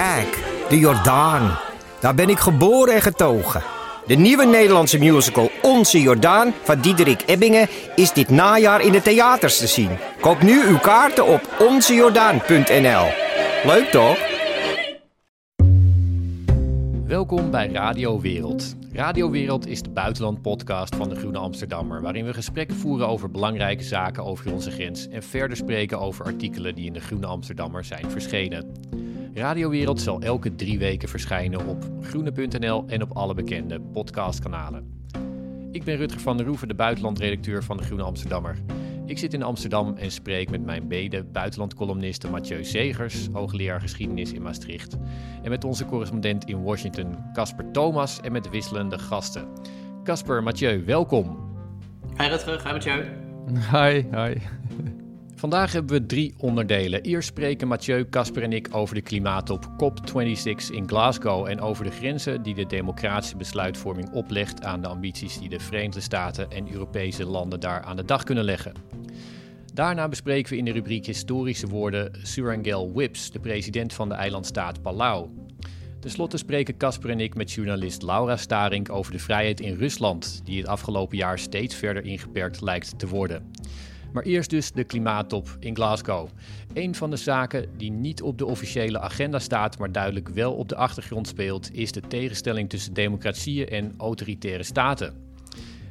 Kijk, 0.00 0.44
de 0.68 0.78
Jordaan. 0.78 1.58
Daar 2.00 2.14
ben 2.14 2.28
ik 2.28 2.38
geboren 2.38 2.94
en 2.94 3.00
getogen. 3.00 3.62
De 4.06 4.14
nieuwe 4.14 4.46
Nederlandse 4.46 4.98
musical 4.98 5.50
Onze 5.62 6.00
Jordaan 6.00 6.52
van 6.62 6.80
Diederik 6.80 7.22
Ebbingen 7.26 7.68
is 7.96 8.12
dit 8.12 8.28
najaar 8.28 8.80
in 8.80 8.92
de 8.92 9.02
theaters 9.02 9.58
te 9.58 9.66
zien. 9.66 9.90
Koop 10.20 10.42
nu 10.42 10.62
uw 10.66 10.78
kaarten 10.78 11.26
op 11.26 11.40
onzejordaan.nl. 11.58 13.06
Leuk 13.64 13.88
toch? 13.90 14.18
Welkom 17.06 17.50
bij 17.50 17.68
Radio 17.68 18.20
Wereld. 18.20 18.74
Radio 18.92 19.30
Wereld 19.30 19.66
is 19.66 19.82
de 19.82 19.90
buitenlandpodcast 19.90 20.96
van 20.96 21.08
de 21.08 21.16
Groene 21.16 21.38
Amsterdammer, 21.38 22.02
waarin 22.02 22.24
we 22.24 22.34
gesprekken 22.34 22.76
voeren 22.76 23.08
over 23.08 23.30
belangrijke 23.30 23.84
zaken 23.84 24.24
over 24.24 24.52
onze 24.52 24.70
grens 24.70 25.08
en 25.08 25.22
verder 25.22 25.56
spreken 25.56 26.00
over 26.00 26.24
artikelen 26.24 26.74
die 26.74 26.86
in 26.86 26.92
de 26.92 27.00
Groene 27.00 27.26
Amsterdammer 27.26 27.84
zijn 27.84 28.10
verschenen. 28.10 28.72
Radio 29.34 29.68
Wereld 29.68 30.00
zal 30.00 30.20
elke 30.20 30.54
drie 30.54 30.78
weken 30.78 31.08
verschijnen 31.08 31.66
op 31.66 31.84
groene.nl 32.00 32.84
en 32.86 33.02
op 33.02 33.16
alle 33.16 33.34
bekende 33.34 33.80
podcastkanalen. 33.80 35.08
Ik 35.72 35.84
ben 35.84 35.96
Rutger 35.96 36.20
van 36.20 36.36
der 36.36 36.46
Roeven, 36.46 36.68
de 36.68 36.74
buitenlandredacteur 36.74 37.64
van 37.64 37.76
de 37.76 37.82
Groene 37.82 38.02
Amsterdammer. 38.02 38.56
Ik 39.06 39.18
zit 39.18 39.34
in 39.34 39.42
Amsterdam 39.42 39.96
en 39.96 40.10
spreek 40.10 40.50
met 40.50 40.64
mijn 40.64 40.88
bede 40.88 41.24
buitenlandcolumniste 41.24 42.30
Mathieu 42.30 42.64
Zegers, 42.64 43.28
hoogleraar 43.32 43.80
geschiedenis 43.80 44.32
in 44.32 44.42
Maastricht. 44.42 44.96
En 45.42 45.50
met 45.50 45.64
onze 45.64 45.84
correspondent 45.84 46.44
in 46.44 46.62
Washington, 46.62 47.16
Casper 47.32 47.70
Thomas, 47.70 48.20
en 48.20 48.32
met 48.32 48.50
wisselende 48.50 48.98
gasten. 48.98 49.48
Casper, 50.04 50.42
Mathieu, 50.42 50.84
welkom. 50.84 51.38
Hi 52.16 52.26
Rutger, 52.26 52.66
hi 52.66 52.72
Mathieu. 52.72 53.04
Hi, 53.72 54.04
hi. 54.10 54.40
Vandaag 55.40 55.72
hebben 55.72 56.00
we 56.00 56.06
drie 56.06 56.34
onderdelen. 56.36 57.02
Eerst 57.02 57.28
spreken 57.28 57.68
Mathieu, 57.68 58.08
Casper 58.08 58.42
en 58.42 58.52
ik 58.52 58.68
over 58.72 58.94
de 58.94 59.00
klimaattop 59.00 59.66
COP26 59.66 60.74
in 60.74 60.88
Glasgow 60.88 61.46
en 61.46 61.60
over 61.60 61.84
de 61.84 61.90
grenzen 61.90 62.42
die 62.42 62.54
de 62.54 62.66
democratische 62.66 63.36
besluitvorming 63.36 64.10
oplegt 64.12 64.64
aan 64.64 64.80
de 64.80 64.88
ambities 64.88 65.38
die 65.38 65.48
de 65.48 65.60
Verenigde 65.60 66.00
Staten 66.00 66.50
en 66.50 66.72
Europese 66.72 67.24
landen 67.24 67.60
daar 67.60 67.82
aan 67.82 67.96
de 67.96 68.04
dag 68.04 68.24
kunnen 68.24 68.44
leggen. 68.44 68.72
Daarna 69.74 70.08
bespreken 70.08 70.52
we 70.52 70.58
in 70.58 70.64
de 70.64 70.72
rubriek 70.72 71.06
Historische 71.06 71.66
woorden 71.66 72.18
Surangel 72.22 72.92
Whips, 72.92 73.30
de 73.30 73.40
president 73.40 73.92
van 73.92 74.08
de 74.08 74.14
eilandstaat 74.14 74.82
Palau. 74.82 75.28
Ten 76.00 76.10
slotte 76.10 76.36
spreken 76.36 76.76
Casper 76.76 77.10
en 77.10 77.20
ik 77.20 77.34
met 77.34 77.52
journalist 77.52 78.02
Laura 78.02 78.36
Starink 78.36 78.90
over 78.90 79.12
de 79.12 79.18
vrijheid 79.18 79.60
in 79.60 79.74
Rusland, 79.74 80.40
die 80.44 80.58
het 80.58 80.68
afgelopen 80.68 81.16
jaar 81.16 81.38
steeds 81.38 81.74
verder 81.74 82.04
ingeperkt 82.04 82.60
lijkt 82.60 82.98
te 82.98 83.08
worden. 83.08 83.50
Maar 84.12 84.22
eerst 84.22 84.50
dus 84.50 84.72
de 84.72 84.84
klimaattop 84.84 85.56
in 85.60 85.74
Glasgow. 85.74 86.28
Een 86.72 86.94
van 86.94 87.10
de 87.10 87.16
zaken 87.16 87.66
die 87.76 87.90
niet 87.90 88.22
op 88.22 88.38
de 88.38 88.46
officiële 88.46 89.00
agenda 89.00 89.38
staat, 89.38 89.78
maar 89.78 89.92
duidelijk 89.92 90.28
wel 90.28 90.52
op 90.52 90.68
de 90.68 90.76
achtergrond 90.76 91.28
speelt, 91.28 91.74
is 91.74 91.92
de 91.92 92.00
tegenstelling 92.08 92.68
tussen 92.68 92.92
democratieën 92.92 93.68
en 93.68 93.94
autoritaire 93.98 94.62
staten. 94.62 95.28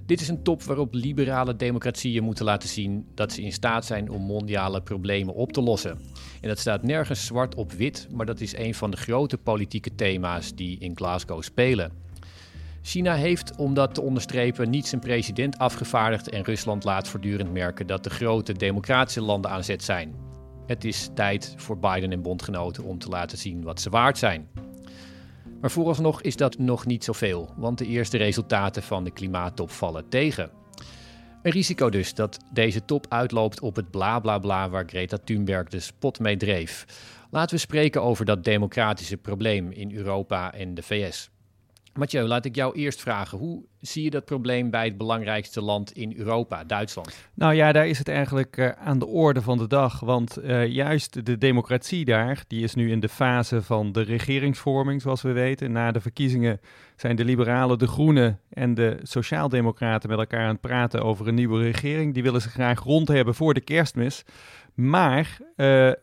Dit 0.06 0.22
is 0.22 0.28
een 0.28 0.44
top 0.44 0.64
waarop 0.64 0.93
liberale 0.93 1.55
democratieën 1.55 2.23
moeten 2.23 2.45
laten 2.45 2.70
zien 2.70 3.08
dat 3.14 3.32
ze 3.32 3.42
in 3.42 3.52
staat 3.52 3.86
zijn 3.86 4.10
om 4.10 4.22
mondiale 4.22 4.82
problemen 4.82 5.33
op 5.33 5.52
te 5.52 5.61
lossen. 5.61 5.99
En 6.42 6.48
dat 6.48 6.60
staat 6.60 6.83
nergens 6.83 7.26
zwart 7.26 7.55
op 7.55 7.72
wit, 7.72 8.08
maar 8.11 8.26
dat 8.26 8.42
is 8.42 8.58
een 8.58 8.73
van 8.73 8.92
de 8.92 8.98
grote 8.98 9.38
politieke 9.38 9.95
thema's 9.95 10.55
die 10.55 10.80
in 10.80 10.95
Glasgow 10.95 11.42
spelen. 11.42 11.92
China 12.89 13.16
heeft, 13.16 13.55
om 13.58 13.73
dat 13.73 13.94
te 13.94 14.02
onderstrepen, 14.02 14.70
niet 14.70 14.88
zijn 14.88 15.02
president 15.02 15.58
afgevaardigd 15.58 16.30
en 16.30 16.44
Rusland 16.44 16.83
laat 16.83 17.08
voortdurend 17.08 17.52
merken 17.54 17.88
dat 17.88 18.04
de 18.04 18.10
grote 18.10 18.54
democratische 18.54 19.22
landen 19.22 19.52
aan 19.52 19.64
zet 19.64 19.83
zijn. 19.83 20.16
Het 20.66 20.83
is 20.86 21.10
tijd 21.14 21.54
voor 21.58 21.80
Biden 21.80 22.11
en 22.11 22.22
bondgenoten 22.22 22.83
om 22.83 22.99
te 22.99 23.10
laten 23.10 23.38
zien 23.38 23.64
wat 23.64 23.82
ze 23.82 23.89
waard 23.89 24.17
zijn. 24.17 24.48
Maar 25.61 25.72
vooralsnog 25.72 26.22
is 26.22 26.36
dat 26.36 26.58
nog 26.58 26.86
niet 26.86 27.04
zoveel, 27.04 27.49
want 27.58 27.78
de 27.78 27.86
eerste 27.86 28.17
resultaten 28.17 28.83
van 28.83 29.04
de 29.04 29.11
klimaattop 29.11 29.72
vallen 29.72 30.10
tegen. 30.10 30.52
Een 31.44 31.52
risico 31.52 31.89
dus 31.89 32.14
dat 32.14 32.38
deze 32.54 32.86
top 32.86 33.05
uitloopt 33.10 33.60
op 33.60 33.76
het 33.76 33.92
bla 33.92 34.20
bla 34.20 34.39
bla 34.39 34.70
waar 34.70 34.88
Greta 34.88 35.17
Thunberg 35.23 35.67
de 35.67 35.80
spot 35.80 36.20
mee 36.20 36.38
dreef. 36.38 36.86
Laten 37.32 37.55
we 37.55 37.61
spreken 37.61 38.04
over 38.04 38.26
dat 38.26 38.44
democratische 38.44 39.17
probleem 39.17 39.72
in 39.72 39.95
Europa 39.95 40.54
en 40.54 40.73
de 40.73 40.83
VS. 40.83 41.30
Mathieu, 41.94 42.27
laat 42.27 42.45
ik 42.45 42.55
jou 42.55 42.76
eerst 42.76 43.02
vragen. 43.02 43.38
Hoe 43.38 43.64
zie 43.80 44.04
je 44.04 44.10
dat 44.10 44.26
probleem 44.26 44.70
bij 44.70 44.86
het 44.86 44.98
belangrijkste 44.98 45.61
land 45.61 45.92
in 45.92 46.14
Europa, 46.17 46.64
Duitsland? 46.64 47.30
Nou 47.33 47.54
ja, 47.54 47.72
daar 47.72 47.88
is 47.88 47.98
het 47.98 48.08
eigenlijk 48.08 48.58
uh, 48.58 48.70
aan 48.70 49.00
de 49.00 49.05
orde 49.05 49.42
van 49.42 49.58
de 49.58 49.67
dag. 49.67 49.99
Want 49.99 50.44
uh, 50.44 50.67
juist 50.67 51.26
de 51.26 51.38
democratie 51.38 52.05
daar, 52.05 52.44
die 52.48 52.64
is 52.64 52.76
nu 52.76 52.92
in 52.92 52.99
de 52.99 53.10
fase 53.10 53.61
van 53.61 53.92
de 53.92 54.02
regeringsvorming, 54.02 55.02
zoals 55.02 55.22
we 55.22 55.32
weten. 55.32 55.72
Na 55.72 55.92
de 55.92 56.02
verkiezingen 56.02 56.60
zijn 56.95 57.16
de 57.16 57.26
liberalen, 57.26 57.80
de 57.80 57.88
groenen 57.88 58.39
en 58.49 58.73
de 58.73 58.98
sociaaldemocraten 59.02 60.10
met 60.10 60.20
elkaar 60.20 60.44
aan 60.44 60.52
het 60.52 60.61
praten 60.61 61.04
over 61.04 61.28
een 61.28 61.36
nieuwe 61.36 61.61
regering. 61.61 62.14
Die 62.14 62.23
willen 62.23 62.42
ze 62.42 62.49
graag 62.49 62.83
rond 62.83 63.08
hebben 63.08 63.36
voor 63.36 63.54
de 63.54 63.61
kerstmis. 63.61 64.23
Maar 64.73 65.38
uh, 65.42 65.45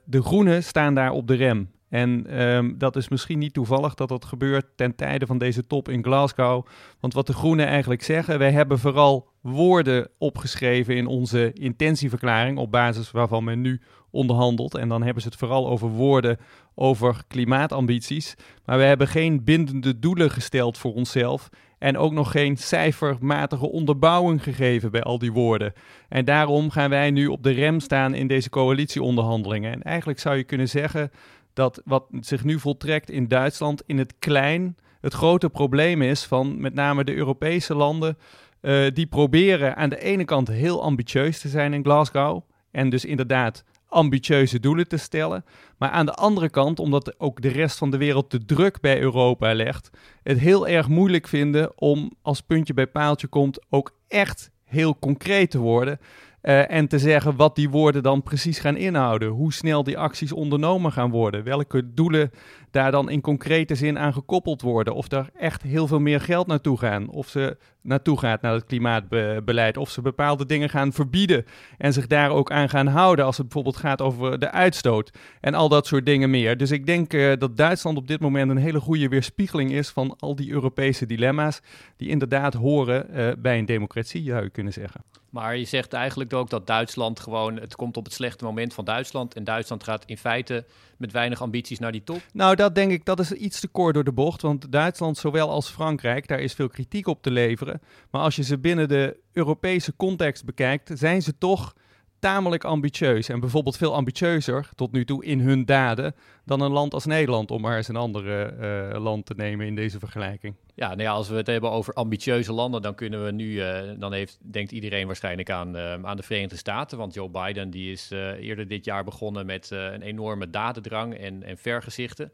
de 0.05 0.23
groenen 0.23 0.65
staan 0.65 0.95
daar 0.95 1.11
op 1.11 1.27
de 1.27 1.35
rem. 1.35 1.71
En 1.97 2.41
um, 2.43 2.79
dat 2.79 2.97
is 2.97 3.09
misschien 3.09 3.39
niet 3.39 3.53
toevallig 3.53 3.95
dat 3.95 4.09
dat 4.09 4.25
gebeurt 4.25 4.67
ten 4.77 4.95
tijde 4.95 5.27
van 5.27 5.39
deze 5.39 5.67
top 5.67 5.89
in 5.89 6.05
Glasgow. 6.05 6.67
Want 7.01 7.15
wat 7.15 7.27
de 7.27 7.33
Groenen 7.33 7.67
eigenlijk 7.67 8.03
zeggen, 8.03 8.39
wij 8.39 8.53
hebben 8.53 8.79
vooral 8.79 9.29
woorden 9.41 10.09
opgeschreven 10.19 10.97
in 10.97 11.07
onze 11.07 11.53
intentieverklaring, 11.53 12.59
op 12.59 12.71
basis 12.71 13.11
waarvan 13.11 13.45
men 13.45 13.61
nu 13.61 13.81
onderhandelt. 14.11 14.75
En 14.75 14.89
dan 14.89 15.03
hebben 15.03 15.23
ze 15.23 15.29
het 15.29 15.39
vooral 15.39 15.69
over 15.69 15.89
woorden 15.89 16.37
over 16.75 17.23
klimaatambities. 17.29 18.35
Maar 18.65 18.79
we 18.79 18.85
hebben 18.85 19.09
geen 19.09 19.45
bindende 19.45 19.99
doelen 19.99 20.31
gesteld 20.31 20.79
voor 20.79 20.95
onszelf. 20.95 21.49
En 21.79 21.97
ook 21.97 22.13
nog 22.13 22.31
geen 22.31 22.57
cijfermatige 22.57 23.71
onderbouwing 23.71 24.43
gegeven 24.43 24.91
bij 24.91 25.03
al 25.03 25.19
die 25.19 25.33
woorden. 25.33 25.73
En 26.09 26.25
daarom 26.25 26.71
gaan 26.71 26.91
wij 26.91 27.11
nu 27.11 27.27
op 27.27 27.43
de 27.43 27.51
rem 27.51 27.81
staan 27.81 28.15
in 28.15 28.27
deze 28.27 28.51
coalitieonderhandelingen. 28.51 29.73
En 29.73 29.83
eigenlijk 29.83 30.19
zou 30.19 30.37
je 30.37 30.45
kunnen 30.45 30.69
zeggen 30.69 31.11
dat 31.57 31.83
wat 31.85 32.07
zich 32.21 32.45
nu 32.45 32.59
voltrekt 32.59 33.11
in 33.11 33.29
Duitsland 33.29 33.83
in 33.87 33.99
het 33.99 34.15
klein 34.19 34.77
het 35.01 35.15
grote 35.15 35.49
probleem 35.49 36.03
is 36.03 36.25
van 36.25 36.61
met 36.61 36.75
name 36.75 37.05
de 37.05 37.15
Europese 37.15 37.75
landen. 37.75 38.19
Uh, 38.61 38.87
die 38.93 39.07
proberen 39.07 39.77
aan 39.77 39.89
de 39.89 40.01
ene 40.01 40.25
kant 40.25 40.49
heel 40.49 40.83
ambitieus 40.83 41.41
te 41.41 41.49
zijn 41.49 41.73
in 41.73 41.85
Glasgow. 41.85 42.43
En 42.71 42.91
dus 42.91 43.05
inderdaad 43.05 43.65
ambitieuze 43.89 44.61
doelen 44.61 44.89
te 44.89 44.97
stellen. 44.97 45.45
Maar 45.79 45.91
aan 45.91 46.07
de 46.07 46.15
andere 46.15 46.51
kant, 46.51 46.79
omdat 46.79 47.21
ook 47.21 47.43
de 47.43 47.49
rest 47.49 47.79
van 47.79 47.91
de 47.91 47.97
wereld 47.97 48.31
de 48.31 48.45
druk 48.45 48.81
bij 48.81 49.01
Europa 49.01 49.55
legt, 49.55 49.91
het 50.23 50.39
heel 50.39 50.69
erg 50.69 50.89
moeilijk 50.89 51.29
vinden 51.29 51.81
om 51.81 52.13
als 52.23 52.41
puntje 52.41 52.75
bij 52.75 52.87
paaltje 52.87 53.27
komt 53.27 53.65
ook 53.69 53.99
echt 54.09 54.51
heel 54.65 54.99
concreet 54.99 55.51
te 55.51 55.59
worden. 55.59 55.99
Uh, 56.47 56.71
en 56.71 56.89
te 56.89 56.99
zeggen 56.99 57.37
wat 57.37 57.55
die 57.55 57.71
woorden 57.71 58.03
dan 58.03 58.23
precies 58.23 58.59
gaan 58.59 58.77
inhouden. 58.77 59.29
Hoe 59.29 59.53
snel 59.53 59.83
die 59.83 59.99
acties 59.99 60.33
ondernomen 60.33 60.93
gaan 60.93 61.11
worden. 61.11 61.45
Welke 61.45 61.95
doelen 61.95 62.31
daar 62.71 62.91
dan 62.91 63.11
in 63.11 63.21
concrete 63.21 63.75
zin 63.75 63.99
aan 63.99 64.13
gekoppeld 64.13 64.63
worden. 64.63 64.95
Of 64.95 65.11
er 65.13 65.31
echt 65.39 65.63
heel 65.63 65.87
veel 65.87 66.01
meer 66.01 66.21
geld 66.21 66.47
naartoe 66.47 66.79
gaan. 66.79 67.09
Of 67.09 67.29
ze 67.29 67.57
naartoe 67.83 68.19
gaat 68.19 68.43
naar 68.43 68.53
het 68.53 68.65
klimaatbeleid. 68.65 69.77
Of 69.77 69.91
ze 69.91 70.03
bepaalde 70.03 70.47
dingen 70.47 70.69
gaan 70.69 70.93
verbieden. 70.93 71.45
En 71.79 71.93
zich 71.93 72.07
daar 72.07 72.31
ook 72.31 72.51
aan 72.51 72.69
gaan 72.69 72.87
houden. 72.87 73.25
Als 73.25 73.37
het 73.37 73.47
bijvoorbeeld 73.47 73.77
gaat 73.77 74.03
over 74.03 74.39
de 74.39 74.51
uitstoot. 74.51 75.11
En 75.41 75.55
al 75.55 75.69
dat 75.69 75.87
soort 75.87 76.07
dingen 76.07 76.31
meer. 76.31 76.57
Dus 76.57 76.71
ik 76.71 76.87
denk 76.87 77.13
uh, 77.13 77.33
dat 77.39 77.57
Duitsland 77.57 77.97
op 77.97 78.09
dit 78.09 78.21
moment 78.21 78.51
een 78.51 78.57
hele 78.57 78.81
goede 78.81 79.09
weerspiegeling 79.09 79.73
is 79.73 79.89
van 79.89 80.17
al 80.19 80.37
die 80.37 80.51
Europese 80.51 81.07
dilemma's. 81.07 81.61
Die 81.97 82.09
inderdaad 82.09 82.55
horen 82.55 83.07
uh, 83.11 83.29
bij 83.39 83.59
een 83.59 83.67
democratie, 83.67 84.25
zou 84.25 84.43
je 84.43 84.51
kunnen 84.51 84.73
zeggen. 84.73 85.16
Maar 85.37 85.57
je 85.57 85.65
zegt 85.65 85.93
eigenlijk 85.93 86.33
ook 86.33 86.51
dat 86.51 86.67
Duitsland 86.67 87.21
gewoon, 87.21 87.57
het 87.57 87.77
komt 87.77 87.97
op 87.97 88.05
het 88.05 88.13
slechte 88.13 88.45
moment 88.45 88.75
van 88.75 88.85
Duitsland. 88.85 89.35
En 89.35 89.45
Duitsland 89.45 89.85
gaat 89.85 90.05
in 90.07 90.19
feite 90.19 90.65
met 90.97 91.13
weinig 91.13 91.41
ambities 91.41 91.79
naar 91.79 91.93
die 91.93 92.05
top. 92.05 92.21
Nou, 92.33 92.55
dat 92.55 92.75
denk 92.75 92.91
ik, 92.93 93.05
dat 93.05 93.21
is 93.21 93.33
iets 93.33 93.61
te 93.61 93.69
kort 93.69 93.95
door 93.95 94.05
de 94.05 94.13
bocht. 94.13 94.43
Want 94.43 94.73
Duitsland, 94.73 95.19
zowel 95.19 95.51
als 95.51 95.69
Frankrijk, 95.69 96.29
daar 96.29 96.41
is 96.41 96.55
veel 96.55 96.69
kritiek 96.69 97.07
op 97.07 97.23
te 97.23 97.31
leveren. 97.31 97.81
Maar 98.11 98.23
als 98.23 98.37
je 98.37 98.43
ze 98.43 98.59
binnen 98.59 98.89
de 98.89 99.17
Europese 99.33 99.97
context 99.97 100.45
bekijkt, 100.45 100.91
zijn 100.95 101.23
ze 101.23 101.39
toch 101.39 101.75
tamelijk 102.19 102.65
ambitieus. 102.65 103.29
En 103.29 103.41
bijvoorbeeld 103.41 103.77
veel 103.77 103.95
ambitieuzer 103.95 104.69
tot 104.75 104.93
nu 104.93 105.05
toe 105.05 105.25
in 105.25 105.41
hun 105.41 105.65
daden 105.65 106.15
dan 106.45 106.61
een 106.61 106.71
land 106.71 106.95
als 106.95 107.05
Nederland, 107.05 107.51
om 107.51 107.61
maar 107.61 107.77
eens 107.77 107.89
een 107.89 107.97
andere 107.97 108.45
eh, 108.45 109.03
land 109.03 109.27
te 109.27 109.35
nemen 109.37 109.67
in 109.67 109.75
deze 109.75 109.99
vergelijking. 109.99 110.55
Ja, 110.75 110.89
nou 110.89 111.03
ja, 111.03 111.11
als 111.11 111.29
we 111.29 111.37
het 111.37 111.47
hebben 111.47 111.71
over 111.71 111.95
ambitieuze 111.95 112.53
landen, 112.53 112.83
dan 112.83 112.95
kunnen 112.95 113.25
we 113.25 113.31
nu, 113.31 113.51
uh, 113.51 113.81
dan 113.99 114.13
heeft, 114.13 114.39
denkt 114.41 114.73
iedereen 114.73 115.07
waarschijnlijk 115.07 115.51
aan, 115.51 115.77
uh, 115.77 115.93
aan 116.03 116.17
de 116.17 116.23
Verenigde 116.23 116.57
Staten. 116.57 116.99
Want 116.99 117.15
Joe 117.15 117.29
Biden 117.29 117.71
die 117.71 117.93
is 117.93 118.11
eerder 118.41 118.69
dit 118.69 118.85
jaar 118.85 119.05
begonnen 119.05 119.47
met 119.47 119.71
een 119.71 120.03
enorme 120.03 120.51
dadendrang 120.51 121.15
en, 121.15 121.43
en 121.43 121.59
vergezichten. 121.59 122.33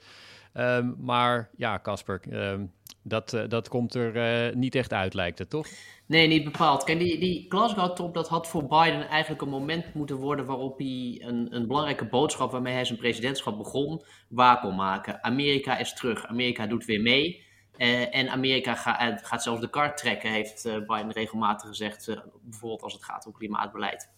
Um, 0.54 0.96
maar 0.98 1.50
ja, 1.56 1.78
Casper, 1.82 2.20
um, 2.30 2.72
dat, 3.02 3.32
uh, 3.32 3.42
dat 3.48 3.68
komt 3.68 3.94
er 3.94 4.16
uh, 4.48 4.54
niet 4.54 4.74
echt 4.74 4.92
uit, 4.92 5.14
lijkt 5.14 5.38
het, 5.38 5.50
toch? 5.50 5.66
Nee, 6.06 6.26
niet 6.26 6.44
bepaald. 6.44 6.84
Kijk, 6.84 6.98
die, 6.98 7.18
die 7.18 7.46
Glasgow-top, 7.48 8.14
dat 8.14 8.28
had 8.28 8.48
voor 8.48 8.66
Biden 8.66 9.08
eigenlijk 9.08 9.42
een 9.42 9.48
moment 9.48 9.94
moeten 9.94 10.16
worden 10.16 10.46
waarop 10.46 10.78
hij 10.78 11.22
een, 11.24 11.48
een 11.50 11.66
belangrijke 11.66 12.04
boodschap 12.04 12.50
waarmee 12.50 12.74
hij 12.74 12.84
zijn 12.84 12.98
presidentschap 12.98 13.58
begon, 13.58 14.02
waar 14.28 14.60
kon 14.60 14.74
maken. 14.74 15.24
Amerika 15.24 15.78
is 15.78 15.94
terug, 15.94 16.26
Amerika 16.26 16.66
doet 16.66 16.84
weer 16.84 17.00
mee. 17.00 17.50
Uh, 17.76 18.14
en 18.14 18.28
Amerika 18.28 18.74
ga, 18.74 19.16
gaat 19.22 19.42
zelfs 19.42 19.60
de 19.60 19.70
kar 19.70 19.96
trekken, 19.96 20.30
heeft 20.30 20.62
Biden 20.62 21.12
regelmatig 21.12 21.68
gezegd, 21.68 22.20
bijvoorbeeld 22.42 22.82
als 22.82 22.92
het 22.92 23.04
gaat 23.04 23.26
om 23.26 23.32
klimaatbeleid. 23.32 24.10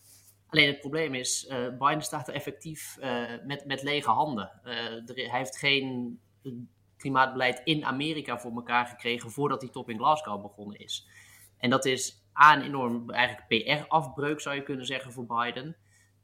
Alleen 0.54 0.68
het 0.68 0.80
probleem 0.80 1.14
is, 1.14 1.46
Biden 1.78 2.02
staat 2.02 2.28
er 2.28 2.34
effectief 2.34 2.98
met, 3.44 3.64
met 3.66 3.82
lege 3.82 4.10
handen. 4.10 4.50
Er, 4.62 5.14
hij 5.14 5.38
heeft 5.38 5.58
geen 5.58 6.18
klimaatbeleid 6.96 7.60
in 7.64 7.84
Amerika 7.84 8.38
voor 8.38 8.54
elkaar 8.54 8.86
gekregen 8.86 9.30
voordat 9.30 9.60
die 9.60 9.70
top 9.70 9.90
in 9.90 9.98
Glasgow 9.98 10.42
begonnen 10.42 10.78
is. 10.78 11.08
En 11.58 11.70
dat 11.70 11.84
is 11.84 12.24
A, 12.42 12.56
een 12.56 12.62
enorm 12.62 13.10
eigenlijk 13.10 13.48
PR-afbreuk 13.48 14.40
zou 14.40 14.54
je 14.54 14.62
kunnen 14.62 14.86
zeggen 14.86 15.12
voor 15.12 15.26
Biden. 15.26 15.76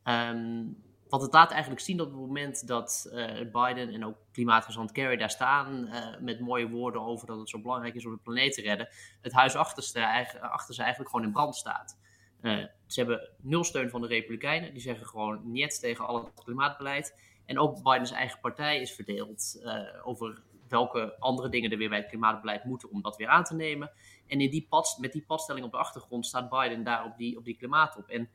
Um, 0.04 0.82
want 1.08 1.22
het 1.22 1.32
laat 1.32 1.50
eigenlijk 1.50 1.80
zien 1.80 2.00
op 2.00 2.06
het 2.06 2.16
moment 2.16 2.66
dat 2.66 3.10
uh, 3.12 3.24
Biden 3.52 3.94
en 3.94 4.04
ook 4.04 4.16
klimaatgezant 4.32 4.92
Kerry 4.92 5.16
daar 5.16 5.30
staan 5.30 5.86
uh, 5.86 6.20
met 6.20 6.40
mooie 6.40 6.68
woorden 6.68 7.02
over 7.02 7.26
dat 7.26 7.38
het 7.38 7.48
zo 7.48 7.60
belangrijk 7.60 7.94
is 7.94 8.06
om 8.06 8.12
de 8.12 8.18
planeet 8.18 8.52
te 8.52 8.62
redden, 8.62 8.88
het 9.20 9.32
huis 9.32 9.56
achter 9.56 9.82
ze 9.82 9.98
eigenlijk 10.00 11.10
gewoon 11.10 11.26
in 11.26 11.32
brand 11.32 11.56
staat. 11.56 11.98
Uh, 12.42 12.64
ze 12.86 13.00
hebben 13.00 13.28
nul 13.40 13.64
steun 13.64 13.90
van 13.90 14.00
de 14.00 14.06
Republikeinen, 14.06 14.72
die 14.72 14.82
zeggen 14.82 15.06
gewoon 15.06 15.40
niet 15.52 15.80
tegen 15.80 16.06
al 16.06 16.24
het 16.24 16.44
klimaatbeleid. 16.44 17.18
En 17.46 17.58
ook 17.58 17.82
Bidens 17.82 18.10
eigen 18.10 18.40
partij 18.40 18.80
is 18.80 18.92
verdeeld 18.92 19.62
over 20.04 20.42
welke 20.68 21.16
andere 21.18 21.48
dingen 21.48 21.70
er 21.70 21.78
weer 21.78 21.88
bij 21.88 21.98
het 21.98 22.08
klimaatbeleid 22.08 22.64
moeten 22.64 22.90
om 22.90 23.02
dat 23.02 23.16
weer 23.16 23.28
aan 23.28 23.44
te 23.44 23.54
nemen. 23.54 23.90
En 24.26 24.40
in 24.40 24.50
die 24.50 24.68
met 24.98 25.12
die 25.12 25.24
padstelling 25.26 25.64
op 25.64 25.70
de 25.70 25.76
achtergrond 25.76 26.26
staat 26.26 26.50
Biden 26.50 26.84
daar 26.84 27.04
op 27.04 27.16
die, 27.16 27.36
op 27.36 27.44
die 27.44 27.56
klimaatop. 27.56 28.08
En 28.08 28.28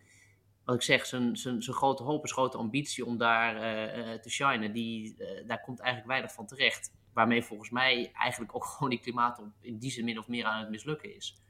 wat 0.65 0.75
ik 0.75 0.81
zeg, 0.81 1.05
zijn, 1.05 1.37
zijn, 1.37 1.61
zijn 1.61 1.75
grote 1.75 2.03
hoop, 2.03 2.27
zijn 2.27 2.39
grote 2.39 2.57
ambitie 2.57 3.05
om 3.05 3.17
daar 3.17 3.55
uh, 3.55 4.13
te 4.13 4.29
shinen, 4.29 4.73
die, 4.73 5.15
daar 5.45 5.61
komt 5.61 5.79
eigenlijk 5.79 6.11
weinig 6.11 6.33
van 6.33 6.47
terecht. 6.47 6.93
Waarmee 7.13 7.43
volgens 7.43 7.69
mij 7.69 8.11
eigenlijk 8.13 8.55
ook 8.55 8.65
gewoon 8.73 8.89
die 8.89 8.99
klimaatop 8.99 9.47
in 9.61 9.77
die 9.77 9.91
zin 9.91 10.05
min 10.05 10.19
of 10.19 10.27
meer 10.27 10.45
aan 10.45 10.59
het 10.59 10.69
mislukken 10.69 11.15
is. 11.15 11.41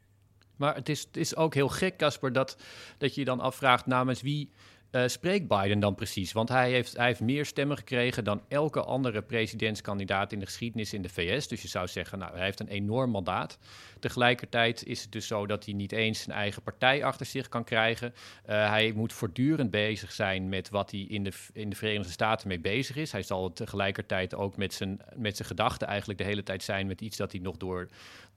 Maar 0.56 0.76
het 0.76 0.90
is, 0.90 1.02
het 1.02 1.18
is 1.18 1.36
ook 1.36 1.54
heel 1.54 1.70
gek, 1.70 1.98
Casper, 1.98 2.34
dat, 2.34 2.58
dat 2.98 3.14
je 3.14 3.20
je 3.20 3.26
dan 3.26 3.40
afvraagt 3.40 3.86
namens 3.86 4.22
wie 4.22 4.50
uh, 4.96 5.08
spreekt 5.08 5.48
Biden 5.48 5.80
dan 5.80 5.96
precies? 5.96 6.32
Want 6.32 6.50
hij 6.50 6.72
heeft, 6.72 6.98
hij 6.98 7.06
heeft 7.06 7.20
meer 7.20 7.46
stemmen 7.46 7.78
gekregen 7.78 8.24
dan 8.24 8.42
elke 8.48 8.84
andere 8.84 9.22
presidentskandidaat 9.22 10.32
in 10.32 10.40
de 10.40 10.46
geschiedenis 10.46 10.94
in 10.94 11.02
de 11.02 11.10
VS. 11.10 11.48
Dus 11.48 11.62
je 11.62 11.68
zou 11.68 11.88
zeggen, 11.88 12.20
nou, 12.20 12.36
hij 12.36 12.44
heeft 12.44 12.60
een 12.60 12.68
enorm 12.68 13.12
mandaat. 13.12 13.58
Tegelijkertijd 14.00 14.86
is 14.86 15.02
het 15.02 15.12
dus 15.12 15.28
zo 15.28 15.46
dat 15.46 15.66
hij 15.66 15.74
niet 15.74 15.92
eens 15.92 16.22
zijn 16.22 16.38
eigen 16.38 16.62
partij 16.62 17.04
achter 17.04 17.26
zich 17.26 17.50
kan 17.50 17.64
krijgen. 17.64 18.14
Uh, 18.50 18.70
hij 18.70 18.92
moet 18.96 19.14
voortdurend 19.14 19.72
bezig 19.72 20.12
zijn 20.12 20.50
met 20.50 20.70
wat 20.70 20.92
hij 20.92 21.00
in 21.00 21.24
de, 21.24 21.32
in 21.54 21.70
de 21.70 21.76
Verenigde 21.76 22.12
Staten 22.12 22.48
mee 22.48 22.60
bezig 22.60 22.96
is. 22.96 23.12
Hij 23.12 23.24
zal 23.24 23.54
tegelijkertijd 23.54 24.36
ook 24.36 24.58
met 24.58 24.74
zijn, 24.74 25.02
met 25.16 25.36
zijn 25.36 25.48
gedachten 25.48 25.88
eigenlijk 25.88 26.20
de 26.20 26.26
hele 26.26 26.44
tijd 26.44 26.64
zijn 26.64 26.88
met 26.88 27.02
iets 27.02 27.18
dat 27.18 27.32
hij 27.32 27.42
nog 27.42 27.58
door, 27.58 27.88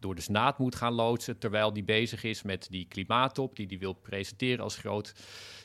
door 0.01 0.15
de 0.15 0.21
Senaat 0.21 0.59
moet 0.59 0.75
gaan 0.75 0.93
loodsen. 0.93 1.39
Terwijl 1.39 1.73
hij 1.73 1.85
bezig 1.85 2.25
is 2.25 2.43
met 2.43 2.67
die 2.71 2.87
klimaattop 2.89 3.57
die 3.57 3.67
hij 3.67 3.79
wil 3.79 3.93
presenteren 3.93 4.65
als 4.65 4.77
groot 4.77 5.15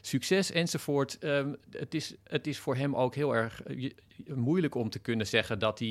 succes 0.02 0.52
enzovoort. 0.52 1.24
Um, 1.24 1.58
het, 1.72 1.94
is, 1.94 2.16
het 2.24 2.48
is 2.48 2.60
voor 2.60 2.76
hem 2.76 2.96
ook 2.96 3.16
heel 3.16 3.36
erg 3.36 3.68
uh, 3.68 3.92
moeilijk 4.36 4.76
om 4.76 4.90
te 4.90 5.00
kunnen 5.00 5.28
zeggen 5.28 5.60
dat 5.60 5.80
hij, 5.80 5.88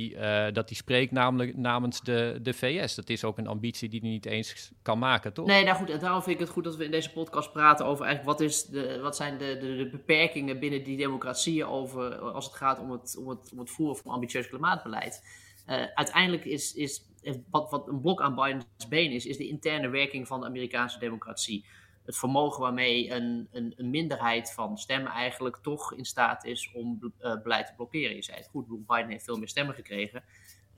uh, 0.46 0.54
dat 0.54 0.68
hij 0.68 0.76
spreekt 0.76 1.12
namelijk, 1.12 1.56
namens 1.56 2.00
de, 2.00 2.38
de 2.42 2.52
VS. 2.52 2.94
Dat 2.94 3.08
is 3.08 3.24
ook 3.24 3.38
een 3.38 3.46
ambitie 3.46 3.88
die 3.88 4.00
hij 4.00 4.08
niet 4.08 4.26
eens 4.26 4.70
kan 4.82 4.98
maken, 4.98 5.32
toch? 5.32 5.46
Nee, 5.46 5.64
nou 5.64 5.76
goed, 5.76 5.90
en 5.90 5.98
daarom 5.98 6.22
vind 6.22 6.34
ik 6.34 6.40
het 6.40 6.52
goed 6.52 6.64
dat 6.64 6.76
we 6.76 6.84
in 6.84 6.90
deze 6.90 7.12
podcast 7.12 7.52
praten 7.52 7.86
over 7.86 8.04
eigenlijk 8.04 8.38
wat, 8.38 8.48
is 8.48 8.64
de, 8.64 8.98
wat 9.00 9.16
zijn 9.16 9.38
de, 9.38 9.58
de, 9.60 9.88
beperkingen 9.90 10.58
binnen 10.58 10.84
die 10.84 10.96
democratieën 10.96 11.66
over, 11.66 12.18
als 12.18 12.44
het 12.44 12.54
gaat 12.54 12.78
om 12.78 12.90
het, 12.90 13.16
om 13.18 13.28
het, 13.28 13.50
om 13.52 13.58
het 13.58 13.70
voeren 13.70 13.96
van 13.96 14.12
ambitieus 14.12 14.48
klimaatbeleid. 14.48 15.22
Uh, 15.68 15.84
uiteindelijk 15.94 16.44
is, 16.44 16.74
is 16.74 17.02
wat, 17.50 17.70
wat 17.70 17.88
een 17.88 18.00
blok 18.00 18.20
aan 18.20 18.34
Biden's 18.34 18.88
been 18.88 19.10
is, 19.10 19.26
is 19.26 19.36
de 19.36 19.48
interne 19.48 19.88
werking 19.88 20.26
van 20.26 20.40
de 20.40 20.46
Amerikaanse 20.46 20.98
democratie 20.98 21.64
het 22.04 22.16
vermogen 22.16 22.60
waarmee 22.60 23.10
een, 23.10 23.48
een, 23.52 23.74
een, 23.76 23.90
minderheid 23.90 24.52
van 24.52 24.78
stemmen 24.78 25.12
eigenlijk 25.12 25.58
toch 25.62 25.94
in 25.94 26.04
staat 26.04 26.44
is 26.44 26.72
om 26.74 27.12
uh, 27.20 27.42
beleid 27.42 27.66
te 27.66 27.74
blokkeren. 27.74 28.16
Je 28.16 28.22
zei 28.22 28.36
het 28.36 28.48
goed, 28.48 28.86
Biden 28.86 29.08
heeft 29.08 29.24
veel 29.24 29.38
meer 29.38 29.48
stemmen 29.48 29.74
gekregen. 29.74 30.22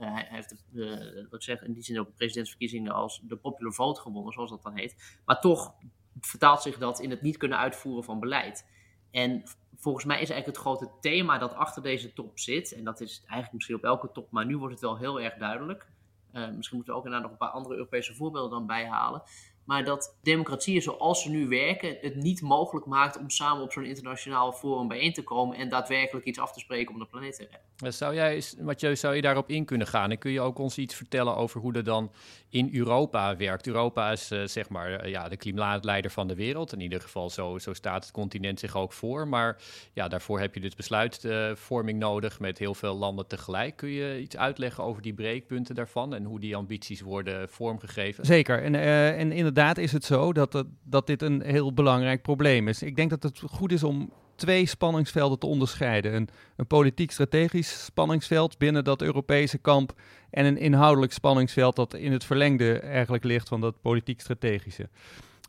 Uh, 0.01 0.13
hij 0.13 0.27
heeft 0.31 0.65
de, 0.71 1.27
wat 1.31 1.41
ik 1.41 1.43
zeg, 1.43 1.63
in 1.63 1.73
die 1.73 1.83
zin 1.83 2.01
ook 2.01 2.07
de 2.07 2.13
presidentsverkiezingen 2.13 2.93
als 2.93 3.21
de 3.23 3.37
popular 3.37 3.73
vote 3.73 4.01
gewonnen, 4.01 4.33
zoals 4.33 4.51
dat 4.51 4.63
dan 4.63 4.77
heet. 4.77 5.21
Maar 5.25 5.41
toch 5.41 5.75
vertaalt 6.21 6.63
zich 6.63 6.79
dat 6.79 7.01
in 7.01 7.11
het 7.11 7.23
niet 7.23 7.37
kunnen 7.37 7.59
uitvoeren 7.59 8.05
van 8.05 8.21
beleid. 8.21 8.67
En 9.11 9.43
volgens 9.77 10.05
mij 10.05 10.21
is 10.21 10.31
eigenlijk 10.31 10.59
het 10.59 10.67
grote 10.67 10.91
thema 11.01 11.39
dat 11.39 11.55
achter 11.55 11.83
deze 11.83 12.13
top 12.13 12.39
zit, 12.39 12.73
en 12.73 12.85
dat 12.85 13.01
is 13.01 13.19
eigenlijk 13.19 13.53
misschien 13.53 13.77
op 13.77 13.85
elke 13.85 14.11
top, 14.13 14.31
maar 14.31 14.47
nu 14.47 14.57
wordt 14.57 14.73
het 14.73 14.83
wel 14.83 14.99
heel 14.99 15.21
erg 15.21 15.35
duidelijk. 15.35 15.93
Uh, 16.35 16.49
misschien 16.51 16.77
moeten 16.77 16.95
we 16.95 16.99
ook 17.01 17.05
inderdaad 17.05 17.23
nog 17.23 17.31
een 17.31 17.47
paar 17.47 17.57
andere 17.57 17.75
Europese 17.75 18.15
voorbeelden 18.15 18.51
dan 18.51 18.67
bijhalen. 18.67 19.23
Maar 19.65 19.85
dat 19.85 20.17
democratieën 20.23 20.83
zoals 20.83 21.23
ze 21.23 21.31
nu 21.31 21.49
werken 21.49 21.97
het 22.01 22.17
niet 22.17 22.43
mogelijk 22.43 22.87
maakt 22.87 23.19
om 23.19 23.31
samen 23.31 23.63
op 23.63 23.73
zo'n 23.73 23.85
internationaal 23.85 24.53
forum 24.53 24.89
bijeen 24.89 25.13
te 25.13 25.23
komen 25.23 25.57
en 25.57 25.69
daadwerkelijk 25.69 26.27
iets 26.27 26.39
af 26.39 26.53
te 26.53 26.61
spreken 26.61 26.93
om 26.93 27.01
de 27.01 27.07
planeet 27.07 27.37
te 27.37 27.43
redden. 27.43 27.93
Zou 27.93 28.15
jij, 28.15 28.43
Mathieu, 28.61 28.97
zou 28.97 29.15
je 29.15 29.23
daarop 29.23 29.49
in 29.49 29.65
kunnen 29.65 29.87
gaan? 29.87 30.11
En 30.11 30.19
kun 30.19 30.31
je 30.31 30.41
ook 30.41 30.59
ons 30.59 30.79
iets 30.79 30.95
vertellen 30.95 31.37
over 31.37 31.61
hoe 31.61 31.73
dat 31.73 31.85
dan 31.85 32.13
in 32.49 32.71
Europa 32.73 33.37
werkt? 33.37 33.67
Europa 33.67 34.13
is 34.13 34.33
uh, 34.33 34.45
zeg 34.45 34.69
maar 34.69 35.05
uh, 35.05 35.11
ja, 35.11 35.29
de 35.29 35.37
klimaatleider 35.37 36.11
van 36.11 36.29
de 36.29 36.35
wereld. 36.35 36.73
In 36.73 36.81
ieder 36.81 37.01
geval, 37.01 37.31
zo, 37.31 37.59
zo 37.59 37.73
staat 37.73 38.03
het 38.03 38.13
continent 38.13 38.61
zich 38.61 38.77
ook 38.77 38.93
voor. 38.93 39.29
Maar 39.29 39.57
ja, 39.93 40.09
daarvoor 40.09 40.41
heb 40.41 40.55
je 40.55 40.61
dus 40.61 40.75
besluitvorming 40.75 41.99
nodig 41.99 42.41
met 42.41 42.59
heel 42.59 42.75
veel 42.75 42.95
landen 42.95 43.27
tegelijk. 43.27 43.77
Kun 43.77 43.89
je 43.89 44.21
iets 44.21 44.37
uitleggen 44.37 44.85
over 44.85 45.03
die 45.03 45.15
breekpunten 45.15 45.75
daarvan 45.75 46.15
en 46.15 46.25
hoe 46.25 46.41
die 46.41 46.57
ambities 46.57 47.01
worden 47.01 47.49
vormgegeven? 47.49 48.25
Zeker. 48.25 48.63
En, 48.63 48.75
uh, 48.75 49.09
en 49.09 49.33
inderdaad 49.33 49.54
inderdaad 49.55 49.79
is 49.85 49.93
het 49.93 50.05
zo 50.05 50.33
dat, 50.33 50.65
dat 50.83 51.07
dit 51.07 51.23
een 51.23 51.43
heel 51.43 51.73
belangrijk 51.73 52.23
probleem 52.23 52.69
is. 52.69 52.83
Ik 52.83 52.97
denk 52.97 53.11
dat 53.11 53.23
het 53.23 53.41
goed 53.47 53.73
is 53.73 53.83
om 53.83 54.13
twee 54.35 54.67
spanningsvelden 54.67 55.39
te 55.39 55.47
onderscheiden. 55.47 56.15
Een, 56.15 56.29
een 56.57 56.67
politiek-strategisch 56.67 57.85
spanningsveld 57.85 58.59
binnen 58.59 58.85
dat 58.85 59.03
Europese 59.03 59.59
kamp 59.59 59.93
en 60.31 60.45
een 60.45 60.59
inhoudelijk 60.59 61.13
spanningsveld 61.13 61.77
dat 61.77 61.95
in 61.95 62.13
het 62.13 62.25
verlengde 62.25 62.79
eigenlijk 62.79 63.25
ligt 63.25 63.49
van 63.49 63.61
dat 63.61 63.81
politiek-strategische. 63.81 64.89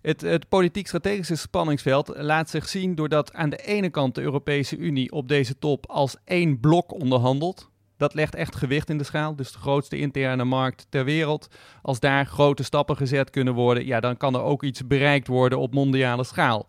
Het, 0.01 0.21
het 0.21 0.49
politiek-strategische 0.49 1.35
spanningsveld 1.35 2.11
laat 2.15 2.49
zich 2.49 2.69
zien 2.69 2.95
doordat 2.95 3.33
aan 3.33 3.49
de 3.49 3.65
ene 3.65 3.89
kant 3.89 4.15
de 4.15 4.21
Europese 4.21 4.77
Unie 4.77 5.11
op 5.11 5.27
deze 5.27 5.59
top 5.59 5.85
als 5.89 6.15
één 6.25 6.59
blok 6.59 6.93
onderhandelt 6.93 7.69
dat 7.97 8.13
legt 8.13 8.35
echt 8.35 8.55
gewicht 8.55 8.89
in 8.89 8.97
de 8.97 9.03
schaal. 9.03 9.35
Dus 9.35 9.51
de 9.51 9.59
grootste 9.59 9.97
interne 9.97 10.43
markt 10.43 10.87
ter 10.89 11.05
wereld. 11.05 11.47
Als 11.81 11.99
daar 11.99 12.25
grote 12.25 12.63
stappen 12.63 12.97
gezet 12.97 13.29
kunnen 13.29 13.53
worden, 13.53 13.85
ja, 13.85 13.99
dan 13.99 14.17
kan 14.17 14.35
er 14.35 14.41
ook 14.41 14.63
iets 14.63 14.87
bereikt 14.87 15.27
worden 15.27 15.59
op 15.59 15.73
mondiale 15.73 16.23
schaal. 16.23 16.67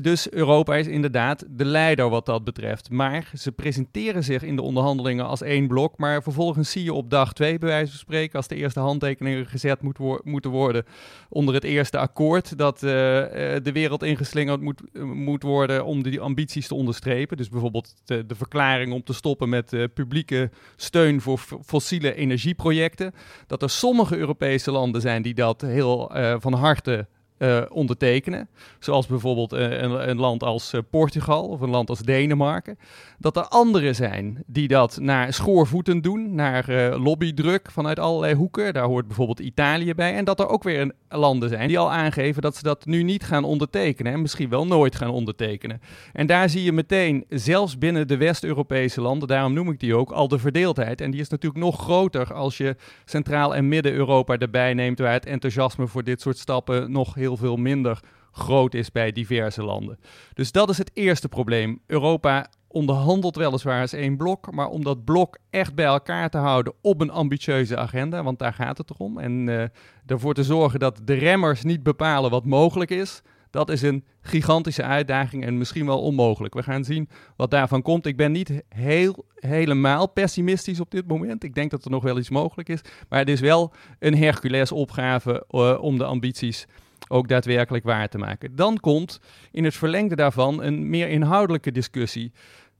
Dus 0.00 0.30
Europa 0.30 0.76
is 0.76 0.86
inderdaad 0.86 1.44
de 1.48 1.64
leider 1.64 2.08
wat 2.08 2.26
dat 2.26 2.44
betreft. 2.44 2.90
Maar 2.90 3.30
ze 3.34 3.52
presenteren 3.52 4.24
zich 4.24 4.42
in 4.42 4.56
de 4.56 4.62
onderhandelingen 4.62 5.26
als 5.26 5.42
één 5.42 5.66
blok. 5.66 5.98
Maar 5.98 6.22
vervolgens 6.22 6.70
zie 6.70 6.84
je 6.84 6.92
op 6.92 7.10
dag 7.10 7.32
twee, 7.32 7.58
bij 7.58 7.68
wijze 7.68 7.90
van 7.90 7.98
spreken, 7.98 8.36
als 8.36 8.48
de 8.48 8.54
eerste 8.54 8.80
handtekeningen 8.80 9.46
gezet 9.46 9.82
moet 9.82 9.98
moeten 10.24 10.50
worden 10.50 10.84
onder 11.28 11.54
het 11.54 11.64
eerste 11.64 11.98
akkoord, 11.98 12.58
dat 12.58 12.74
uh, 12.82 12.90
de 12.90 13.70
wereld 13.72 14.02
ingeslingerd 14.02 14.60
moet, 14.60 14.82
moet 15.02 15.42
worden 15.42 15.84
om 15.84 16.02
die 16.02 16.20
ambities 16.20 16.66
te 16.66 16.74
onderstrepen. 16.74 17.36
Dus 17.36 17.48
bijvoorbeeld 17.48 17.94
de, 18.04 18.24
verklaring 18.28 18.92
om 18.92 19.02
te 19.02 19.12
stoppen 19.12 19.48
met 19.48 19.76
publieke 19.94 20.50
steun 20.76 21.20
voor 21.20 21.40
fossiele 21.64 22.14
energieprojecten. 22.14 23.14
Dat 23.46 23.62
er 23.62 23.70
sommige 23.70 24.16
Europese 24.16 24.70
landen 24.70 25.00
zijn 25.00 25.22
die 25.22 25.34
dat 25.34 25.60
heel 25.60 26.16
uh, 26.16 26.34
van 26.38 26.52
harte 26.52 27.06
uh, 27.38 27.62
ondertekenen, 27.68 28.48
zoals 28.78 29.06
bijvoorbeeld 29.06 29.52
uh, 29.52 29.80
een, 29.80 30.16
land 30.16 30.42
als 30.42 30.74
uh, 30.74 30.80
Portugal 30.90 31.48
of 31.48 31.60
een 31.60 31.70
land 31.70 31.88
als 31.88 31.98
Denemarken, 31.98 32.78
dat 33.18 33.36
er 33.36 33.48
anderen 33.48 33.94
zijn 33.94 34.42
die 34.46 34.68
dat 34.68 34.98
naar 35.00 35.32
schoorvoeten 35.32 36.00
doen, 36.00 36.34
naar 36.34 36.96
lobbydruk 36.98 37.70
vanuit 37.70 37.98
allerlei 37.98 38.34
hoeken. 38.34 38.72
Daar 38.72 38.84
hoort 38.84 39.06
bijvoorbeeld 39.06 39.40
Italië 39.40 39.94
bij. 39.94 40.14
En 40.14 40.24
dat 40.24 40.40
er 40.40 40.48
ook 40.48 40.62
weer 40.62 40.92
landen 41.08 41.48
zijn 41.48 41.68
die 41.68 41.78
al 41.78 41.92
aangeven 41.92 42.42
dat 42.42 42.56
ze 42.56 42.62
dat 42.62 42.86
nu 42.86 43.02
niet 43.02 43.24
gaan 43.24 43.44
ondertekenen 43.44 44.12
en 44.12 44.20
misschien 44.20 44.48
wel 44.48 44.66
nooit 44.66 44.96
gaan 44.96 45.10
ondertekenen. 45.10 45.80
En 46.12 46.26
daar 46.26 46.48
zie 46.48 46.62
je 46.62 46.72
meteen, 46.72 47.24
zelfs 47.28 47.78
binnen 47.78 48.08
de 48.08 48.16
West-Europese 48.16 49.00
landen, 49.00 49.28
daarom 49.28 49.52
noem 49.52 49.70
ik 49.70 49.80
die 49.80 49.94
ook, 49.94 50.10
al 50.10 50.28
de 50.28 50.38
verdeeldheid. 50.38 51.00
En 51.00 51.10
die 51.10 51.20
is 51.20 51.28
natuurlijk 51.28 51.64
nog 51.64 51.80
groter 51.80 52.34
als 52.34 52.56
je 52.56 52.76
Centraal- 53.04 53.54
en 53.54 53.68
Midden-Europa 53.68 54.38
erbij 54.38 54.74
neemt, 54.74 54.98
waar 54.98 55.12
het 55.12 55.26
enthousiasme 55.26 55.86
voor 55.86 56.04
dit 56.04 56.20
soort 56.20 56.38
stappen 56.38 56.92
nog 56.92 57.14
heel 57.14 57.23
veel 57.32 57.56
minder 57.56 58.00
groot 58.32 58.74
is 58.74 58.92
bij 58.92 59.12
diverse 59.12 59.62
landen. 59.62 59.98
Dus 60.34 60.52
dat 60.52 60.70
is 60.70 60.78
het 60.78 60.90
eerste 60.94 61.28
probleem. 61.28 61.80
Europa 61.86 62.46
onderhandelt 62.68 63.36
weliswaar 63.36 63.80
als 63.80 63.92
één 63.92 64.16
blok, 64.16 64.52
maar 64.52 64.68
om 64.68 64.84
dat 64.84 65.04
blok 65.04 65.38
echt 65.50 65.74
bij 65.74 65.84
elkaar 65.84 66.30
te 66.30 66.38
houden 66.38 66.72
op 66.80 67.00
een 67.00 67.10
ambitieuze 67.10 67.76
agenda, 67.76 68.22
want 68.22 68.38
daar 68.38 68.52
gaat 68.52 68.78
het 68.78 68.96
om, 68.96 69.18
en 69.18 69.46
uh, 69.46 69.64
ervoor 70.06 70.34
te 70.34 70.44
zorgen 70.44 70.78
dat 70.78 71.00
de 71.04 71.14
remmers 71.14 71.62
niet 71.62 71.82
bepalen 71.82 72.30
wat 72.30 72.44
mogelijk 72.44 72.90
is, 72.90 73.22
dat 73.54 73.70
is 73.70 73.82
een 73.82 74.04
gigantische 74.20 74.82
uitdaging 74.82 75.44
en 75.44 75.58
misschien 75.58 75.86
wel 75.86 76.02
onmogelijk. 76.02 76.54
We 76.54 76.62
gaan 76.62 76.84
zien 76.84 77.08
wat 77.36 77.50
daarvan 77.50 77.82
komt. 77.82 78.06
Ik 78.06 78.16
ben 78.16 78.32
niet 78.32 78.62
heel, 78.68 79.24
helemaal 79.34 80.08
pessimistisch 80.08 80.80
op 80.80 80.90
dit 80.90 81.06
moment. 81.06 81.44
Ik 81.44 81.54
denk 81.54 81.70
dat 81.70 81.84
er 81.84 81.90
nog 81.90 82.02
wel 82.02 82.18
iets 82.18 82.30
mogelijk 82.30 82.68
is. 82.68 82.80
Maar 83.08 83.18
het 83.18 83.28
is 83.28 83.40
wel 83.40 83.72
een 83.98 84.16
Hercules 84.16 84.72
opgave 84.72 85.44
uh, 85.50 85.82
om 85.82 85.98
de 85.98 86.04
ambities 86.04 86.66
ook 87.08 87.28
daadwerkelijk 87.28 87.84
waar 87.84 88.08
te 88.08 88.18
maken. 88.18 88.56
Dan 88.56 88.80
komt 88.80 89.20
in 89.50 89.64
het 89.64 89.74
verlengde 89.74 90.16
daarvan 90.16 90.62
een 90.62 90.90
meer 90.90 91.08
inhoudelijke 91.08 91.72
discussie 91.72 92.32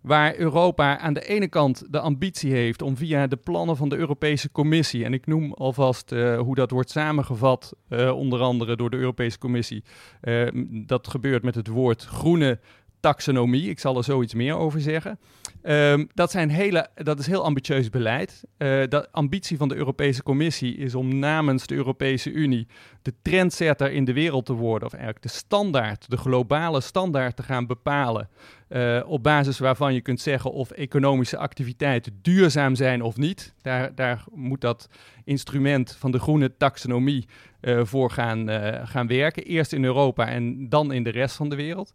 waar 0.04 0.36
Europa 0.36 0.98
aan 0.98 1.12
de 1.12 1.26
ene 1.26 1.48
kant 1.48 1.84
de 1.90 2.00
ambitie 2.00 2.52
heeft 2.52 2.82
om 2.82 2.96
via 2.96 3.26
de 3.26 3.36
plannen 3.36 3.76
van 3.76 3.88
de 3.88 3.96
Europese 3.96 4.50
Commissie, 4.50 5.04
en 5.04 5.12
ik 5.12 5.26
noem 5.26 5.52
alvast 5.52 6.12
uh, 6.12 6.38
hoe 6.38 6.54
dat 6.54 6.70
wordt 6.70 6.90
samengevat, 6.90 7.72
uh, 7.88 8.16
onder 8.16 8.40
andere 8.40 8.76
door 8.76 8.90
de 8.90 8.96
Europese 8.96 9.38
Commissie, 9.38 9.84
uh, 10.22 10.48
dat 10.86 11.08
gebeurt 11.08 11.42
met 11.42 11.54
het 11.54 11.68
woord 11.68 12.04
groene 12.04 12.58
taxonomie. 13.04 13.68
Ik 13.68 13.78
zal 13.78 13.96
er 13.96 14.04
zoiets 14.04 14.34
meer 14.34 14.56
over 14.56 14.80
zeggen. 14.80 15.18
Um, 15.62 16.08
dat, 16.14 16.30
zijn 16.30 16.50
hele, 16.50 16.88
dat 16.94 17.18
is 17.18 17.26
heel 17.26 17.44
ambitieus 17.44 17.90
beleid. 17.90 18.44
Uh, 18.44 18.68
de 18.88 19.08
ambitie 19.10 19.56
van 19.56 19.68
de 19.68 19.74
Europese 19.74 20.22
Commissie 20.22 20.76
is 20.76 20.94
om 20.94 21.18
namens 21.18 21.66
de 21.66 21.74
Europese 21.74 22.30
Unie 22.30 22.66
de 23.02 23.14
trendsetter 23.22 23.92
in 23.92 24.04
de 24.04 24.12
wereld 24.12 24.46
te 24.46 24.52
worden, 24.52 24.86
of 24.88 24.94
eigenlijk 24.94 25.22
de 25.22 25.30
standaard, 25.30 26.10
de 26.10 26.16
globale 26.16 26.80
standaard 26.80 27.36
te 27.36 27.42
gaan 27.42 27.66
bepalen. 27.66 28.28
Uh, 28.68 29.00
op 29.06 29.22
basis 29.22 29.58
waarvan 29.58 29.94
je 29.94 30.00
kunt 30.00 30.20
zeggen 30.20 30.52
of 30.52 30.70
economische 30.70 31.36
activiteiten 31.36 32.18
duurzaam 32.22 32.74
zijn 32.74 33.02
of 33.02 33.16
niet. 33.16 33.54
Daar, 33.62 33.94
daar 33.94 34.24
moet 34.32 34.60
dat 34.60 34.88
instrument 35.24 35.96
van 35.98 36.10
de 36.10 36.18
groene 36.18 36.56
taxonomie 36.56 37.24
uh, 37.60 37.80
voor 37.84 38.10
gaan, 38.10 38.48
gaan 38.86 39.06
werken. 39.06 39.44
Eerst 39.44 39.72
in 39.72 39.84
Europa 39.84 40.28
en 40.28 40.68
dan 40.68 40.92
in 40.92 41.02
de 41.02 41.10
rest 41.10 41.36
van 41.36 41.48
de 41.48 41.56
wereld. 41.56 41.92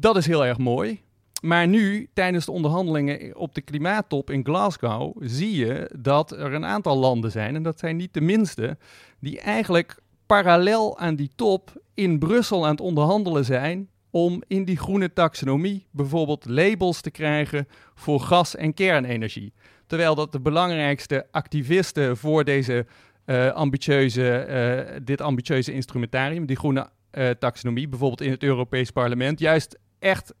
Dat 0.00 0.16
is 0.16 0.26
heel 0.26 0.46
erg 0.46 0.58
mooi. 0.58 1.00
Maar 1.42 1.68
nu, 1.68 2.08
tijdens 2.14 2.44
de 2.44 2.52
onderhandelingen 2.52 3.36
op 3.36 3.54
de 3.54 3.60
klimaattop 3.60 4.30
in 4.30 4.44
Glasgow, 4.44 5.16
zie 5.20 5.56
je 5.56 5.90
dat 5.98 6.30
er 6.32 6.52
een 6.52 6.64
aantal 6.64 6.96
landen 6.96 7.30
zijn, 7.30 7.54
en 7.54 7.62
dat 7.62 7.78
zijn 7.78 7.96
niet 7.96 8.14
de 8.14 8.20
minste, 8.20 8.78
die 9.18 9.40
eigenlijk 9.40 9.96
parallel 10.26 10.98
aan 10.98 11.14
die 11.14 11.30
top 11.34 11.82
in 11.94 12.18
Brussel 12.18 12.64
aan 12.64 12.70
het 12.70 12.80
onderhandelen 12.80 13.44
zijn 13.44 13.88
om 14.10 14.42
in 14.46 14.64
die 14.64 14.76
groene 14.76 15.12
taxonomie 15.12 15.86
bijvoorbeeld 15.90 16.44
labels 16.48 17.00
te 17.00 17.10
krijgen 17.10 17.68
voor 17.94 18.20
gas- 18.20 18.56
en 18.56 18.74
kernenergie. 18.74 19.52
Terwijl 19.86 20.14
dat 20.14 20.32
de 20.32 20.40
belangrijkste 20.40 21.26
activisten 21.30 22.16
voor 22.16 22.44
deze, 22.44 22.86
uh, 23.26 23.50
ambitieuze, 23.50 24.46
uh, 24.90 24.96
dit 25.02 25.20
ambitieuze 25.20 25.72
instrumentarium, 25.72 26.46
die 26.46 26.56
groene 26.56 26.88
uh, 27.12 27.30
taxonomie, 27.30 27.88
bijvoorbeeld 27.88 28.20
in 28.20 28.30
het 28.30 28.42
Europees 28.42 28.90
Parlement, 28.90 29.38
juist 29.38 29.78
echt 30.00 30.34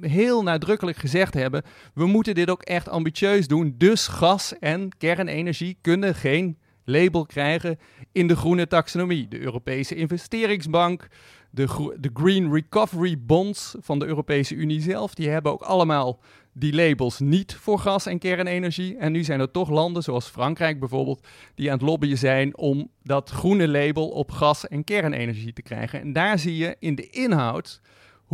heel 0.00 0.42
nadrukkelijk 0.42 0.96
gezegd 0.96 1.34
hebben: 1.34 1.62
we 1.94 2.06
moeten 2.06 2.34
dit 2.34 2.50
ook 2.50 2.62
echt 2.62 2.88
ambitieus 2.88 3.46
doen. 3.46 3.74
Dus 3.78 4.06
gas 4.06 4.58
en 4.58 4.88
kernenergie 4.98 5.78
kunnen 5.80 6.14
geen 6.14 6.58
label 6.84 7.26
krijgen 7.26 7.78
in 8.12 8.26
de 8.26 8.36
groene 8.36 8.66
taxonomie. 8.66 9.28
De 9.28 9.40
Europese 9.40 9.94
Investeringsbank, 9.94 11.08
de, 11.50 11.94
de 12.00 12.10
Green 12.14 12.52
Recovery 12.52 13.16
Bonds 13.18 13.74
van 13.80 13.98
de 13.98 14.06
Europese 14.06 14.54
Unie 14.54 14.80
zelf, 14.80 15.14
die 15.14 15.28
hebben 15.28 15.52
ook 15.52 15.62
allemaal 15.62 16.20
die 16.52 16.74
labels 16.74 17.18
niet 17.18 17.54
voor 17.54 17.78
gas 17.78 18.06
en 18.06 18.18
kernenergie. 18.18 18.96
En 18.96 19.12
nu 19.12 19.24
zijn 19.24 19.40
er 19.40 19.50
toch 19.50 19.70
landen, 19.70 20.02
zoals 20.02 20.28
Frankrijk 20.28 20.80
bijvoorbeeld, 20.80 21.26
die 21.54 21.70
aan 21.70 21.78
het 21.78 21.86
lobbyen 21.86 22.18
zijn 22.18 22.56
om 22.56 22.90
dat 23.02 23.30
groene 23.30 23.68
label 23.68 24.08
op 24.08 24.30
gas 24.30 24.68
en 24.68 24.84
kernenergie 24.84 25.52
te 25.52 25.62
krijgen. 25.62 26.00
En 26.00 26.12
daar 26.12 26.38
zie 26.38 26.56
je 26.56 26.76
in 26.78 26.94
de 26.94 27.10
inhoud 27.10 27.80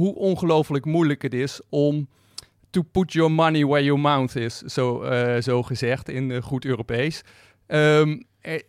hoe 0.00 0.14
ongelooflijk 0.14 0.84
moeilijk 0.84 1.22
het 1.22 1.34
is 1.34 1.60
om 1.68 2.08
to 2.70 2.82
put 2.82 3.12
your 3.12 3.32
money 3.32 3.64
where 3.66 3.84
your 3.84 4.00
mouth 4.00 4.36
is, 4.36 4.58
zo, 4.58 5.02
uh, 5.02 5.40
zo 5.40 5.62
gezegd 5.62 6.08
in 6.08 6.30
uh, 6.30 6.42
goed 6.42 6.64
Europees. 6.64 7.22
Um, 7.66 8.22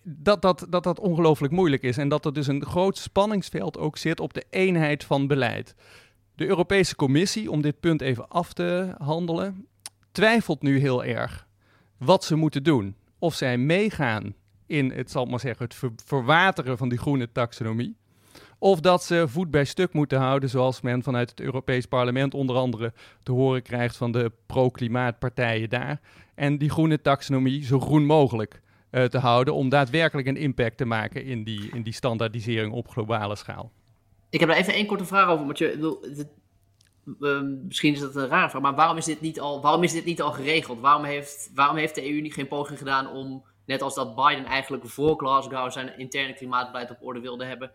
dat, 0.03 0.41
dat, 0.41 0.65
dat 0.69 0.83
dat 0.83 0.99
ongelooflijk 0.99 1.53
moeilijk 1.53 1.83
is 1.83 1.97
en 1.97 2.09
dat 2.09 2.25
er 2.25 2.33
dus 2.33 2.47
een 2.47 2.65
groot 2.65 2.97
spanningsveld 2.97 3.77
ook 3.77 3.97
zit 3.97 4.19
op 4.19 4.33
de 4.33 4.45
eenheid 4.49 5.03
van 5.03 5.27
beleid. 5.27 5.75
De 6.35 6.45
Europese 6.47 6.95
Commissie, 6.95 7.51
om 7.51 7.61
dit 7.61 7.79
punt 7.79 8.01
even 8.01 8.27
af 8.27 8.53
te 8.53 8.95
handelen, 8.97 9.67
twijfelt 10.11 10.61
nu 10.61 10.79
heel 10.79 11.03
erg 11.03 11.47
wat 11.97 12.23
ze 12.23 12.35
moeten 12.35 12.63
doen. 12.63 12.95
Of 13.19 13.33
zij 13.33 13.57
meegaan 13.57 14.35
in 14.65 14.91
het, 14.91 15.11
zal 15.11 15.25
maar 15.25 15.39
zeggen, 15.39 15.65
het 15.65 15.75
ver 15.75 15.91
verwateren 16.05 16.77
van 16.77 16.89
die 16.89 16.97
groene 16.97 17.31
taxonomie. 17.31 17.95
Of 18.63 18.79
dat 18.79 19.03
ze 19.03 19.27
voet 19.27 19.51
bij 19.51 19.65
stuk 19.65 19.93
moeten 19.93 20.19
houden, 20.19 20.49
zoals 20.49 20.81
men 20.81 21.03
vanuit 21.03 21.29
het 21.29 21.39
Europees 21.39 21.85
Parlement 21.85 22.33
onder 22.33 22.55
andere 22.55 22.93
te 23.23 23.31
horen 23.31 23.61
krijgt 23.61 23.97
van 23.97 24.11
de 24.11 24.31
pro-klimaatpartijen 24.45 25.69
daar. 25.69 26.01
En 26.35 26.57
die 26.57 26.69
groene 26.69 27.01
taxonomie 27.01 27.65
zo 27.65 27.79
groen 27.79 28.05
mogelijk 28.05 28.61
uh, 28.91 29.03
te 29.03 29.17
houden 29.17 29.53
om 29.53 29.69
daadwerkelijk 29.69 30.27
een 30.27 30.37
impact 30.37 30.77
te 30.77 30.85
maken 30.85 31.25
in 31.25 31.43
die, 31.43 31.69
in 31.73 31.81
die 31.81 31.93
standaardisering 31.93 32.73
op 32.73 32.87
globale 32.87 33.35
schaal. 33.35 33.71
Ik 34.29 34.39
heb 34.39 34.49
er 34.49 34.55
even 34.55 34.73
één 34.73 34.85
korte 34.85 35.05
vraag 35.05 35.27
over, 35.29 35.45
Mathieu. 35.45 35.97
Uh, 37.19 37.41
misschien 37.63 37.93
is 37.93 37.99
dat 37.99 38.15
een 38.15 38.27
raar 38.27 38.49
vraag, 38.49 38.61
maar 38.61 38.75
waarom 38.75 38.97
is 38.97 39.05
dit 39.05 39.21
niet 39.21 39.39
al, 39.39 39.61
waarom 39.61 39.83
is 39.83 39.91
dit 39.91 40.05
niet 40.05 40.21
al 40.21 40.31
geregeld? 40.31 40.79
Waarom 40.79 41.03
heeft, 41.03 41.51
waarom 41.55 41.77
heeft 41.77 41.95
de 41.95 42.13
EU 42.13 42.21
niet 42.21 42.33
geen 42.33 42.47
poging 42.47 42.77
gedaan 42.77 43.09
om, 43.09 43.43
net 43.65 43.81
als 43.81 43.95
dat 43.95 44.15
Biden 44.15 44.45
eigenlijk 44.45 44.87
voor 44.87 45.17
Glasgow 45.17 45.71
zijn 45.71 45.97
interne 45.97 46.33
klimaatbeleid 46.33 46.91
op 46.91 46.97
orde 47.01 47.19
wilde 47.19 47.45
hebben, 47.45 47.71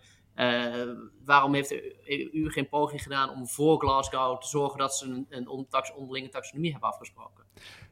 waarom 1.25 1.55
heeft 1.55 1.69
de 1.69 1.97
EU 2.33 2.50
geen 2.50 2.69
poging 2.69 3.02
gedaan 3.02 3.31
om 3.31 3.49
voor 3.49 3.81
Glasgow 3.81 4.40
te 4.40 4.49
zorgen 4.49 4.78
dat 4.78 4.97
ze 4.97 5.07
een, 5.07 5.26
een 5.28 5.49
onderlinge 5.97 6.28
taxonomie 6.28 6.71
hebben 6.71 6.88
afgesproken? 6.88 7.45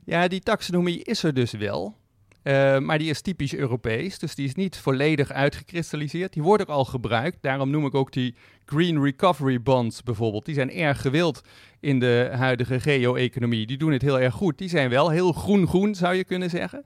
Ja, 0.05 0.29
die 0.29 0.41
taxonomie 0.41 1.05
is 1.05 1.23
er 1.23 1.35
dus 1.35 1.53
wel. 1.53 1.95
Uh, 2.45 2.79
maar 2.79 2.99
die 2.99 3.11
is 3.11 3.21
typisch 3.21 3.55
Europees, 3.55 4.19
dus 4.19 4.35
die 4.35 4.47
is 4.47 4.55
niet 4.55 4.77
volledig 4.77 5.31
uitgekristalliseerd. 5.31 6.33
Die 6.33 6.43
wordt 6.43 6.63
ook 6.63 6.69
al 6.69 6.85
gebruikt. 6.85 7.39
Daarom 7.41 7.71
noem 7.71 7.87
ik 7.87 7.95
ook 7.95 8.13
die 8.13 8.35
Green 8.65 9.03
Recovery 9.03 9.63
Bonds 9.63 10.03
bijvoorbeeld. 10.03 10.45
Die 10.45 10.55
zijn 10.55 10.71
erg 10.71 11.01
gewild 11.01 11.41
in 11.81 11.99
de 11.99 12.31
huidige 12.33 12.81
geo-economie. 12.81 13.67
Die 13.67 13.77
doen 13.77 13.93
het 13.93 14.03
heel 14.03 14.21
erg 14.21 14.35
goed. 14.35 14.59
Die 14.59 14.69
zijn 14.69 14.91
wel 14.91 15.11
heel 15.11 15.33
groen-groen, 15.33 15.95
zou 15.95 16.15
je 16.15 16.25
kunnen 16.25 16.51
zeggen. 16.51 16.85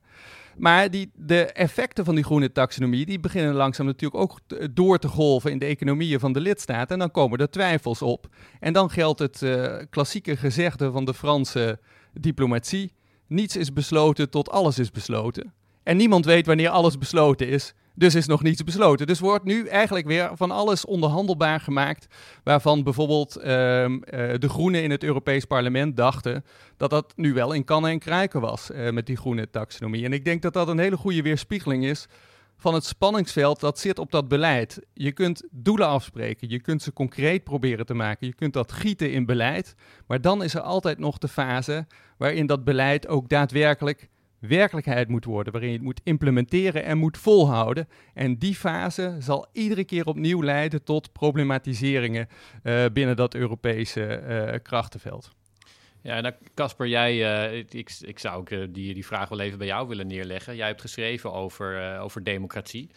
Maar 0.59 0.91
die, 0.91 1.11
de 1.15 1.45
effecten 1.45 2.05
van 2.05 2.15
die 2.15 2.25
groene 2.25 2.53
taxonomie, 2.53 3.07
die 3.07 3.21
beginnen 3.21 3.55
langzaam 3.55 3.87
natuurlijk 3.87 4.23
ook 4.23 4.39
door 4.75 4.99
te 4.99 5.09
golven 5.09 5.51
in 5.51 5.59
de 5.59 5.65
economieën 5.65 6.21
van 6.21 6.33
de 6.33 6.41
lidstaten. 6.41 6.89
En 6.89 6.99
dan 6.99 7.11
komen 7.11 7.39
er 7.39 7.51
twijfels 7.51 8.03
op. 8.03 8.27
En 8.61 8.73
dan 8.73 8.91
geldt 8.91 9.19
het 9.19 9.43
uh, 9.43 9.77
klassieke 9.91 10.37
gezegde 10.37 10.91
van 10.91 11.05
de 11.05 11.15
Franse 11.15 11.79
diplomatie. 12.13 12.93
Niets 13.27 13.57
is 13.57 13.73
besloten 13.73 14.31
tot 14.31 14.51
alles 14.51 14.79
is 14.79 14.91
besloten. 14.91 15.53
En 15.83 15.97
niemand 15.97 16.25
weet 16.25 16.47
wanneer 16.47 16.69
alles 16.69 16.99
besloten 16.99 17.49
is. 17.49 17.75
Dus 17.99 18.15
is 18.15 18.27
nog 18.27 18.43
niets 18.43 18.65
besloten. 18.65 19.07
Dus 19.07 19.21
wordt 19.21 19.45
nu 19.45 19.67
eigenlijk 19.67 20.07
weer 20.07 20.31
van 20.35 20.51
alles 20.51 20.85
onderhandelbaar 20.85 21.61
gemaakt. 21.61 22.07
Waarvan 22.45 22.83
bijvoorbeeld 22.83 23.39
uh, 23.39 23.45
uh, 23.45 23.99
de 24.39 24.49
Groenen 24.49 24.83
in 24.83 24.91
het 24.91 25.05
Europees 25.05 25.45
Parlement 25.45 25.97
dachten 25.97 26.45
dat 26.77 26.91
dat 26.91 27.13
nu 27.17 27.33
wel 27.33 27.53
in 27.53 27.65
kannen 27.65 27.91
en 27.91 27.99
kruiken 27.99 28.41
was 28.41 28.71
uh, 28.71 28.91
met 28.91 29.07
die 29.07 29.17
groene 29.17 29.51
taxonomie. 29.51 30.05
En 30.05 30.13
ik 30.13 30.25
denk 30.25 30.43
dat 30.43 30.53
dat 30.53 30.69
een 30.69 30.79
hele 30.79 30.97
goede 30.97 31.23
weerspiegeling 31.23 31.85
is 31.85 32.07
van 32.57 32.75
het 32.75 32.85
spanningsveld 32.85 33.61
dat 33.61 33.79
zit 33.79 33.99
op 33.99 34.11
dat 34.11 34.29
beleid. 34.29 34.81
Je 34.95 35.13
kunt 35.13 35.43
doelen 35.51 35.89
afspreken, 35.89 36.49
je 36.49 36.61
kunt 36.61 36.83
ze 36.83 36.93
concreet 36.93 37.45
proberen 37.45 37.87
te 37.87 37.95
maken, 37.95 38.27
je 38.27 38.35
kunt 38.35 38.53
dat 38.53 38.73
gieten 38.73 39.13
in 39.13 39.27
beleid. 39.27 39.75
Maar 40.07 40.21
dan 40.21 40.43
is 40.43 40.55
er 40.55 40.61
altijd 40.61 40.99
nog 40.99 41.19
de 41.19 41.29
fase 41.29 41.87
waarin 42.19 42.47
dat 42.47 42.65
beleid 42.65 43.09
ook 43.09 43.29
daadwerkelijk 43.29 44.09
werkelijkheid 44.39 45.09
moet 45.09 45.25
worden, 45.25 45.53
waarin 45.53 45.71
je 45.71 45.77
het 45.77 45.85
moet 45.85 46.01
implementeren 46.05 46.85
en 46.85 46.99
moet 46.99 47.19
volhouden. 47.19 47.89
En 48.15 48.39
die 48.39 48.55
fase 48.55 49.17
zal 49.19 49.47
iedere 49.53 49.85
keer 49.85 50.07
opnieuw 50.07 50.43
leiden 50.43 50.85
tot 50.85 51.13
problematiseringen 51.13 52.29
uh, 52.63 52.85
binnen 52.93 53.17
dat 53.17 53.35
Europese 53.35 54.23
uh, 54.29 54.59
krachtenveld. 54.63 55.37
Ja, 56.03 56.21
nou 56.21 56.35
Casper, 56.55 56.87
jij, 56.87 57.15
uh, 57.53 57.65
ik, 57.71 57.97
ik 58.01 58.19
zou 58.19 58.37
ook 58.37 58.51
uh, 58.51 58.67
die, 58.71 58.95
die 58.95 59.07
vraag 59.07 59.29
wel 59.29 59.41
even 59.41 59.59
bij 59.59 59.67
jou 59.67 59.89
willen 59.89 60.07
neerleggen. 60.07 60.57
Jij 60.57 60.67
hebt 60.67 60.81
geschreven 60.81 61.33
over, 61.33 61.95
uh, 61.95 62.03
over 62.03 62.25
democratie. 62.25 62.91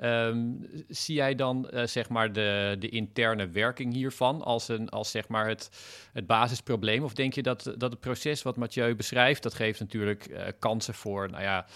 Um, 0.00 0.66
zie 0.88 1.14
jij 1.14 1.34
dan 1.34 1.70
zeg 1.84 2.08
maar 2.08 2.32
de, 2.32 2.76
de 2.78 2.88
interne 2.88 3.48
werking 3.48 3.92
hiervan 3.92 4.42
als, 4.42 4.68
een, 4.68 4.88
als 4.88 5.10
zeg 5.10 5.28
maar 5.28 5.48
het, 5.48 5.70
het 6.12 6.26
basisprobleem? 6.26 7.04
Of 7.04 7.14
denk 7.14 7.32
je 7.32 7.42
dat, 7.42 7.74
dat 7.76 7.90
het 7.90 8.00
proces 8.00 8.42
wat 8.42 8.56
Mathieu 8.56 8.94
beschrijft, 8.94 9.42
dat 9.42 9.54
geeft 9.54 9.80
natuurlijk 9.80 10.54
kansen 10.58 10.94
voor 10.94 11.30
nou 11.30 11.42
ja, 11.42 11.66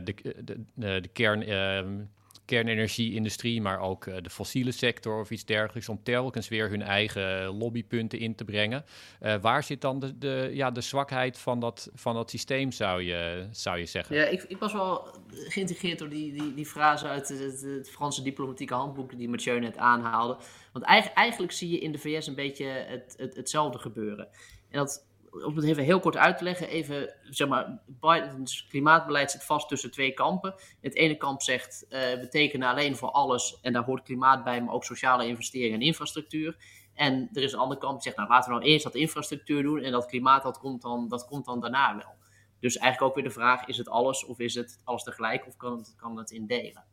de, 0.00 0.14
de, 0.44 1.00
de, 1.00 1.08
kern 1.12 1.42
ehm, 1.42 2.00
kernenergie-industrie, 2.44 3.60
maar 3.60 3.80
ook 3.80 4.06
uh, 4.06 4.16
de 4.22 4.30
fossiele 4.30 4.72
sector 4.72 5.20
of 5.20 5.30
iets 5.30 5.44
dergelijks, 5.44 5.88
om 5.88 6.02
telkens 6.02 6.48
weer 6.48 6.68
hun 6.68 6.82
eigen 6.82 7.46
lobbypunten 7.46 8.18
in 8.18 8.34
te 8.34 8.44
brengen. 8.44 8.84
Uh, 9.22 9.34
waar 9.40 9.62
zit 9.62 9.80
dan 9.80 9.98
de, 9.98 10.18
de, 10.18 10.50
ja, 10.52 10.70
de 10.70 10.80
zwakheid 10.80 11.38
van 11.38 11.60
dat, 11.60 11.90
van 11.94 12.14
dat 12.14 12.30
systeem, 12.30 12.72
zou 12.72 13.02
je, 13.02 13.48
zou 13.50 13.78
je 13.78 13.86
zeggen? 13.86 14.16
Ja, 14.16 14.24
ik, 14.24 14.42
ik 14.42 14.58
was 14.58 14.72
wel 14.72 15.08
geïntegreerd 15.30 15.98
door 15.98 16.08
die, 16.08 16.32
die, 16.32 16.54
die 16.54 16.66
frase 16.66 17.06
uit 17.06 17.28
het, 17.28 17.60
het, 17.60 17.90
Franse 17.90 18.22
diplomatieke 18.22 18.74
handboek 18.74 19.18
die 19.18 19.28
Mathieu 19.28 19.60
net 19.60 19.76
aanhaalde. 19.76 20.36
Want 20.72 20.84
eigenlijk, 20.84 21.18
eigenlijk 21.18 21.52
zie 21.52 21.70
je 21.70 21.78
in 21.78 21.92
de 21.92 21.98
VS 21.98 22.26
een 22.26 22.34
beetje 22.34 22.66
het, 22.66 23.14
het, 23.16 23.36
hetzelfde 23.36 23.78
gebeuren. 23.78 24.28
En 24.70 24.78
dat 24.78 25.06
om 25.42 25.56
het 25.56 25.64
even 25.64 25.84
heel 25.84 26.00
kort 26.00 26.16
uit 26.16 26.38
te 26.38 26.44
leggen, 26.44 26.68
even, 26.68 27.14
zeg 27.22 27.48
maar, 27.48 27.78
Bidens 27.86 28.66
klimaatbeleid 28.66 29.30
zit 29.30 29.44
vast 29.44 29.68
tussen 29.68 29.90
twee 29.90 30.12
kampen. 30.12 30.54
Het 30.80 30.94
ene 30.94 31.16
kamp 31.16 31.42
zegt, 31.42 31.84
uh, 31.88 31.98
we 31.98 32.28
tekenen 32.28 32.68
alleen 32.68 32.96
voor 32.96 33.10
alles 33.10 33.58
en 33.62 33.72
daar 33.72 33.84
hoort 33.84 34.02
klimaat 34.02 34.44
bij, 34.44 34.62
maar 34.62 34.74
ook 34.74 34.84
sociale 34.84 35.26
investeringen 35.26 35.80
en 35.80 35.86
infrastructuur. 35.86 36.56
En 36.94 37.28
er 37.32 37.42
is 37.42 37.52
een 37.52 37.58
ander 37.58 37.78
kamp 37.78 37.92
die 37.92 38.02
zegt, 38.02 38.16
nou 38.16 38.28
laten 38.28 38.52
we 38.52 38.58
nou 38.58 38.70
eerst 38.70 38.84
dat 38.84 38.94
infrastructuur 38.94 39.62
doen 39.62 39.82
en 39.82 39.92
dat 39.92 40.06
klimaat, 40.06 40.42
dat 40.42 40.58
komt 40.58 40.82
dan, 40.82 41.08
dat 41.08 41.26
komt 41.26 41.44
dan 41.44 41.60
daarna 41.60 41.96
wel. 41.96 42.14
Dus 42.60 42.76
eigenlijk 42.76 43.10
ook 43.10 43.14
weer 43.14 43.32
de 43.32 43.40
vraag, 43.40 43.66
is 43.66 43.76
het 43.76 43.88
alles 43.88 44.24
of 44.24 44.38
is 44.38 44.54
het 44.54 44.80
alles 44.84 45.02
tegelijk 45.02 45.46
of 45.46 45.56
kan 45.56 45.76
het, 45.76 45.94
kan 45.96 46.16
het 46.16 46.30
indelen? 46.30 46.84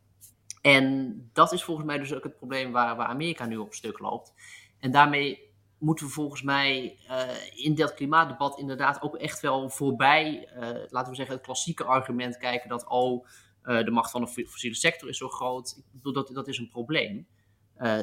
En 0.60 1.16
dat 1.32 1.52
is 1.52 1.64
volgens 1.64 1.86
mij 1.86 1.98
dus 1.98 2.14
ook 2.14 2.24
het 2.24 2.36
probleem 2.36 2.72
waar, 2.72 2.96
waar 2.96 3.06
Amerika 3.06 3.46
nu 3.46 3.56
op 3.56 3.74
stuk 3.74 3.98
loopt. 3.98 4.32
En 4.78 4.90
daarmee 4.90 5.51
moeten 5.82 6.06
we 6.06 6.12
volgens 6.12 6.42
mij 6.42 6.98
uh, 7.08 7.64
in 7.64 7.74
dat 7.74 7.94
klimaatdebat 7.94 8.58
inderdaad 8.58 9.02
ook 9.02 9.16
echt 9.16 9.40
wel 9.40 9.70
voorbij, 9.70 10.48
uh, 10.56 10.68
laten 10.88 11.10
we 11.10 11.16
zeggen, 11.16 11.34
het 11.34 11.44
klassieke 11.44 11.84
argument 11.84 12.36
kijken 12.36 12.68
dat, 12.68 12.88
oh, 12.88 13.26
uh, 13.64 13.84
de 13.84 13.90
macht 13.90 14.10
van 14.10 14.20
de 14.20 14.26
fossiele 14.26 14.76
sector 14.76 15.08
is 15.08 15.18
zo 15.18 15.28
groot. 15.28 15.74
Ik 15.78 15.84
bedoel, 15.92 16.12
dat, 16.12 16.30
dat 16.34 16.48
is 16.48 16.58
een 16.58 16.68
probleem. 16.68 17.26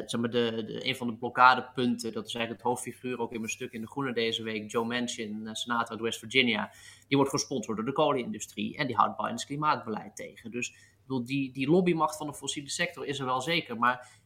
zeg 0.06 0.18
maar 0.18 0.30
de, 0.30 0.64
de, 0.66 0.88
een 0.88 0.96
van 0.96 1.08
de 1.08 1.14
blokkadepunten, 1.14 2.14
dat 2.14 2.28
is 2.28 2.34
eigenlijk 2.34 2.64
het 2.64 2.72
hoofdfiguur 2.72 3.20
ook 3.20 3.34
in 3.34 3.40
mijn 3.40 3.52
stuk 3.52 3.72
in 3.72 3.82
De 3.82 3.88
Groene 3.88 4.14
deze 4.14 4.44
week, 4.44 4.72
Joe 4.72 4.86
Manchin, 4.86 5.50
senator 5.52 5.92
uit 5.92 6.02
West 6.02 6.20
Virginia, 6.20 6.72
die 7.08 7.18
wordt 7.18 7.32
gesponsord 7.32 7.78
door 7.78 7.86
de 7.86 7.92
kolenindustrie 7.92 8.78
en 8.78 8.88
die 8.88 8.96
houdt 8.96 9.18
Bidens 9.18 9.46
klimaatbeleid 9.46 10.16
tegen. 10.16 10.52
Dus 10.52 10.74
die, 11.18 11.52
die 11.52 11.70
lobbymacht 11.70 12.18
van 12.18 12.28
de 12.28 12.34
fossiele 12.34 12.70
sector 12.70 13.06
is 13.06 13.20
er 13.20 13.26
wel 13.26 13.42
zeker, 13.42 13.78
maar 13.78 14.19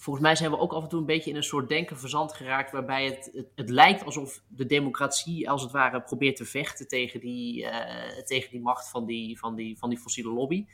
volgens 0.00 0.24
mij 0.24 0.36
zijn 0.36 0.50
we 0.50 0.58
ook 0.58 0.72
af 0.72 0.82
en 0.82 0.88
toe 0.88 1.00
een 1.00 1.06
beetje 1.06 1.30
in 1.30 1.36
een 1.36 1.42
soort 1.42 1.68
denken 1.68 1.98
verzand 1.98 2.32
geraakt, 2.32 2.72
waarbij 2.72 3.04
het, 3.04 3.44
het, 3.54 3.70
lijkt 3.70 4.04
alsof 4.04 4.42
de 4.48 4.66
democratie 4.66 5.50
als 5.50 5.62
het 5.62 5.70
ware 5.70 6.02
probeert 6.02 6.36
te 6.36 6.44
vechten 6.44 6.88
tegen 6.88 7.20
die, 7.20 7.62
uh, 7.62 8.18
tegen 8.24 8.50
die 8.50 8.60
macht 8.60 8.90
van 8.90 9.06
die, 9.06 9.38
van 9.38 9.54
die, 9.54 9.78
van 9.78 9.88
die 9.88 9.98
fossiele 9.98 10.30
lobby. 10.30 10.66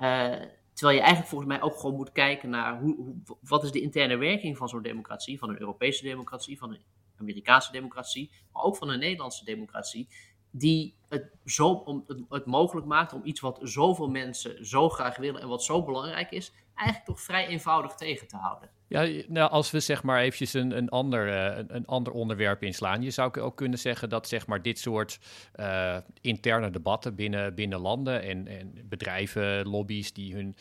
Uh, 0.00 0.34
terwijl 0.72 0.96
je 0.96 1.04
eigenlijk 1.04 1.28
volgens 1.28 1.50
mij 1.50 1.62
ook 1.62 1.76
gewoon 1.76 1.96
moet 1.96 2.12
kijken 2.12 2.50
naar 2.50 2.80
hoe, 2.80 2.96
hoe 2.96 3.36
wat 3.40 3.64
is 3.64 3.70
de 3.70 3.80
interne 3.80 4.16
werking 4.16 4.56
van 4.56 4.68
zo'n 4.68 4.82
democratie, 4.82 5.38
van 5.38 5.48
een 5.48 5.60
Europese 5.60 6.02
democratie, 6.02 6.58
van 6.58 6.70
een 6.70 6.84
Amerikaanse 7.16 7.72
democratie, 7.72 8.30
maar 8.52 8.62
ook 8.62 8.76
van 8.76 8.88
een 8.88 8.98
Nederlandse 8.98 9.44
democratie 9.44 10.08
die 10.50 10.96
het, 11.08 11.30
zo, 11.44 11.68
om, 11.68 12.04
het, 12.28 12.46
mogelijk 12.46 12.86
maakt 12.86 13.12
om 13.12 13.20
iets 13.24 13.40
wat 13.40 13.58
zoveel 13.62 14.08
mensen 14.08 14.66
zo 14.66 14.88
graag 14.88 15.16
willen 15.16 15.40
en 15.40 15.48
wat 15.48 15.64
zo 15.64 15.84
belangrijk 15.84 16.30
is, 16.30 16.52
eigenlijk 16.80 17.04
toch 17.04 17.20
vrij 17.20 17.46
eenvoudig 17.46 17.94
tegen 17.94 18.28
te 18.28 18.36
houden. 18.36 18.70
Ja, 18.90 19.22
nou, 19.28 19.50
als 19.50 19.70
we 19.70 19.80
zeg 19.80 20.02
maar 20.02 20.20
eventjes 20.20 20.52
een, 20.52 20.76
een, 20.76 20.88
ander, 20.88 21.28
uh, 21.28 21.56
een, 21.58 21.74
een, 21.74 21.86
ander 21.86 22.12
onderwerp 22.12 22.62
inslaan. 22.62 23.02
Je 23.02 23.10
zou 23.10 23.40
ook 23.40 23.56
kunnen 23.56 23.78
zeggen 23.78 24.08
dat 24.08 24.28
zeg 24.28 24.46
maar 24.46 24.62
dit 24.62 24.78
soort 24.78 25.18
uh, 25.60 25.96
interne 26.20 26.70
debatten 26.70 27.14
binnen, 27.14 27.54
binnen 27.54 27.80
landen 27.80 28.22
en, 28.22 28.48
en 28.48 28.74
bedrijven, 28.84 29.66
lobby's 29.66 30.12
die 30.12 30.34
hun, 30.34 30.56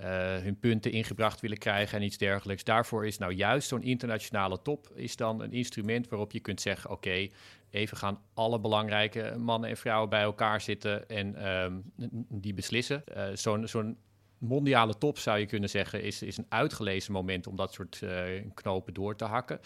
uh, 0.00 0.06
hun 0.36 0.58
punten 0.58 0.92
ingebracht 0.92 1.40
willen 1.40 1.58
krijgen 1.58 1.98
en 1.98 2.04
iets 2.04 2.18
dergelijks. 2.18 2.64
Daarvoor 2.64 3.06
is 3.06 3.18
nou 3.18 3.32
juist 3.32 3.68
zo'n 3.68 3.82
internationale 3.82 4.62
top 4.62 4.90
is 4.94 5.16
dan 5.16 5.40
een 5.40 5.52
instrument 5.52 6.08
waarop 6.08 6.32
je 6.32 6.40
kunt 6.40 6.60
zeggen, 6.60 6.90
oké, 6.90 7.28
even 7.70 7.96
gaan 7.96 8.20
alle 8.34 8.60
belangrijke 8.60 9.34
mannen 9.38 9.70
en 9.70 9.76
vrouwen 9.76 10.08
bij 10.08 10.22
elkaar 10.22 10.60
zitten 10.60 11.08
en 11.08 11.48
um, 11.48 11.92
die 12.28 12.54
beslissen. 12.54 13.04
zo'n 13.34 13.68
zo'n 13.68 13.98
mondiale 14.46 14.98
top, 14.98 15.18
zou 15.18 15.38
je 15.38 15.46
kunnen 15.46 15.68
zeggen, 15.68 16.02
is, 16.02 16.22
is 16.22 16.36
een 16.36 16.46
uitgelezen 16.48 17.12
moment 17.12 17.46
om 17.46 17.56
dat 17.56 17.72
soort 17.72 18.00
uh, 18.04 18.10
knopen 18.54 18.94
door 18.94 19.16
te 19.16 19.24
hakken. 19.24 19.60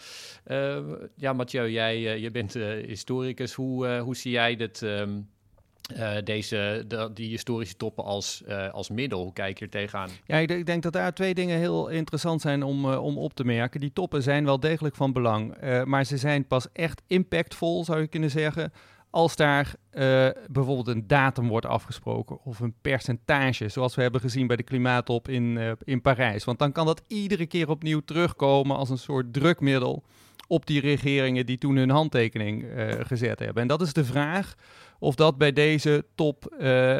Uh, 0.47 0.77
ja, 1.15 1.33
Mathieu, 1.33 1.69
jij 1.69 1.97
uh, 1.97 2.17
je 2.17 2.31
bent 2.31 2.53
historicus. 2.85 3.53
Hoe, 3.53 3.97
hoe 3.97 4.15
zie 4.15 4.31
jij 4.31 4.55
dit, 4.55 4.81
um, 4.81 5.29
deze, 6.23 6.83
de, 6.87 7.09
die 7.13 7.29
historische 7.29 7.75
toppen 7.75 8.03
als, 8.03 8.43
als 8.71 8.89
middel? 8.89 9.23
Hoe 9.23 9.33
kijk 9.33 9.59
je 9.59 9.65
er 9.65 9.71
tegenaan? 9.71 10.09
Ja, 10.25 10.37
ik, 10.37 10.51
ik, 10.51 10.65
denk 10.65 10.83
dat 10.83 10.93
daar 10.93 11.13
twee 11.13 11.33
dingen 11.33 11.57
heel 11.57 11.87
interessant 11.87 12.41
zijn 12.41 12.63
om, 12.63 12.93
om 12.93 13.17
op 13.17 13.33
te 13.33 13.43
merken. 13.43 13.79
Die 13.79 13.93
toppen 13.93 14.23
zijn 14.23 14.45
wel 14.45 14.59
degelijk 14.59 14.95
van 14.95 15.13
belang, 15.13 15.55
maar 15.85 16.05
ze 16.05 16.17
zijn 16.17 16.47
pas 16.47 16.67
echt 16.73 17.01
impactvol, 17.07 17.83
zou 17.83 17.99
je 18.01 18.07
kunnen 18.07 18.31
zeggen 18.31 18.71
als 19.09 19.35
daar 19.35 19.75
uh, 19.91 20.29
bijvoorbeeld 20.51 20.87
een 20.87 21.07
datum 21.07 21.47
wordt 21.47 21.65
afgesproken 21.65 22.39
of 22.43 22.59
een 22.59 22.75
percentage, 22.81 23.69
zoals 23.69 23.95
we 23.95 24.01
hebben 24.01 24.21
gezien 24.21 24.47
bij 24.47 24.55
de 24.55 24.63
klimaattop 24.63 25.27
in, 25.27 25.55
uh, 25.55 25.71
in 25.83 26.01
Parijs. 26.01 26.43
Want 26.43 26.59
dan 26.59 26.71
kan 26.71 26.85
dat 26.85 27.03
iedere 27.07 27.45
keer 27.45 27.69
opnieuw 27.69 27.99
terugkomen 27.99 28.75
als 28.75 28.89
een 28.89 28.97
soort 28.97 29.33
drukmiddel 29.33 30.03
op 30.47 30.65
die 30.65 30.81
regeringen 30.81 31.45
die 31.45 31.57
toen 31.57 31.75
hun 31.75 31.89
handtekening 31.89 32.63
uh, 32.63 32.91
gezet 32.99 33.39
hebben. 33.39 33.61
En 33.61 33.67
dat 33.67 33.81
is 33.81 33.93
de 33.93 34.05
vraag 34.05 34.55
of 34.99 35.15
dat 35.15 35.37
bij 35.37 35.53
deze 35.53 36.05
top 36.15 36.53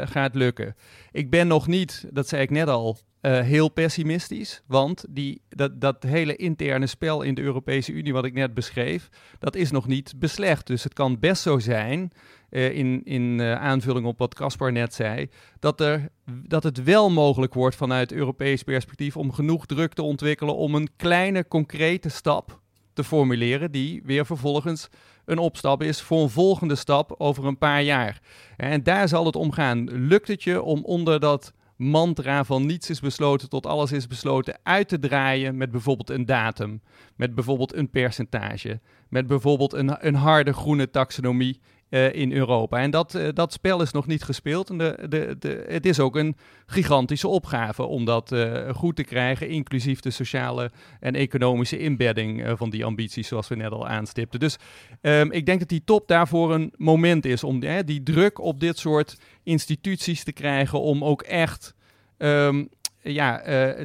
gaat 0.03 0.35
lukken. 0.35 0.75
Ik 1.11 1.29
ben 1.29 1.47
nog 1.47 1.67
niet, 1.67 2.05
dat 2.11 2.27
zei 2.27 2.41
ik 2.41 2.49
net 2.49 2.67
al, 2.67 2.97
uh, 3.21 3.39
heel 3.39 3.69
pessimistisch. 3.69 4.61
Want 4.67 5.05
die, 5.09 5.41
dat, 5.49 5.81
dat 5.81 6.03
hele 6.03 6.35
interne 6.35 6.87
spel 6.87 7.21
in 7.21 7.33
de 7.33 7.41
Europese 7.41 7.91
Unie, 7.91 8.13
wat 8.13 8.25
ik 8.25 8.33
net 8.33 8.53
beschreef, 8.53 9.09
dat 9.39 9.55
is 9.55 9.71
nog 9.71 9.87
niet 9.87 10.13
beslecht. 10.15 10.67
Dus 10.67 10.83
het 10.83 10.93
kan 10.93 11.19
best 11.19 11.41
zo 11.41 11.59
zijn, 11.59 12.11
uh, 12.49 12.75
in, 12.75 13.01
in 13.03 13.39
uh, 13.39 13.53
aanvulling 13.53 14.05
op 14.05 14.17
wat 14.17 14.35
Caspar 14.35 14.71
net 14.71 14.93
zei, 14.93 15.29
dat, 15.59 15.81
er, 15.81 16.09
dat 16.25 16.63
het 16.63 16.83
wel 16.83 17.09
mogelijk 17.09 17.53
wordt 17.53 17.75
vanuit 17.75 18.11
Europees 18.11 18.63
perspectief 18.63 19.17
om 19.17 19.31
genoeg 19.31 19.65
druk 19.65 19.93
te 19.93 20.01
ontwikkelen 20.01 20.55
om 20.55 20.75
een 20.75 20.89
kleine, 20.95 21.47
concrete 21.47 22.09
stap 22.09 22.59
te 22.93 23.03
formuleren, 23.03 23.71
die 23.71 24.01
weer 24.05 24.25
vervolgens 24.25 24.89
een 25.25 25.37
opstap 25.37 25.83
is 25.83 26.01
voor 26.01 26.21
een 26.21 26.29
volgende 26.29 26.75
stap 26.75 27.15
over 27.17 27.45
een 27.45 27.57
paar 27.57 27.83
jaar. 27.83 28.21
En 28.57 28.83
daar 28.83 29.07
zal 29.07 29.25
het 29.25 29.35
om 29.35 29.51
gaan. 29.51 30.07
Lukt 30.07 30.27
het 30.27 30.43
je 30.43 30.61
om 30.61 30.83
onder 30.83 31.19
dat 31.19 31.53
mantra 31.79 32.43
van 32.43 32.65
niets 32.65 32.89
is 32.89 32.99
besloten 32.99 33.49
tot 33.49 33.65
alles 33.65 33.91
is 33.91 34.07
besloten 34.07 34.59
uit 34.63 34.87
te 34.87 34.99
draaien 34.99 35.57
met 35.57 35.71
bijvoorbeeld 35.71 36.09
een 36.09 36.25
datum, 36.25 36.81
met 37.15 37.35
bijvoorbeeld 37.35 37.73
een 37.73 37.89
percentage, 37.89 38.79
met 39.09 39.27
bijvoorbeeld 39.27 39.73
een, 39.73 40.07
een 40.07 40.15
harde 40.15 40.53
groene 40.53 40.89
taxonomie 40.89 41.59
uh, 41.89 42.13
in 42.13 42.31
Europa. 42.31 42.79
En 42.79 42.91
dat, 42.91 43.15
uh, 43.15 43.27
dat 43.33 43.53
spel 43.53 43.81
is 43.81 43.91
nog 43.91 44.07
niet 44.07 44.23
gespeeld. 44.23 44.69
En 44.69 44.77
de, 44.77 45.05
de, 45.09 45.35
de, 45.39 45.65
het 45.67 45.85
is 45.85 45.99
ook 45.99 46.15
een 46.15 46.35
gigantische 46.65 47.27
opgave 47.27 47.83
om 47.83 48.05
dat 48.05 48.31
uh, 48.31 48.69
goed 48.73 48.95
te 48.95 49.03
krijgen, 49.03 49.49
inclusief 49.49 49.99
de 49.99 50.11
sociale 50.11 50.71
en 50.99 51.15
economische 51.15 51.79
inbedding 51.79 52.43
van 52.55 52.69
die 52.69 52.85
ambities, 52.85 53.27
zoals 53.27 53.47
we 53.47 53.55
net 53.55 53.71
al 53.71 53.87
aanstipten. 53.87 54.39
Dus 54.39 54.57
um, 55.01 55.31
ik 55.31 55.45
denk 55.45 55.59
dat 55.59 55.69
die 55.69 55.83
top 55.83 56.07
daarvoor 56.07 56.53
een 56.53 56.73
moment 56.75 57.25
is 57.25 57.43
om 57.43 57.59
die 57.85 58.03
druk 58.03 58.39
op 58.39 58.59
dit 58.59 58.77
soort 58.77 59.17
instituties 59.43 60.23
te 60.23 60.31
krijgen 60.31 60.81
om 60.81 61.03
ook 61.03 61.21
echt 61.21 61.73
um, 62.17 62.69
ja, 63.01 63.37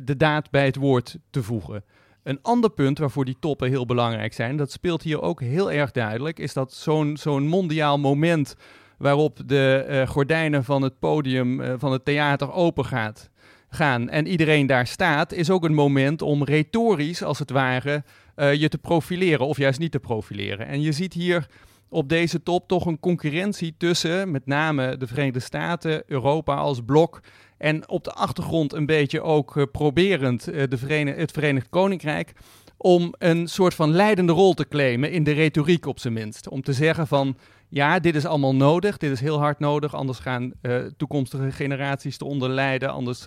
de 0.05 0.17
daad 0.17 0.51
bij 0.51 0.65
het 0.65 0.77
woord 0.77 1.19
te 1.31 1.43
voegen. 1.43 1.85
Een 2.25 2.39
ander 2.43 2.71
punt 2.71 2.99
waarvoor 2.99 3.25
die 3.25 3.37
toppen 3.41 3.69
heel 3.69 3.87
belangrijk 3.87 4.33
zijn, 4.33 4.57
dat 4.57 4.73
speelt 4.73 5.03
hier 5.03 5.23
ook 5.23 5.41
heel 5.41 5.73
erg 5.73 5.91
duidelijk, 5.91 6.39
is 6.39 6.53
dat 6.53 6.73
zo'n 6.73 7.17
zo'n 7.17 7.47
mondiaal 7.47 7.99
moment 7.99 8.57
waarop 8.99 9.41
de 9.47 9.87
uh, 9.89 10.09
gordijnen 10.09 10.65
van 10.65 10.83
het 10.83 10.99
podium 10.99 11.61
uh, 11.61 11.75
van 11.77 11.93
het 11.93 12.05
theater 12.05 12.53
open 12.53 12.85
gaat, 12.85 13.31
gaan 13.69 14.09
en 14.09 14.27
iedereen 14.27 14.67
daar 14.67 14.87
staat, 14.87 15.33
is 15.33 15.51
ook 15.51 15.65
een 15.65 15.75
moment 15.75 16.23
om 16.23 16.45
retorisch, 16.45 17.23
als 17.23 17.39
het 17.39 17.51
ware, 17.51 18.05
uh, 18.37 18.55
je 18.55 18.69
te 18.69 18.79
profileren 18.79 19.47
of 19.47 19.57
juist 19.57 19.79
niet 19.79 19.93
te 19.93 20.01
profileren. 20.01 20.67
En 20.67 20.81
je 20.81 20.93
ziet 20.93 21.13
hier 21.13 21.47
op 21.89 22.09
deze 22.09 22.43
top 22.43 22.69
toch 22.69 22.87
een 22.87 23.01
concurrentie 23.01 23.75
tussen 23.79 24.31
met 24.31 24.47
name 24.47 24.97
de 24.97 25.07
Verenigde 25.07 25.41
Staten, 25.41 26.03
Europa 26.07 26.55
als 26.55 26.81
blok 26.85 27.21
en 27.65 27.89
op 27.89 28.05
de 28.05 28.13
achtergrond 28.13 28.73
een 28.73 28.87
beetje 28.87 29.23
ook 29.23 29.57
uh, 29.57 29.65
proberend 29.73 30.49
uh, 30.49 30.63
de 30.69 30.79
Verenig 30.79 31.17
het 31.17 31.31
Verenigd 31.31 31.69
Koninkrijk 31.69 32.33
om 32.77 33.15
een 33.19 33.49
soort 33.49 33.75
van 33.75 33.91
leidende 33.91 34.33
rol 34.33 34.55
te 34.55 34.69
claimen 34.69 35.11
in 35.11 35.25
de 35.25 35.33
retoriek 35.33 35.87
op 35.87 35.99
zijn 35.99 36.13
minst. 36.13 36.49
Om 36.49 36.63
te 36.63 36.73
zeggen 36.73 37.07
van 37.07 37.37
ja, 37.69 37.99
dit 37.99 38.15
is 38.15 38.25
allemaal 38.27 38.55
nodig, 38.55 38.97
dit 38.97 39.11
is 39.11 39.21
heel 39.21 39.39
hard 39.39 39.59
nodig, 39.59 39.95
anders 39.95 40.19
gaan 40.19 40.53
uh, 40.63 40.77
toekomstige 40.97 41.53
generaties 41.53 42.21
eronder 42.21 42.49
lijden, 42.49 42.91
anders 42.91 43.27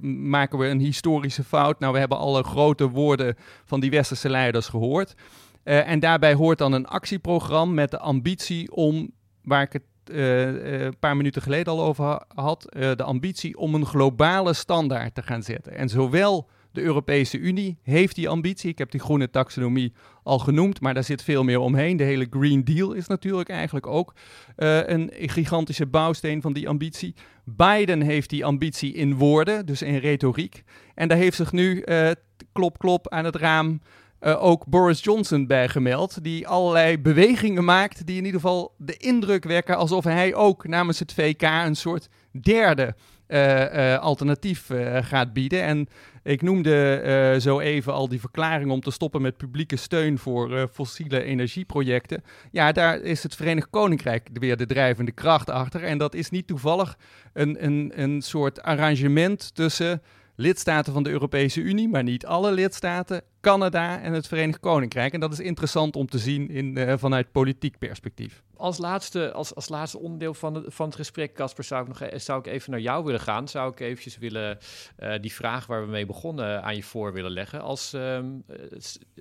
maken 0.00 0.58
we 0.58 0.66
een 0.66 0.80
historische 0.80 1.44
fout. 1.44 1.78
Nou, 1.78 1.92
we 1.92 1.98
hebben 1.98 2.18
alle 2.18 2.42
grote 2.42 2.88
woorden 2.88 3.36
van 3.64 3.80
die 3.80 3.90
westerse 3.90 4.30
leiders 4.30 4.68
gehoord. 4.68 5.14
En 5.62 6.00
daarbij 6.00 6.34
hoort 6.34 6.58
dan 6.58 6.72
een 6.72 6.86
actieprogramma 6.86 7.74
met 7.74 7.90
de 7.90 7.98
ambitie 7.98 8.72
om, 8.72 9.10
waar 9.42 9.62
ik 9.62 9.72
het 9.72 9.82
een 10.12 10.98
paar 10.98 11.16
minuten 11.16 11.42
geleden 11.42 11.72
al 11.72 11.82
over 11.82 12.22
had, 12.34 12.66
de 12.70 13.02
ambitie 13.02 13.56
om 13.56 13.74
een 13.74 13.86
globale 13.86 14.52
standaard 14.52 15.14
te 15.14 15.22
gaan 15.22 15.42
zetten. 15.42 15.74
En 15.74 15.88
zowel 15.88 16.48
de 16.72 16.82
Europese 16.82 17.38
Unie 17.38 17.78
heeft 17.82 18.14
die 18.14 18.28
ambitie. 18.28 18.70
Ik 18.70 18.78
heb 18.78 18.90
die 18.90 19.00
groene 19.00 19.30
taxonomie 19.30 19.92
al 20.22 20.38
genoemd, 20.38 20.80
maar 20.80 20.94
daar 20.94 21.04
zit 21.04 21.22
veel 21.22 21.44
meer 21.44 21.58
omheen. 21.58 21.96
De 21.96 22.04
hele 22.04 22.26
Green 22.30 22.64
Deal 22.64 22.92
is 22.92 23.06
natuurlijk 23.06 23.48
eigenlijk 23.48 23.86
ook 23.86 24.14
een 24.56 25.10
gigantische 25.16 25.86
bouwsteen 25.86 26.42
van 26.42 26.52
die 26.52 26.68
ambitie. 26.68 27.14
Biden 27.44 28.00
heeft 28.00 28.30
die 28.30 28.44
ambitie 28.44 28.92
in 28.92 29.14
woorden, 29.14 29.66
dus 29.66 29.82
in 29.82 29.96
retoriek. 29.96 30.62
En 30.94 31.08
daar 31.08 31.18
heeft 31.18 31.36
zich 31.36 31.52
nu, 31.52 31.82
uh, 31.84 32.10
klop 32.52 32.78
klop 32.78 33.08
aan 33.08 33.24
het 33.24 33.36
raam, 33.36 33.80
uh, 34.22 34.42
ook 34.42 34.66
Boris 34.66 35.04
Johnson 35.04 35.46
bij 35.46 35.68
gemeld. 35.68 36.24
Die 36.24 36.48
allerlei 36.48 36.98
bewegingen 36.98 37.64
maakt 37.64 38.06
die 38.06 38.16
in 38.16 38.24
ieder 38.24 38.40
geval 38.40 38.74
de 38.78 38.96
indruk 38.96 39.44
wekken 39.44 39.76
alsof 39.76 40.04
hij 40.04 40.34
ook 40.34 40.66
namens 40.66 40.98
het 40.98 41.12
VK 41.12 41.42
een 41.42 41.76
soort 41.76 42.08
derde 42.42 42.94
uh, 43.28 43.74
uh, 43.74 43.98
alternatief 43.98 44.70
gaat 45.00 45.32
bieden. 45.32 45.62
En 45.62 45.88
ik 46.22 46.42
noemde 46.42 47.36
zo 47.40 47.60
even 47.60 47.92
al 47.92 48.08
die 48.08 48.20
verklaring 48.20 48.70
om 48.70 48.80
te 48.80 48.90
stoppen 48.90 49.22
met 49.22 49.36
publieke 49.36 49.76
steun 49.76 50.18
voor 50.18 50.68
fossiele 50.72 51.22
energieprojecten. 51.22 52.22
Ja, 52.50 52.72
daar 52.72 53.00
is 53.00 53.22
het 53.22 53.34
Verenigd 53.34 53.70
Koninkrijk 53.70 54.28
weer 54.32 54.56
de 54.56 54.66
drijvende 54.66 55.12
kracht 55.12 55.50
achter. 55.50 55.84
En 55.84 55.98
dat 55.98 56.14
is 56.14 56.30
niet 56.30 56.46
toevallig 56.46 56.98
een, 57.32 57.64
een, 57.64 57.92
een 57.94 58.22
soort 58.22 58.62
arrangement 58.62 59.54
tussen 59.54 60.02
lidstaten 60.34 60.92
van 60.92 61.02
de 61.02 61.10
Europese 61.10 61.60
Unie, 61.60 61.88
maar 61.88 62.02
niet 62.02 62.26
alle 62.26 62.52
lidstaten, 62.52 63.22
Canada 63.40 64.00
en 64.00 64.12
het 64.12 64.26
Verenigd 64.26 64.60
Koninkrijk. 64.60 65.12
En 65.12 65.20
dat 65.20 65.32
is 65.32 65.40
interessant 65.40 65.96
om 65.96 66.06
te 66.06 66.18
zien 66.18 66.50
in, 66.50 66.78
uh, 66.78 66.94
vanuit 66.96 67.32
politiek 67.32 67.78
perspectief. 67.78 68.42
Als 68.56 68.78
laatste, 68.78 69.32
als, 69.32 69.54
als 69.54 69.68
laatste 69.68 69.98
onderdeel 69.98 70.34
van, 70.34 70.54
het 70.54 70.64
van 70.68 70.86
het 70.86 70.94
gesprek, 70.94 71.34
Casper, 71.34 71.64
zou 71.64 71.82
ik 71.82 71.88
nog 71.88 72.00
e-, 72.00 72.18
zou 72.18 72.38
ik 72.38 72.46
even 72.46 72.70
naar 72.70 72.80
jou 72.80 73.04
willen 73.04 73.20
gaan. 73.20 73.48
Zou 73.48 73.72
ik 73.72 73.80
eventjes 73.80 74.18
willen 74.18 74.58
uh, 74.98 75.14
die 75.20 75.32
vraag 75.32 75.66
waar 75.66 75.84
we 75.84 75.90
mee 75.90 76.06
begonnen 76.06 76.62
aan 76.62 76.76
je 76.76 76.82
voor 76.82 77.12
willen 77.12 77.30
leggen. 77.30 77.60
Als 77.60 77.92
um, 77.92 78.44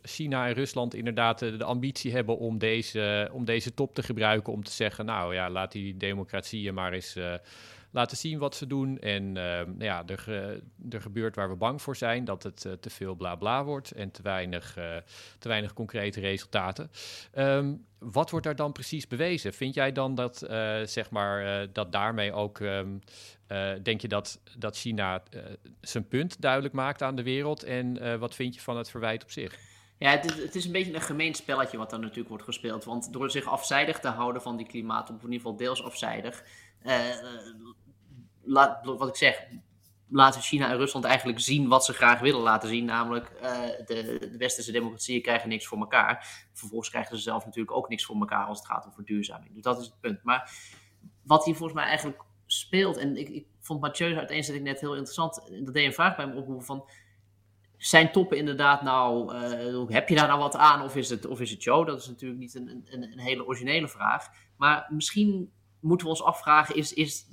China 0.02 0.48
en 0.48 0.54
Rusland 0.54 0.94
inderdaad 0.94 1.40
de, 1.40 1.64
ambitie 1.64 2.12
hebben 2.12 2.38
om 2.38 2.58
deze, 2.58 3.30
om 3.32 3.46
deze 3.46 3.74
top 3.74 3.94
te 3.94 4.04
gebruiken 4.04 4.54
om 4.54 4.64
te 4.64 4.72
zeggen, 4.72 5.06
nou 5.06 5.34
ja, 5.34 5.50
laat 5.50 5.72
die 5.72 5.98
democratieën 5.98 6.74
maar 6.74 6.94
eens... 6.94 7.18
laten 7.92 8.18
zien 8.18 8.40
wat 8.40 8.56
ze 8.56 8.68
doen. 8.68 9.00
En 9.00 9.24
uh, 9.24 9.34
nou 9.34 9.84
ja, 9.84 10.04
er, 10.06 10.30
er 10.90 11.02
gebeurt 11.02 11.36
waar 11.36 11.50
we 11.50 11.56
bang 11.56 11.82
voor 11.82 11.96
zijn, 11.96 12.26
dat 12.26 12.44
het 12.44 12.66
uh, 12.66 12.74
te 12.74 12.90
veel 12.90 13.16
bla 13.16 13.36
bla 13.36 13.64
wordt 13.64 13.92
en 13.92 14.12
te 14.12 14.22
weinig, 14.22 14.78
uh, 14.78 14.96
te 15.40 15.48
weinig 15.48 15.74
concrete 15.74 16.20
resultaten. 16.20 16.92
Um, 17.38 17.86
wat 18.00 18.30
wordt 18.30 18.46
daar 18.46 18.56
dan 18.56 18.72
precies 18.72 19.08
bewezen? 19.08 19.54
Vind 19.54 19.74
jij 19.74 19.92
dan 19.92 20.16
dat, 20.16 20.38
zeg 20.86 21.10
maar, 21.10 21.68
dat 21.74 21.92
daarmee 21.92 22.34
ook, 22.34 22.60
um, 22.60 23.02
denk 23.84 24.02
je 24.02 24.08
dat, 24.08 24.42
dat 24.58 24.78
China 24.78 25.24
zijn 25.82 26.08
punt 26.08 26.42
duidelijk 26.42 26.74
maakt 26.74 27.02
aan 27.02 27.16
de 27.16 27.24
wereld? 27.24 27.64
En 27.64 28.20
wat 28.20 28.36
vind 28.36 28.56
je 28.56 28.62
van 28.62 28.78
het 28.78 28.90
verwijt 28.90 29.24
op 29.24 29.32
zich? 29.32 29.60
Ja, 29.98 30.10
het, 30.10 30.56
is 30.56 30.66
een 30.66 30.72
beetje 30.72 30.94
een 30.94 31.02
gemeen 31.02 31.34
spelletje 31.34 31.78
wat 31.78 31.90
dan 31.90 32.00
natuurlijk 32.00 32.30
wordt 32.30 32.44
gespeeld. 32.44 32.84
Want 32.84 33.14
door 33.14 33.32
zich 33.32 33.46
afzijdig 33.46 34.00
te 34.00 34.08
houden 34.08 34.42
van 34.42 34.58
die 34.58 34.68
klimaat, 34.68 35.10
of 35.10 35.16
in 35.16 35.22
ieder 35.24 35.38
geval 35.38 35.56
deels 35.56 35.84
afzijdig, 35.84 36.44
laat, 38.44 38.86
wat 38.86 39.08
ik 39.08 39.16
zeg, 39.16 39.48
laten 40.12 40.42
China 40.42 40.70
en 40.70 40.78
Rusland 40.78 41.06
eigenlijk 41.06 41.40
zien 41.40 41.68
wat 41.68 41.86
ze 41.86 41.94
graag 41.94 42.20
willen 42.20 42.42
laten 42.42 42.70
zien. 42.70 42.86
Namelijk, 42.86 43.32
uh, 43.42 43.60
de, 43.86 44.18
de, 44.20 44.38
westerse 44.38 44.72
democratieën 44.72 45.22
krijgen 45.22 45.50
niks 45.50 45.66
voor 45.66 45.78
elkaar. 45.78 46.48
Vervolgens 46.54 46.90
krijgen 46.90 47.18
ze 47.18 47.22
zelf 47.22 47.46
natuurlijk 47.46 47.78
ook 47.78 47.90
niks 47.90 48.06
voor 48.06 48.16
elkaar 48.16 48.46
als 48.46 48.58
het 48.58 48.68
gaat 48.68 48.86
om 48.86 48.94
verduurzaming. 48.94 49.54
Dus 49.54 49.64
dat 49.64 49.80
is 49.80 49.86
het 49.86 50.00
punt. 50.00 50.24
Maar 50.24 50.52
wat 51.24 51.46
hier 51.46 51.56
volgens 51.56 51.80
mij 51.80 51.88
eigenlijk 51.88 52.22
speelt, 52.46 52.98
en 52.98 53.18
ik, 53.18 53.30
ik 53.30 53.46
vond 53.60 53.82
Mathieu 53.82 54.18
uiteenzetting 54.18 54.66
net 54.66 54.80
heel 54.80 54.96
interessant. 54.96 55.52
Dat 55.64 55.74
deed 55.74 55.86
een 55.86 55.94
vraag 55.94 56.16
bij 56.16 56.28
me 56.28 56.36
oproepen 56.36 56.66
van 56.66 56.90
zijn 57.78 58.12
toppen 58.12 58.38
inderdaad 58.38 58.82
nou, 58.82 59.36
uh, 59.36 59.90
heb 59.90 60.10
je 60.10 60.16
daar 60.16 60.28
nou 60.28 60.40
wat 60.40 60.56
aan 60.56 60.84
of 60.84 60.96
is 60.96 61.10
het, 61.10 61.28
of 61.28 61.40
is 61.40 61.52
het 61.52 61.62
show? 61.62 61.88
Dat 61.88 62.00
is 62.00 62.08
natuurlijk 62.08 62.40
niet 62.40 62.56
een, 62.56 62.86
een, 62.86 63.04
een 63.04 63.20
hele 63.20 63.46
originele 63.46 63.88
vraag. 63.88 64.30
Maar 64.58 64.88
misschien 64.90 65.52
moeten 65.82 66.08
we 66.08 66.14
ons 66.14 66.24
afvragen, 66.24 66.76
is, 66.76 66.94
is 66.94 67.26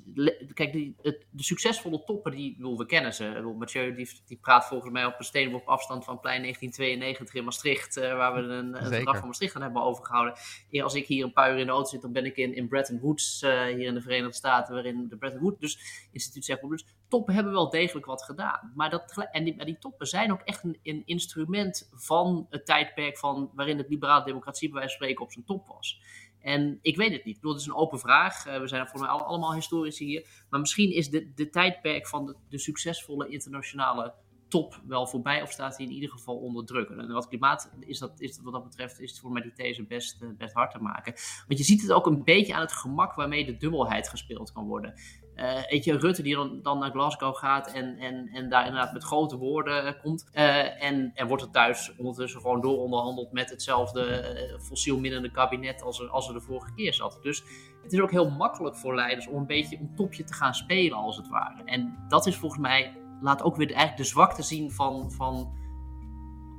kijk, 0.53 0.71
die, 0.73 0.95
het, 1.01 1.25
de 1.29 1.43
succesvolle 1.43 2.03
toppen, 2.03 2.31
die, 2.31 2.55
bedoel, 2.55 2.77
we 2.77 2.85
kennen 2.85 3.13
ze. 3.13 3.53
Mathieu 3.57 3.95
die, 3.95 4.09
die 4.25 4.37
praat 4.37 4.67
volgens 4.67 4.91
mij 4.91 5.05
op 5.05 5.15
een 5.17 5.25
steenworp 5.25 5.61
op 5.61 5.67
afstand 5.67 6.05
van 6.05 6.19
plein 6.19 6.41
1992 6.41 7.35
in 7.35 7.43
Maastricht, 7.43 7.97
uh, 7.97 8.15
waar 8.15 8.33
we 8.33 8.39
een, 8.39 8.75
een 8.75 8.93
verdrag 8.93 9.17
van 9.17 9.27
Maastricht 9.27 9.55
aan 9.55 9.61
hebben 9.61 9.81
overgehouden. 9.81 10.33
En 10.71 10.81
als 10.81 10.93
ik 10.93 11.07
hier 11.07 11.23
een 11.23 11.33
paar 11.33 11.51
uur 11.51 11.57
in 11.57 11.65
de 11.65 11.71
auto 11.71 11.89
zit, 11.89 12.01
dan 12.01 12.11
ben 12.11 12.25
ik 12.25 12.37
in, 12.37 12.55
in 12.55 12.67
Bretton 12.67 12.99
Woods, 12.99 13.41
uh, 13.41 13.63
hier 13.63 13.87
in 13.87 13.93
de 13.93 14.01
Verenigde 14.01 14.35
Staten, 14.35 14.73
waarin 14.73 15.07
de 15.09 15.17
Bretton 15.17 15.41
Woods 15.41 15.59
dus, 15.59 16.07
instituut 16.11 16.45
zegt, 16.45 16.69
dus 16.69 16.85
toppen 17.07 17.33
hebben 17.33 17.53
wel 17.53 17.69
degelijk 17.69 18.05
wat 18.05 18.23
gedaan. 18.23 18.71
Maar, 18.75 18.89
dat, 18.89 19.27
en 19.31 19.43
die, 19.43 19.55
maar 19.55 19.65
die 19.65 19.77
toppen 19.77 20.07
zijn 20.07 20.31
ook 20.31 20.41
echt 20.41 20.63
een, 20.63 20.79
een 20.83 21.01
instrument 21.05 21.89
van 21.93 22.47
het 22.49 22.65
tijdperk 22.65 23.17
van, 23.17 23.51
waarin 23.53 23.77
het 23.77 23.89
liberale 23.89 24.25
democratie 24.25 24.69
bij 24.69 24.79
wijze 24.79 24.95
van 24.95 25.03
spreken 25.03 25.25
op 25.25 25.31
zijn 25.31 25.45
top 25.45 25.67
was. 25.67 26.01
En 26.41 26.79
ik 26.81 26.97
weet 26.97 27.11
het 27.11 27.25
niet. 27.25 27.37
Het 27.41 27.59
is 27.59 27.65
een 27.65 27.75
open 27.75 27.99
vraag. 27.99 28.47
Uh, 28.47 28.59
we 28.59 28.67
zijn 28.67 28.87
voor 28.87 28.99
mij 28.99 29.09
allemaal 29.09 29.53
historici 29.53 30.05
hier. 30.05 30.27
Maar 30.49 30.59
misschien 30.59 30.93
is 30.93 31.09
de, 31.09 31.31
de 31.35 31.49
tijdperk 31.49 32.07
van 32.07 32.35
de, 32.49 32.57
succesvolle 32.57 33.27
internationale 33.27 34.13
top 34.47 34.81
wel 34.87 35.07
voorbij. 35.07 35.41
Of 35.41 35.51
staat 35.51 35.77
hij 35.77 35.85
in 35.85 35.91
ieder 35.91 36.09
geval 36.09 36.35
onder 36.35 36.65
druk. 36.65 36.89
En 36.89 37.11
wat 37.11 37.27
klimaat 37.27 37.71
is, 37.79 37.99
dat, 37.99 38.19
is 38.19 38.39
wat 38.41 38.53
dat 38.53 38.63
betreft, 38.63 38.99
is 38.99 39.11
het 39.11 39.19
voor 39.19 39.31
mij 39.31 39.41
die 39.41 39.53
these 39.53 39.85
best, 39.85 40.21
uh, 40.21 40.29
best 40.37 40.53
hard 40.53 40.71
te 40.71 40.79
maken. 40.79 41.13
Want 41.47 41.59
je 41.59 41.65
ziet 41.65 41.81
het 41.81 41.91
ook 41.91 42.05
een 42.05 42.23
beetje 42.23 42.53
aan 42.53 42.61
het 42.61 42.71
gemak 42.71 43.13
waarmee 43.13 43.45
de 43.45 43.57
dubbelheid 43.57 44.09
gespeeld 44.09 44.51
kan 44.51 44.65
worden. 44.65 44.93
Uh, 45.39 45.99
Rutte 45.99 46.21
die 46.21 46.61
dan, 46.61 46.79
naar 46.79 46.91
Glasgow 46.91 47.35
gaat 47.35 47.71
en, 47.71 47.97
en, 47.97 48.29
en 48.33 48.49
daar 48.49 48.65
inderdaad 48.65 48.93
met 48.93 49.03
grote 49.03 49.37
woorden 49.37 49.85
uh, 49.85 49.91
komt. 50.01 50.29
Uh, 50.33 50.83
en 50.83 51.11
er 51.13 51.27
wordt 51.27 51.43
er 51.43 51.51
thuis 51.51 51.95
ondertussen 51.97 52.41
gewoon 52.41 52.61
dooronderhandeld 52.61 53.31
met 53.31 53.49
hetzelfde 53.49 54.57
fossielminnende 54.61 55.31
kabinet 55.31 55.81
als 55.81 55.99
er, 55.99 56.09
als 56.09 56.27
er 56.27 56.33
de 56.33 56.41
vorige 56.41 56.73
keer 56.73 56.93
zat. 56.93 57.19
Dus 57.21 57.43
het 57.83 57.93
is 57.93 58.01
ook 58.01 58.11
heel 58.11 58.29
makkelijk 58.29 58.75
voor 58.75 58.95
leiders 58.95 59.27
om 59.27 59.35
een 59.35 59.45
beetje 59.45 59.77
een 59.77 59.95
topje 59.95 60.23
te 60.23 60.33
gaan 60.33 60.53
spelen 60.53 60.97
als 60.97 61.17
het 61.17 61.27
ware. 61.27 61.63
En 61.63 62.05
dat 62.07 62.25
is 62.25 62.35
volgens 62.35 62.61
mij, 62.61 62.97
laat 63.21 63.41
ook 63.41 63.55
weer 63.55 63.67
eigenlijk 63.67 63.97
de 63.97 64.03
zwakte 64.03 64.43
zien 64.43 64.71
van, 64.71 65.11
van 65.11 65.57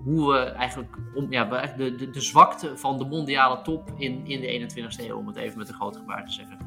hoe 0.04 0.32
we 0.32 0.38
eigenlijk, 0.38 0.96
om, 1.14 1.32
ja, 1.32 1.44
de, 1.76 1.94
de, 1.94 2.10
de 2.10 2.20
zwakte 2.20 2.76
van 2.76 2.98
de 2.98 3.04
mondiale 3.04 3.62
top 3.62 3.92
in, 3.96 4.26
in 4.26 4.40
de 4.40 4.70
21ste 4.70 5.04
eeuw, 5.04 5.16
om 5.16 5.26
het 5.26 5.36
even 5.36 5.58
met 5.58 5.68
een 5.68 5.74
groot 5.74 5.96
gebaar 5.96 6.24
te 6.24 6.32
zeggen. 6.32 6.59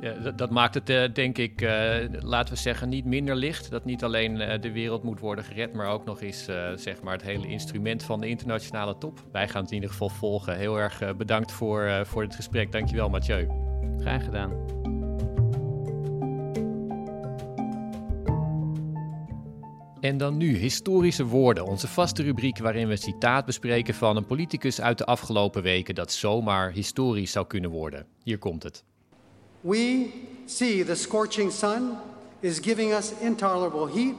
Ja, 0.00 0.12
dat, 0.12 0.38
dat, 0.38 0.50
maakt 0.50 0.74
het, 0.74 0.90
uh, 0.90 1.04
denk 1.12 1.38
ik, 1.38 1.60
uh, 1.60 1.96
laten 2.10 2.54
we 2.54 2.60
zeggen, 2.60 2.88
niet 2.88 3.04
minder 3.04 3.36
licht. 3.36 3.70
Dat 3.70 3.84
niet 3.84 4.04
alleen 4.04 4.40
uh, 4.40 4.60
de 4.60 4.72
wereld 4.72 5.02
moet 5.02 5.20
worden 5.20 5.44
gered, 5.44 5.72
maar 5.72 5.86
ook 5.86 6.04
nog 6.04 6.20
eens 6.20 6.44
zeg 6.74 7.02
maar 7.02 7.12
het 7.12 7.22
hele 7.22 7.46
instrument 7.46 8.02
van 8.02 8.20
de 8.20 8.28
internationale 8.28 8.98
top. 8.98 9.24
Wij 9.32 9.48
gaan 9.48 9.60
het 9.62 9.70
in 9.70 9.76
ieder 9.76 9.90
geval 9.90 10.08
volgen. 10.08 10.56
Heel 10.56 10.78
erg 10.78 11.16
bedankt 11.16 11.52
voor, 11.52 12.06
voor 12.06 12.22
het 12.22 12.34
gesprek. 12.34 12.72
Dankjewel, 12.72 13.08
Mathieu. 13.08 13.48
Graag 13.98 14.24
gedaan. 14.24 14.52
En 20.00 20.16
dan 20.16 20.36
nu 20.36 20.56
historische 20.56 21.24
woorden, 21.24 21.66
onze 21.66 21.88
vaste 21.88 22.22
rubriek 22.22 22.58
waarin 22.58 22.86
we 22.86 22.92
een 22.92 22.98
citaat 22.98 23.44
bespreken 23.44 23.94
van 23.94 24.16
een 24.16 24.26
politicus 24.26 24.80
uit 24.80 24.98
de 24.98 25.04
afgelopen 25.04 25.62
weken 25.62 25.94
dat 25.94 26.12
zomaar 26.12 26.72
historisch 26.72 27.32
zou 27.32 27.46
kunnen 27.46 27.70
worden. 27.70 28.06
Hier 28.22 28.38
komt 28.38 28.62
het. 28.62 28.84
We 29.62 30.28
see 30.46 30.82
the 30.82 30.96
scorching 30.96 31.50
sun 31.50 31.98
is 32.42 32.60
giving 32.60 32.92
us 32.92 33.18
intolerable 33.20 33.86
heat. 33.86 34.14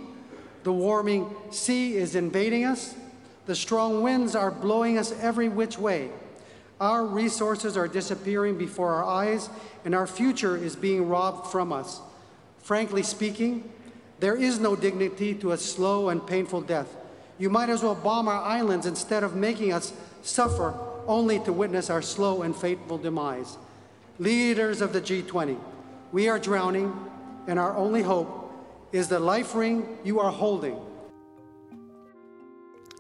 The 0.64 0.74
warming 0.74 1.34
sea 1.52 1.96
is 1.96 2.16
invading 2.16 2.66
us. 2.66 2.96
The 3.46 3.56
strong 3.56 4.04
winds 4.04 4.36
are 4.36 4.52
blowing 4.52 4.98
us 4.98 5.14
every 5.22 5.50
which 5.50 5.80
way. 5.80 6.12
Our 6.80 7.06
resources 7.06 7.76
are 7.76 7.88
disappearing 7.88 8.58
before 8.58 8.94
our 8.94 9.04
eyes, 9.04 9.50
and 9.84 9.96
our 9.96 10.08
future 10.08 10.56
is 10.56 10.76
being 10.76 11.10
robbed 11.10 11.48
from 11.48 11.74
us. 11.74 12.00
Frankly 12.60 13.04
speaking, 13.04 13.70
there 14.20 14.36
is 14.36 14.60
no 14.60 14.76
dignity 14.76 15.34
to 15.36 15.52
a 15.52 15.58
slow 15.58 16.10
and 16.10 16.26
painful 16.26 16.62
death. 16.62 16.96
You 17.38 17.50
might 17.50 17.70
as 17.70 17.82
well 17.82 17.96
bomb 17.96 18.28
our 18.28 18.42
islands 18.42 18.86
instead 18.86 19.24
of 19.24 19.36
making 19.36 19.74
us 19.74 19.94
suffer 20.22 20.74
only 21.08 21.40
to 21.40 21.54
witness 21.54 21.90
our 21.90 22.02
slow 22.02 22.44
and 22.44 22.56
fateful 22.56 22.98
demise. 22.98 23.58
Leaders 24.22 24.82
of 24.82 24.92
the 24.92 25.02
G20, 25.02 25.56
we 26.12 26.30
are 26.30 26.40
drowning, 26.40 26.94
and 27.48 27.58
our 27.60 27.76
only 27.78 28.02
hope 28.02 28.28
is 28.92 29.08
the 29.08 29.20
life 29.20 29.58
ring 29.58 29.84
you 30.04 30.20
are 30.20 30.32
holding. 30.32 30.76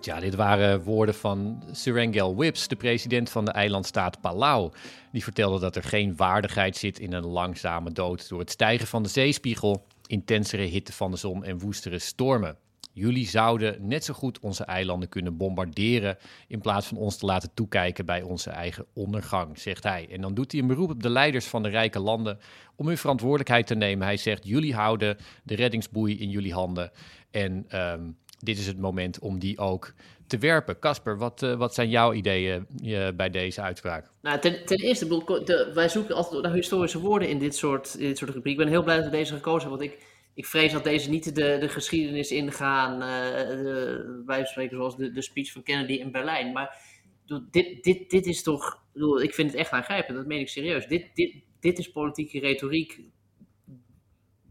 Ja, 0.01 0.19
dit 0.19 0.35
waren 0.35 0.83
woorden 0.83 1.15
van 1.15 1.63
Serengel 1.71 2.35
Whips, 2.35 2.67
de 2.67 2.75
president 2.75 3.29
van 3.29 3.45
de 3.45 3.51
eilandstaat 3.51 4.21
Palau. 4.21 4.71
Die 5.11 5.23
vertelde 5.23 5.59
dat 5.59 5.75
er 5.75 5.83
geen 5.83 6.15
waardigheid 6.15 6.77
zit 6.77 6.99
in 6.99 7.13
een 7.13 7.25
langzame 7.25 7.91
dood 7.91 8.29
door 8.29 8.39
het 8.39 8.51
stijgen 8.51 8.87
van 8.87 9.03
de 9.03 9.09
zeespiegel, 9.09 9.85
intensere 10.05 10.63
hitte 10.63 10.93
van 10.93 11.11
de 11.11 11.17
zon 11.17 11.43
en 11.43 11.59
woestere 11.59 11.99
stormen. 11.99 12.57
Jullie 12.99 13.27
zouden 13.27 13.87
net 13.87 14.05
zo 14.05 14.13
goed 14.13 14.39
onze 14.39 14.63
eilanden 14.63 15.09
kunnen 15.09 15.37
bombarderen 15.37 16.17
in 16.47 16.61
plaats 16.61 16.87
van 16.87 16.97
ons 16.97 17.17
te 17.17 17.25
laten 17.25 17.53
toekijken 17.53 18.05
bij 18.05 18.21
onze 18.21 18.49
eigen 18.49 18.85
ondergang, 18.93 19.59
zegt 19.59 19.83
hij. 19.83 20.07
En 20.11 20.21
dan 20.21 20.33
doet 20.33 20.51
hij 20.51 20.61
een 20.61 20.67
beroep 20.67 20.89
op 20.89 21.03
de 21.03 21.09
leiders 21.09 21.45
van 21.45 21.63
de 21.63 21.69
rijke 21.69 21.99
landen 21.99 22.39
om 22.75 22.87
hun 22.87 22.97
verantwoordelijkheid 22.97 23.67
te 23.67 23.75
nemen. 23.75 24.05
Hij 24.05 24.17
zegt: 24.17 24.47
Jullie 24.47 24.73
houden 24.73 25.17
de 25.43 25.55
reddingsboei 25.55 26.19
in 26.19 26.29
jullie 26.29 26.53
handen. 26.53 26.91
En 27.31 27.65
ehm, 27.67 28.01
dit 28.39 28.57
is 28.57 28.67
het 28.67 28.79
moment 28.79 29.19
om 29.19 29.39
die 29.39 29.57
ook 29.57 29.93
te 30.27 30.37
werpen. 30.37 30.79
Casper, 30.79 31.17
wat, 31.17 31.41
uh, 31.41 31.55
wat 31.55 31.73
zijn 31.73 31.89
jouw 31.89 32.13
ideeën 32.13 32.67
uh, 32.83 33.07
bij 33.15 33.29
deze 33.29 33.61
uitspraak? 33.61 34.09
Nou, 34.21 34.39
ten, 34.39 34.65
ten 34.65 34.77
eerste, 34.77 35.71
wij 35.73 35.89
zoeken 35.89 36.15
altijd 36.15 36.43
naar 36.43 36.53
historische 36.53 36.99
woorden 36.99 37.29
in 37.29 37.39
dit 37.39 37.55
soort, 37.55 37.97
dit 37.97 38.17
soort 38.17 38.31
rubriek. 38.31 38.53
Ik 38.53 38.59
ben 38.59 38.67
heel 38.67 38.83
blij 38.83 38.95
dat 38.95 39.05
we 39.05 39.11
deze 39.11 39.33
gekozen 39.33 39.69
hebben, 39.69 39.87
want 39.87 39.91
ik, 39.91 40.07
ik 40.33 40.45
vrees 40.45 40.71
dat 40.71 40.83
deze 40.83 41.09
niet 41.09 41.35
de, 41.35 41.57
de 41.59 41.69
geschiedenis 41.69 42.31
ingaan, 42.31 42.93
uh, 42.93 44.25
wij 44.25 44.45
spreken 44.45 44.77
zoals 44.77 44.97
de, 44.97 45.11
de 45.11 45.21
speech 45.21 45.51
van 45.51 45.63
Kennedy 45.63 45.93
in 45.93 46.11
Berlijn. 46.11 46.51
Maar 46.51 46.77
dit, 47.51 47.83
dit, 47.83 48.09
dit 48.09 48.25
is 48.25 48.43
toch, 48.43 48.83
ik 49.21 49.33
vind 49.33 49.51
het 49.51 49.59
echt 49.59 49.71
aangrijpend, 49.71 50.17
dat 50.17 50.27
meen 50.27 50.39
ik 50.39 50.49
serieus. 50.49 50.87
Dit, 50.87 51.09
dit, 51.13 51.43
dit 51.59 51.79
is 51.79 51.91
politieke 51.91 52.39
retoriek 52.39 53.01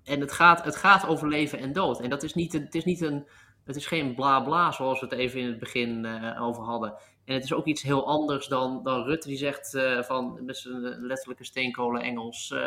en 0.04 0.20
het 0.20 0.32
gaat, 0.32 0.64
het 0.64 0.76
gaat 0.76 1.06
over 1.06 1.28
leven 1.28 1.58
en 1.58 1.72
dood. 1.72 2.00
En 2.00 2.10
dat 2.10 2.22
is 2.22 2.34
niet 2.34 2.54
een, 2.54 2.62
het 2.62 2.74
is 2.74 2.84
niet 2.84 3.00
een 3.00 3.26
het 3.68 3.76
is 3.76 3.86
geen 3.86 4.14
bla 4.14 4.40
bla 4.40 4.72
zoals 4.72 5.00
we 5.00 5.06
het 5.06 5.14
even 5.14 5.40
in 5.40 5.46
het 5.46 5.58
begin 5.58 6.04
uh, 6.04 6.42
over 6.42 6.62
hadden. 6.62 6.94
En 7.28 7.34
het 7.34 7.44
is 7.44 7.52
ook 7.52 7.66
iets 7.66 7.82
heel 7.82 8.06
anders 8.06 8.46
dan, 8.46 8.82
dan 8.82 9.02
Rutte 9.02 9.28
die 9.28 9.36
zegt 9.36 9.74
uh, 9.74 10.02
van 10.02 10.44
met 10.44 10.56
zijn 10.56 10.80
letterlijke 10.80 11.44
steenkolen 11.44 12.02
Engels. 12.02 12.50
Uh, 12.50 12.60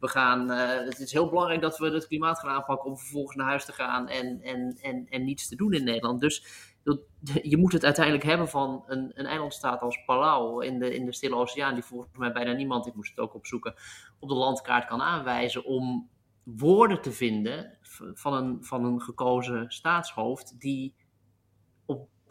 we 0.00 0.08
gaan, 0.08 0.48
het 0.48 0.98
is 0.98 1.12
heel 1.12 1.28
belangrijk 1.28 1.60
dat 1.60 1.78
we 1.78 1.90
het 1.90 2.06
klimaat 2.06 2.38
gaan 2.38 2.50
aanpakken 2.50 2.90
om 2.90 2.98
vervolgens 2.98 3.36
naar 3.36 3.46
huis 3.46 3.64
te 3.64 3.72
gaan 3.72 4.08
en, 4.08 4.40
en, 4.42 4.78
en, 4.80 5.06
en 5.08 5.24
niets 5.24 5.48
te 5.48 5.56
doen 5.56 5.72
in 5.72 5.84
Nederland. 5.84 6.20
Dus 6.20 6.44
je 7.52 7.56
moet 7.56 7.72
het 7.72 7.84
uiteindelijk 7.84 8.24
hebben 8.24 8.48
van 8.48 8.84
een, 8.86 9.10
een 9.14 9.26
eilandstaat 9.26 9.80
als 9.80 10.04
Palau 10.04 10.66
in 10.66 10.78
de, 10.78 10.94
in 10.94 11.04
de 11.04 11.12
Stille 11.12 11.36
Oceaan, 11.36 11.74
die 11.74 11.82
volgens 11.82 12.16
mij 12.16 12.32
bijna 12.32 12.52
niemand, 12.52 12.86
ik 12.86 12.94
moest 12.94 13.10
het 13.10 13.20
ook 13.20 13.34
opzoeken, 13.34 13.74
op 14.18 14.28
de 14.28 14.34
landkaart 14.34 14.86
kan 14.86 15.02
aanwijzen 15.02 15.64
om 15.64 16.08
woorden 16.42 17.02
te 17.02 17.12
vinden 17.12 17.78
van 18.14 18.32
een, 18.32 18.64
van 18.64 18.84
een 18.84 19.00
gekozen 19.00 19.70
staatshoofd 19.70 20.60
die 20.60 20.94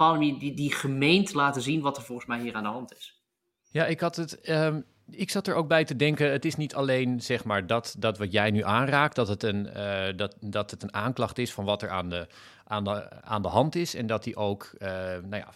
bepaalde 0.02 0.26
manier 0.26 0.40
die, 0.40 0.54
die 0.54 0.74
gemeend 0.74 1.34
laten 1.34 1.62
zien 1.62 1.82
wat 1.82 1.98
er 1.98 2.04
volgens 2.04 2.28
mij 2.28 2.40
hier 2.40 2.56
aan 2.56 2.64
de 2.64 2.70
hand 2.70 2.96
is. 2.96 3.22
Ja, 3.70 3.86
ik 3.86 4.00
had 4.00 4.16
het. 4.16 4.50
Um, 4.50 4.86
ik 5.12 5.30
zat 5.30 5.48
er 5.48 5.56
ook 5.56 5.68
bij 5.68 5.84
te 5.84 5.96
denken. 5.96 6.32
Het 6.32 6.46
is 6.46 6.56
niet 6.56 6.76
alleen 6.76 7.22
zeg 7.22 7.44
maar 7.44 7.68
dat, 7.68 7.96
dat 7.98 8.18
wat 8.18 8.32
jij 8.32 8.52
nu 8.52 8.64
aanraakt, 8.64 9.16
dat 9.16 9.28
het, 9.28 9.44
een, 9.44 9.70
uh, 9.76 10.18
dat, 10.18 10.36
dat 10.40 10.72
het 10.72 10.84
een 10.84 10.94
aanklacht 10.94 11.38
is 11.38 11.54
van 11.54 11.66
wat 11.66 11.82
er 11.82 11.90
aan 11.90 12.10
de, 12.10 12.28
aan 12.71 12.84
de, 12.84 13.21
aan 13.21 13.41
de 13.41 13.47
hand 13.47 13.75
is. 13.75 13.95
En 13.95 14.07
dat 14.07 14.25
hij 14.25 14.36
ook 14.36 14.71
uh, 14.79 14.88
nou 15.29 15.36
ja, 15.36 15.49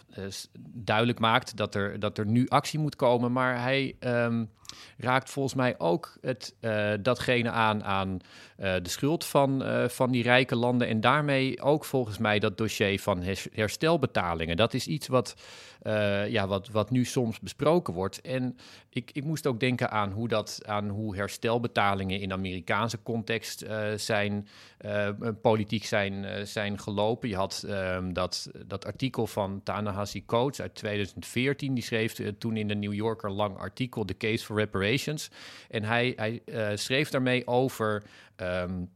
duidelijk 0.68 1.18
maakt 1.18 1.56
dat 1.56 1.74
er, 1.74 2.00
dat 2.00 2.18
er 2.18 2.26
nu 2.26 2.48
actie 2.48 2.78
moet 2.78 2.96
komen. 2.96 3.32
Maar 3.32 3.62
hij 3.62 3.96
um, 4.00 4.50
raakt 4.98 5.30
volgens 5.30 5.54
mij 5.54 5.78
ook 5.78 6.16
het, 6.20 6.54
uh, 6.60 6.92
datgene 7.00 7.50
aan 7.50 7.84
aan 7.84 8.18
de 8.56 8.88
schuld 8.88 9.24
van, 9.24 9.62
van 9.88 10.10
die 10.10 10.22
rijke 10.22 10.56
landen. 10.56 10.88
En 10.88 11.00
daarmee 11.00 11.62
ook 11.62 11.84
volgens 11.84 12.18
mij 12.18 12.38
dat 12.38 12.58
dossier 12.58 13.00
van 13.00 13.22
herstelbetalingen. 13.52 14.56
Dat 14.56 14.74
is 14.74 14.86
iets 14.86 15.06
wat, 15.06 15.34
ja, 16.28 16.46
wat, 16.46 16.68
wat 16.68 16.90
nu 16.90 17.04
soms 17.04 17.40
besproken 17.40 17.94
wordt. 17.94 18.20
En 18.20 18.56
ik, 18.90 19.10
ik 19.12 19.24
moest 19.24 19.46
ook 19.46 19.60
denken 19.60 19.90
aan 19.90 20.12
hoe, 20.12 20.28
dat, 20.28 20.60
aan 20.66 20.88
hoe 20.88 21.16
herstelbetalingen 21.16 22.20
in 22.20 22.32
Amerikaanse 22.32 23.02
context 23.02 23.64
zijn, 23.96 24.48
politiek 25.40 25.84
zijn, 25.84 26.46
zijn 26.46 26.78
gelopen. 26.78 27.05
Je 27.20 27.36
had 27.36 27.64
um, 27.68 28.12
dat, 28.12 28.50
dat 28.66 28.84
artikel 28.84 29.26
van 29.26 29.60
Tanahasi 29.62 30.24
Coates 30.24 30.60
uit 30.60 30.74
2014. 30.74 31.74
Die 31.74 31.82
schreef 31.84 32.18
uh, 32.18 32.28
toen 32.38 32.56
in 32.56 32.68
de 32.68 32.74
New 32.74 32.94
Yorker 32.94 33.30
lang 33.30 33.56
artikel, 33.56 34.04
The 34.04 34.16
Case 34.16 34.44
for 34.44 34.56
Reparations. 34.56 35.30
En 35.70 35.82
hij, 35.84 36.12
hij 36.16 36.42
uh, 36.44 36.68
schreef 36.74 37.10
daarmee 37.10 37.46
over 37.46 38.02
um, 38.36 38.90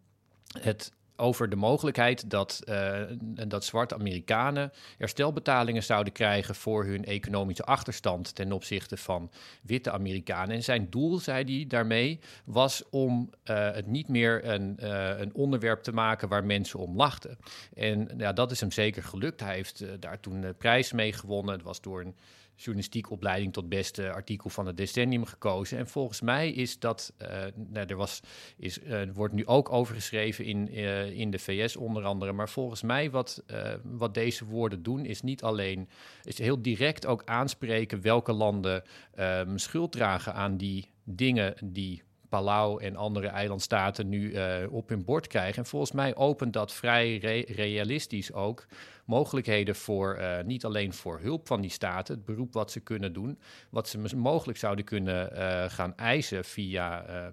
het 0.60 0.92
over 1.20 1.48
de 1.48 1.56
mogelijkheid 1.56 2.30
dat, 2.30 2.62
uh, 2.68 3.00
dat 3.48 3.64
zwarte 3.64 3.94
Amerikanen 3.94 4.72
herstelbetalingen 4.98 5.82
zouden 5.82 6.12
krijgen 6.12 6.54
voor 6.54 6.84
hun 6.84 7.04
economische 7.04 7.64
achterstand 7.64 8.34
ten 8.34 8.52
opzichte 8.52 8.96
van 8.96 9.30
witte 9.62 9.90
Amerikanen. 9.90 10.56
En 10.56 10.62
zijn 10.62 10.90
doel, 10.90 11.18
zei 11.18 11.56
hij 11.56 11.66
daarmee, 11.68 12.18
was 12.44 12.82
om 12.90 13.30
uh, 13.44 13.70
het 13.72 13.86
niet 13.86 14.08
meer 14.08 14.44
een, 14.44 14.76
uh, 14.80 15.18
een 15.18 15.34
onderwerp 15.34 15.82
te 15.82 15.92
maken 15.92 16.28
waar 16.28 16.44
mensen 16.44 16.78
om 16.78 16.96
lachten. 16.96 17.38
En 17.74 18.10
ja, 18.16 18.32
dat 18.32 18.50
is 18.50 18.60
hem 18.60 18.72
zeker 18.72 19.02
gelukt. 19.02 19.40
Hij 19.40 19.54
heeft 19.54 19.84
daar 20.00 20.20
toen 20.20 20.40
de 20.40 20.54
prijs 20.54 20.92
mee 20.92 21.12
gewonnen. 21.12 21.54
Het 21.54 21.62
was 21.62 21.80
door 21.80 22.00
een 22.00 22.14
journalistiek 22.62 23.10
opleiding 23.10 23.52
tot 23.52 23.68
beste 23.68 24.12
artikel 24.12 24.50
van 24.50 24.66
het 24.66 24.76
decennium 24.76 25.24
gekozen. 25.24 25.78
En 25.78 25.86
volgens 25.86 26.20
mij 26.20 26.50
is 26.50 26.78
dat, 26.78 27.12
uh, 27.22 27.28
nou, 27.54 27.86
er 27.86 27.96
was, 27.96 28.20
is, 28.56 28.78
uh, 28.78 29.00
wordt 29.12 29.34
nu 29.34 29.46
ook 29.46 29.72
over 29.72 29.94
geschreven 29.94 30.44
in, 30.44 30.68
uh, 30.74 31.10
in 31.10 31.30
de 31.30 31.38
VS 31.38 31.76
onder 31.76 32.04
andere. 32.04 32.32
Maar 32.32 32.48
volgens 32.48 32.82
mij 32.82 33.10
wat, 33.10 33.44
wat 33.82 34.14
deze 34.14 34.44
woorden 34.44 34.82
doen, 34.82 35.04
is 35.04 35.22
niet 35.22 35.42
alleen, 35.42 35.88
is 36.22 36.38
heel 36.38 36.62
direct 36.62 37.06
ook 37.06 37.22
aanspreken 37.24 38.00
welke 38.00 38.32
landen 38.32 38.82
um, 39.18 39.58
schuld 39.58 39.92
dragen 39.92 40.34
aan 40.34 40.56
die 40.56 40.88
dingen 41.04 41.54
die 41.64 42.02
Palau 42.30 42.82
en 42.82 42.96
andere 42.96 43.26
eilandstaten 43.26 44.08
nu 44.08 44.30
uh, 44.30 44.72
op 44.72 44.88
hun 44.88 45.04
bord 45.04 45.26
krijgen. 45.26 45.62
En 45.62 45.68
volgens 45.68 45.92
mij 45.92 46.16
opent 46.16 46.52
dat 46.52 46.72
vrij 46.72 47.16
re 47.16 47.44
realistisch 47.48 48.32
ook 48.32 48.66
mogelijkheden 49.04 49.74
voor 49.74 50.18
uh, 50.18 50.40
niet 50.44 50.64
alleen 50.64 50.92
voor 50.92 51.20
hulp 51.20 51.46
van 51.46 51.60
die 51.60 51.70
staten, 51.70 52.14
het 52.14 52.24
beroep 52.24 52.52
wat 52.52 52.70
ze 52.70 52.80
kunnen 52.80 53.12
doen, 53.12 53.38
wat 53.70 53.88
ze 53.88 54.16
mogelijk 54.16 54.58
zouden 54.58 54.84
kunnen 54.84 55.32
uh, 55.32 55.64
gaan 55.68 55.96
eisen 55.96 56.44
via. 56.44 57.08
Uh, 57.08 57.26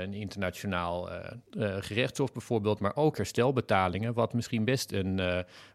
een 0.00 0.14
internationaal 0.14 1.12
uh, 1.12 1.18
gerechtshof 1.78 2.32
bijvoorbeeld, 2.32 2.80
maar 2.80 2.96
ook 2.96 3.16
herstelbetalingen, 3.16 4.14
wat 4.14 4.32
misschien 4.32 4.64
best 4.64 4.92
een, 4.92 5.18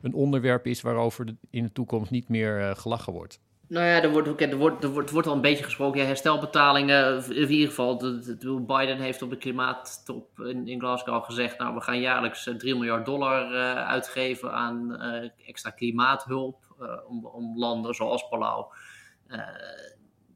een 0.02 0.14
onderwerp 0.14 0.68
is 0.68 0.82
waarover 0.82 1.26
in 1.50 1.64
de 1.64 1.72
toekomst 1.72 2.12
niet 2.12 2.30
meer 2.30 2.76
gelachen 2.76 3.14
wordt. 3.14 3.40
Nou 3.74 3.86
ja, 3.86 4.02
er 4.02 4.10
wordt, 4.10 4.42
er, 4.42 4.58
wordt, 4.58 4.84
er, 4.84 4.90
wordt, 4.90 5.10
wordt 5.10 5.28
al 5.28 5.34
een 5.34 5.42
beetje 5.42 5.64
gesproken. 5.64 6.00
Ja, 6.00 6.06
herstelbetalingen, 6.06 7.24
in 7.30 7.50
ieder 7.50 7.68
geval. 7.68 7.98
De, 7.98 8.38
de, 8.38 8.64
Biden 8.68 8.98
heeft 8.98 9.22
op 9.22 9.30
de 9.30 9.38
klimaattop 9.38 10.40
in, 10.40 10.68
in 10.68 10.80
Glasgow 10.80 11.24
gezegd: 11.24 11.58
Nou, 11.58 11.76
we 11.76 11.82
gaan 11.82 12.00
jaarlijks 12.00 12.50
3 12.58 12.76
miljard 12.76 13.06
dollar 13.06 13.52
uh, 13.52 13.88
uitgeven 13.88 14.54
aan 14.54 15.02
extra 15.46 15.70
klimaathulp. 15.70 16.76
Om, 17.08 17.26
om, 17.26 17.58
landen 17.58 17.94
zoals 17.94 18.28
Palau 18.30 18.66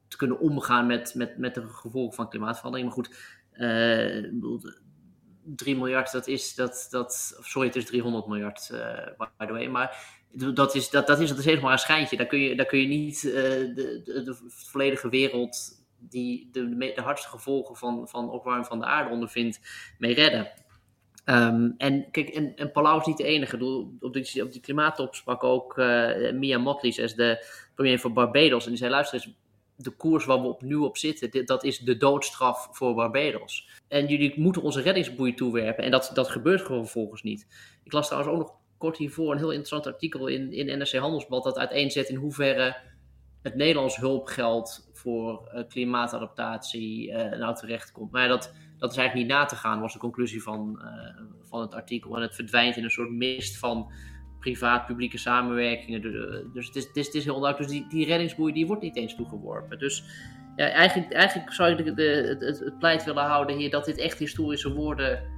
te 0.08 0.18
kunnen 0.18 0.40
omgaan 0.40 0.86
met, 0.86 1.16
met, 1.16 1.38
met 1.38 1.56
de 1.56 1.68
gevolgen 1.68 2.16
van 2.16 2.30
klimaatverandering. 2.30 2.88
Maar 2.88 2.98
goed, 2.98 3.16
3 5.56 5.76
miljard, 5.76 6.12
dat 6.12 6.28
is, 6.28 6.56
dat, 6.56 6.88
dat, 6.90 7.40
sorry, 7.42 7.68
het 7.68 7.78
is 7.78 7.86
300 7.86 8.28
miljard, 8.28 8.70
by 9.18 9.46
the 9.46 9.54
way. 9.54 9.68
Maar 9.68 10.17
dat 10.38 10.76
is, 10.76 10.90
dat, 10.90 11.08
dat 11.08 11.20
is, 11.20 11.46
helemaal 11.46 11.72
een 11.72 11.78
schijntje. 11.78 12.18
Daar 12.18 12.26
kun 12.26 12.40
je, 12.40 12.56
daar 12.56 12.66
kun 12.66 12.80
je 12.80 12.88
niet 12.88 13.24
uh, 13.24 13.34
de, 13.34 14.02
de, 14.04 14.24
de, 14.24 14.36
volledige 14.48 15.10
wereld 15.10 15.86
die 16.00 16.50
de, 16.52 16.78
de 16.78 17.02
hardste 17.02 17.30
gevolgen 17.30 17.76
van, 17.76 18.08
van 18.08 18.30
opwarming 18.30 18.68
van 18.68 18.80
de 18.80 18.86
aarde 18.86 19.10
ondervindt, 19.10 19.60
mee 19.98 20.14
redden. 20.14 20.52
Um, 21.26 21.74
en 21.78 22.12
kijk, 22.12 22.30
en, 22.30 22.72
Palau 22.72 23.00
is 23.00 23.06
niet 23.06 23.18
de 23.18 23.24
enige. 23.24 23.66
Op 24.00 24.14
die, 24.14 24.44
op 24.44 24.52
die 24.52 24.62
klimaattop 24.62 25.16
sprak 25.16 25.44
ook 25.44 25.78
uh, 25.78 26.32
Mia 26.32 26.58
Motlis 26.58 27.02
als 27.02 27.16
de 27.16 27.46
premier 27.76 28.00
van 28.00 28.14
Barbados. 28.14 28.64
En 28.64 28.70
die 28.70 28.80
zei, 28.80 28.92
luister 28.92 29.16
eens, 29.16 29.36
de 29.76 29.90
koers 29.90 30.26
waar 30.26 30.42
we 30.42 30.48
opnieuw 30.48 30.86
op 30.86 30.98
zitten, 30.98 31.46
dat 31.46 31.64
is 31.64 31.80
de 31.80 31.98
doodstraf 31.98 32.68
voor 32.72 32.96
Barbados. 32.96 33.70
En 33.88 34.08
jullie 34.08 34.40
moeten 34.40 34.62
onze 34.62 34.82
reddingsboei 34.82 35.34
toewerpen. 35.34 35.84
En 35.84 35.92
dat, 35.92 36.12
dat 36.14 36.30
gebeurt 36.30 36.62
gewoon 36.62 36.84
vervolgens 36.84 37.24
niet. 37.24 37.48
Ik 37.84 37.92
las 37.92 38.08
trouwens 38.08 38.34
ook 38.34 38.40
nog 38.40 38.57
kort 38.78 38.98
hiervoor 38.98 39.32
een 39.32 39.38
heel 39.38 39.48
interessant 39.48 39.88
artikel 39.88 40.28
in, 40.28 40.52
in 40.52 40.78
NRC 40.78 40.94
Handelsblad 40.94 41.44
dat 41.44 41.58
uiteenzet 41.58 42.10
in 42.10 42.16
hoeverre 42.16 42.78
het 43.42 43.56
Nederlands 43.56 43.98
hulpgeld 43.98 44.90
voor 44.94 45.52
uh, 45.54 45.62
klimaatadaptatie 45.68 47.10
uh, 47.10 47.16
nou 47.16 47.56
terecht 47.56 47.92
komt. 47.92 48.12
Maar 48.12 48.28
dat, 48.28 48.54
dat 48.78 48.92
is 48.92 48.98
eigenlijk 48.98 49.28
niet 49.28 49.38
na 49.38 49.46
te 49.46 49.56
gaan, 49.56 49.80
was 49.80 49.94
de 49.94 50.00
conclusie 50.00 50.44
van, 50.44 50.82
uh, 50.82 51.24
van 51.50 51.62
het 51.62 51.74
artikel. 51.74 52.16
En 52.16 52.22
het 52.22 52.36
verdwijnt 52.36 52.78
in 52.78 52.84
een 52.84 52.90
soort 52.90 53.12
mist 53.12 53.58
van 53.58 53.92
privaat-publieke 54.40 55.18
samenwerkingen. 55.18 56.02
Dus 56.54 56.68
het 56.68 56.76
is, 56.76 56.88
het 56.88 56.96
is, 56.96 57.06
het 57.06 57.16
is 57.16 57.24
heel 57.24 57.40
duidelijk. 57.40 57.70
Dus 57.70 57.80
die, 57.80 57.90
die 57.90 58.06
reddingsboei 58.06 58.54
die 58.54 58.68
wordt 58.68 58.82
niet 58.82 58.96
eens 58.96 59.16
toegeworpen. 59.16 59.80
Dus 59.80 60.04
ja, 60.56 60.70
eigenlijk, 60.70 61.14
eigenlijk 61.14 61.54
zou 61.54 61.72
ik 61.72 61.86
de, 61.86 61.94
de, 61.94 62.38
het, 62.40 62.60
het 62.60 62.80
pleit 62.80 63.04
willen 63.04 63.24
houden 63.24 63.58
hier 63.58 63.70
dat 63.70 63.86
dit 63.86 63.98
echt 63.98 64.20
historische 64.20 64.74
woorden 64.74 65.37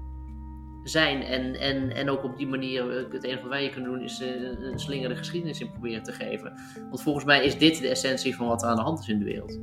zijn. 0.84 1.24
En, 1.24 1.60
en, 1.60 1.96
en 1.96 2.10
ook 2.10 2.24
op 2.24 2.38
die 2.38 2.48
manier, 2.48 2.98
eh, 2.98 3.12
het 3.12 3.24
enige 3.24 3.42
wat 3.42 3.50
wij 3.50 3.70
kunnen 3.70 3.92
doen, 3.92 4.04
is 4.04 4.22
uh, 4.22 4.28
een 4.72 4.80
slingerde 4.80 5.16
geschiedenis 5.16 5.60
in 5.60 5.72
proberen 5.72 6.04
te 6.04 6.12
geven. 6.12 6.54
Want 6.90 7.02
volgens 7.02 7.26
mij 7.26 7.44
is 7.44 7.58
dit 7.58 7.82
de 7.82 7.90
essentie 7.90 8.36
van 8.36 8.48
wat 8.48 8.64
er 8.64 8.70
aan 8.70 8.76
de 8.76 8.82
hand 8.82 9.00
is 9.00 9.08
in 9.08 9.20
de 9.20 9.26
wereld. 9.26 9.60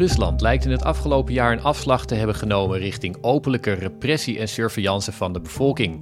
Rusland 0.00 0.40
lijkt 0.40 0.64
in 0.64 0.70
het 0.70 0.84
afgelopen 0.84 1.32
jaar 1.32 1.52
een 1.52 1.62
afslag 1.62 2.06
te 2.06 2.14
hebben 2.14 2.36
genomen 2.36 2.78
richting 2.78 3.16
openlijke 3.20 3.72
repressie 3.72 4.38
en 4.38 4.48
surveillance 4.48 5.12
van 5.12 5.32
de 5.32 5.40
bevolking. 5.40 6.00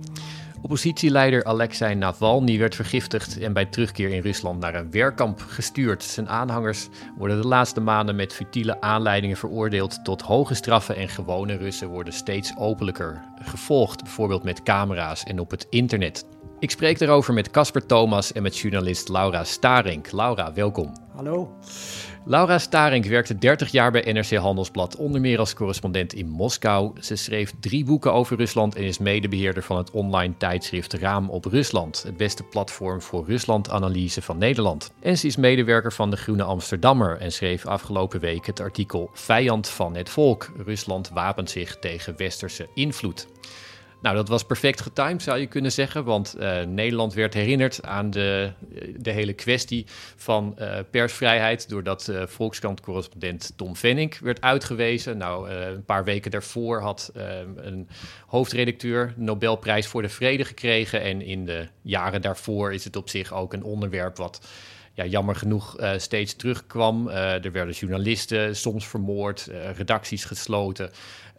Oppositieleider 0.63 1.45
Alexei 1.45 1.95
Navalny 1.95 2.59
werd 2.59 2.75
vergiftigd 2.75 3.39
en 3.39 3.53
bij 3.53 3.65
terugkeer 3.65 4.11
in 4.11 4.21
Rusland 4.21 4.61
naar 4.61 4.75
een 4.75 4.91
werkkamp 4.91 5.41
gestuurd. 5.49 6.03
Zijn 6.03 6.29
aanhangers 6.29 6.89
worden 7.17 7.41
de 7.41 7.49
laatste 7.49 7.81
maanden 7.81 8.17
met 8.17 8.33
futiele 8.33 8.81
aanleidingen 8.81 9.37
veroordeeld 9.37 10.05
tot 10.05 10.23
hoge 10.23 10.55
straffen 10.55 10.97
en 10.97 11.09
gewone 11.09 11.57
Russen 11.57 11.89
worden 11.89 12.13
steeds 12.13 12.53
openlijker 12.57 13.23
gevolgd, 13.43 14.03
bijvoorbeeld 14.03 14.43
met 14.43 14.63
camera's 14.63 15.25
en 15.25 15.39
op 15.41 15.51
het 15.51 15.67
internet. 15.71 16.27
Ik 16.59 16.71
spreek 16.71 17.01
erover 17.01 17.35
met 17.35 17.51
Casper 17.51 17.87
Thomas 17.87 18.33
en 18.33 18.43
met 18.43 18.59
journalist 18.59 19.09
Laura 19.09 19.45
Starink. 19.45 20.13
Laura, 20.13 20.53
welkom. 20.53 20.93
Hallo. 21.15 21.57
Laura 22.25 22.59
Starink 22.59 23.05
werkte 23.05 23.39
30 23.39 23.71
jaar 23.71 23.91
bij 23.91 24.13
NRC 24.13 24.33
Handelsblad, 24.33 24.97
onder 24.97 25.21
meer 25.21 25.39
als 25.39 25.55
correspondent 25.55 26.13
in 26.13 26.29
Moskou. 26.29 26.93
Ze 27.01 27.17
schreef 27.17 27.53
drie 27.61 27.85
boeken 27.85 28.13
over 28.13 28.37
Rusland 28.37 28.75
en 28.75 28.83
is 28.83 28.99
medebeheerder 28.99 29.63
van 29.63 29.77
het 29.77 29.91
online 29.91 30.35
tijdschrift 30.37 30.93
Raam 30.93 31.31
op 31.31 31.45
Rusland, 31.45 32.03
het 32.03 32.17
beste 32.17 32.43
platform 32.43 33.03
voor 33.03 33.27
Rusland-analyse 33.27 34.23
van 34.23 34.39
Nederland. 34.39 34.93
En 35.01 35.19
ze 35.19 35.27
is 35.27 35.37
medewerker 35.37 35.93
van 35.93 36.11
de 36.11 36.17
Groene 36.17 36.43
Amsterdammer 36.43 37.17
en 37.17 37.33
schreef 37.33 37.67
afgelopen 37.67 38.21
week 38.21 38.47
het 38.47 38.61
artikel 38.61 39.11
Vijand 39.13 39.69
van 39.69 39.97
het 39.97 40.09
volk. 40.09 40.53
Rusland 40.65 41.11
wapent 41.15 41.51
zich 41.51 41.79
tegen 41.79 42.17
westerse 42.17 42.69
invloed. 42.75 43.29
Nou, 44.03 44.17
dat 44.17 44.29
was 44.29 44.45
perfect 44.45 44.81
getimed, 44.81 45.23
zou 45.23 45.39
je 45.39 45.47
kunnen 45.47 45.73
zeggen. 45.73 46.05
Want 46.05 46.35
uh, 46.39 46.63
Nederland 46.63 47.15
werd 47.15 47.35
herinnerd 47.35 47.83
aan 47.83 48.11
de, 48.11 48.53
de 48.97 49.11
hele 49.11 49.33
kwestie 49.33 49.87
van 50.17 50.57
uh, 50.59 50.79
persvrijheid. 50.91 51.69
doordat 51.69 52.09
uh, 52.11 52.23
Volkskrant-correspondent 52.27 53.53
Tom 53.57 53.77
Venink 53.77 54.19
werd 54.19 54.41
uitgewezen. 54.41 55.17
Nou, 55.17 55.51
een 55.51 55.85
paar 55.85 56.05
weken 56.05 56.31
daarvoor 56.31 56.81
had 56.81 57.13
een 57.57 57.89
hoofdredacteur 58.27 59.15
Nobelprijs 59.17 59.87
voor 59.87 60.03
de 60.03 60.09
Vrede 60.09 60.45
gekregen. 60.45 61.03
En 61.03 61.23
in 61.23 61.45
de 61.45 61.69
jaren 61.83 62.23
daarvoor 62.23 62.73
is 62.73 62.85
het 62.85 62.97
op 62.97 63.09
zich 63.09 63.33
ook 63.33 63.53
een 63.53 63.65
onderwerp 63.65 64.17
wat. 64.17 64.49
Ja, 64.93 65.05
jammer 65.05 65.37
genoeg 65.37 65.77
steeds 65.97 66.35
terugkwam. 66.35 67.09
er 67.09 67.53
werden 67.53 67.75
journalisten 67.75 68.57
soms 68.57 68.87
vermoord, 68.87 69.51
redacties 69.77 70.25
gesloten. 70.25 70.91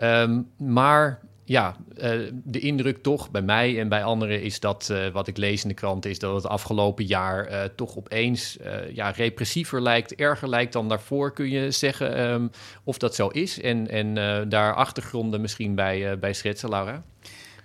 Um, 0.04 0.52
maar 0.58 1.20
ja, 1.50 1.76
uh, 1.98 2.32
de 2.34 2.60
indruk 2.60 3.04
toch 3.04 3.32
bij 3.32 3.42
mij 3.42 3.80
en 3.80 3.90
bij 3.90 4.04
anderen 4.04 4.42
is 4.42 4.60
dat 4.60 4.90
uh, 4.92 5.08
wat 5.08 5.28
ik 5.28 5.38
lees 5.38 5.62
in 5.62 5.68
de 5.68 5.74
krant 5.76 6.06
is 6.06 6.20
dat 6.20 6.36
het 6.36 6.46
afgelopen 6.46 7.06
jaar 7.06 7.52
uh, 7.52 7.64
toch 7.76 7.98
opeens 7.98 8.58
ja, 8.94 9.10
repressiever 9.10 9.82
lijkt, 9.82 10.16
erger 10.16 10.50
lijkt 10.50 10.74
dan 10.74 10.90
daarvoor. 10.90 11.34
Kun 11.34 11.50
je 11.50 11.72
zeggen 11.72 12.22
um, 12.22 12.52
of 12.84 12.98
dat 12.98 13.16
zo 13.16 13.28
is 13.28 13.62
en, 13.62 13.88
en 13.88 14.50
daar 14.50 14.76
achtergronden 14.76 15.42
misschien 15.42 15.76
bij, 15.76 16.20
bij 16.20 16.34
schetsen, 16.34 16.70
Laura? 16.70 17.04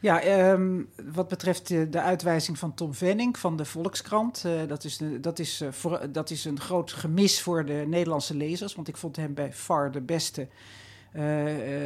Ja, 0.01 0.51
um, 0.53 0.89
wat 1.13 1.29
betreft 1.29 1.69
de, 1.69 2.01
uitwijzing 2.01 2.59
van 2.59 2.75
Tom 2.75 2.95
Venning 2.95 3.39
van 3.39 3.57
de 3.57 3.65
Volkskrant, 3.65 4.45
dat, 4.69 4.85
is 4.85 5.01
dat, 5.21 5.39
is, 5.39 5.63
voor, 5.71 6.01
dat 6.13 6.31
is 6.31 6.45
een 6.45 6.61
groot 6.61 6.93
gemis 6.93 7.41
voor 7.41 7.65
de 7.65 7.85
Nederlandse 7.87 8.37
lezers, 8.37 8.75
want 8.75 8.89
ik 8.89 8.97
vond 8.97 9.17
hem 9.17 9.35
bij 9.35 9.53
far 9.53 9.91
de 9.91 10.01
beste 10.01 10.49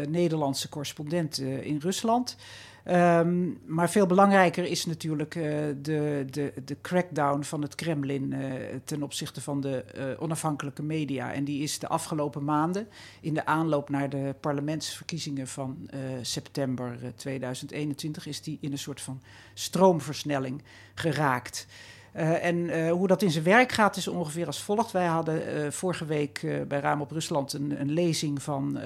Nederlandse 0.09 0.69
correspondent 0.69 1.41
uh, 1.41 1.65
in 1.65 1.79
Rusland. 1.79 2.37
Um, 2.91 3.59
maar 3.67 3.91
veel 3.91 4.07
belangrijker 4.07 4.65
is 4.65 4.87
natuurlijk 4.87 5.33
de, 5.83 6.27
de, 6.31 6.53
de 6.65 6.77
crackdown 6.81 7.43
van 7.43 7.63
het 7.63 7.75
Kremlin 7.75 8.35
ten 8.85 9.03
opzichte 9.03 9.41
van 9.41 9.61
de 9.61 9.85
onafhankelijke 10.19 10.83
media. 10.83 11.33
En 11.33 11.45
die 11.45 11.63
is 11.63 11.79
de 11.79 11.89
afgelopen 11.89 12.45
maanden 12.45 12.89
in 13.21 13.35
de 13.35 13.47
aanloop 13.47 13.89
naar 13.89 14.09
de 14.09 14.35
parlementsverkiezingen 14.41 15.49
van 15.49 15.91
september 16.23 16.99
2021 17.17 18.27
is 18.27 18.43
die 18.43 18.59
in 18.61 18.73
een 18.73 18.79
soort 18.79 19.01
van 19.01 19.23
stroomversnelling 19.55 20.63
geraakt. 20.95 21.67
Uh, 22.19 22.45
en 22.45 22.57
uh, 22.57 22.91
hoe 22.91 23.07
dat 23.07 23.23
in 23.23 23.31
zijn 23.31 23.45
werk 23.45 23.73
gaat 23.73 23.97
is 23.97 24.09
ongeveer 24.09 24.47
als 24.47 24.63
volgt. 24.63 24.91
Wij 24.91 25.07
hadden 25.07 25.57
uh, 25.57 25.71
vorige 25.71 26.05
week 26.05 26.65
bij 26.69 26.81
Raam 26.81 27.01
op 27.01 27.11
Rusland 27.11 27.53
een, 27.53 27.81
een 27.81 27.93
lezing 27.93 28.43
van 28.43 28.79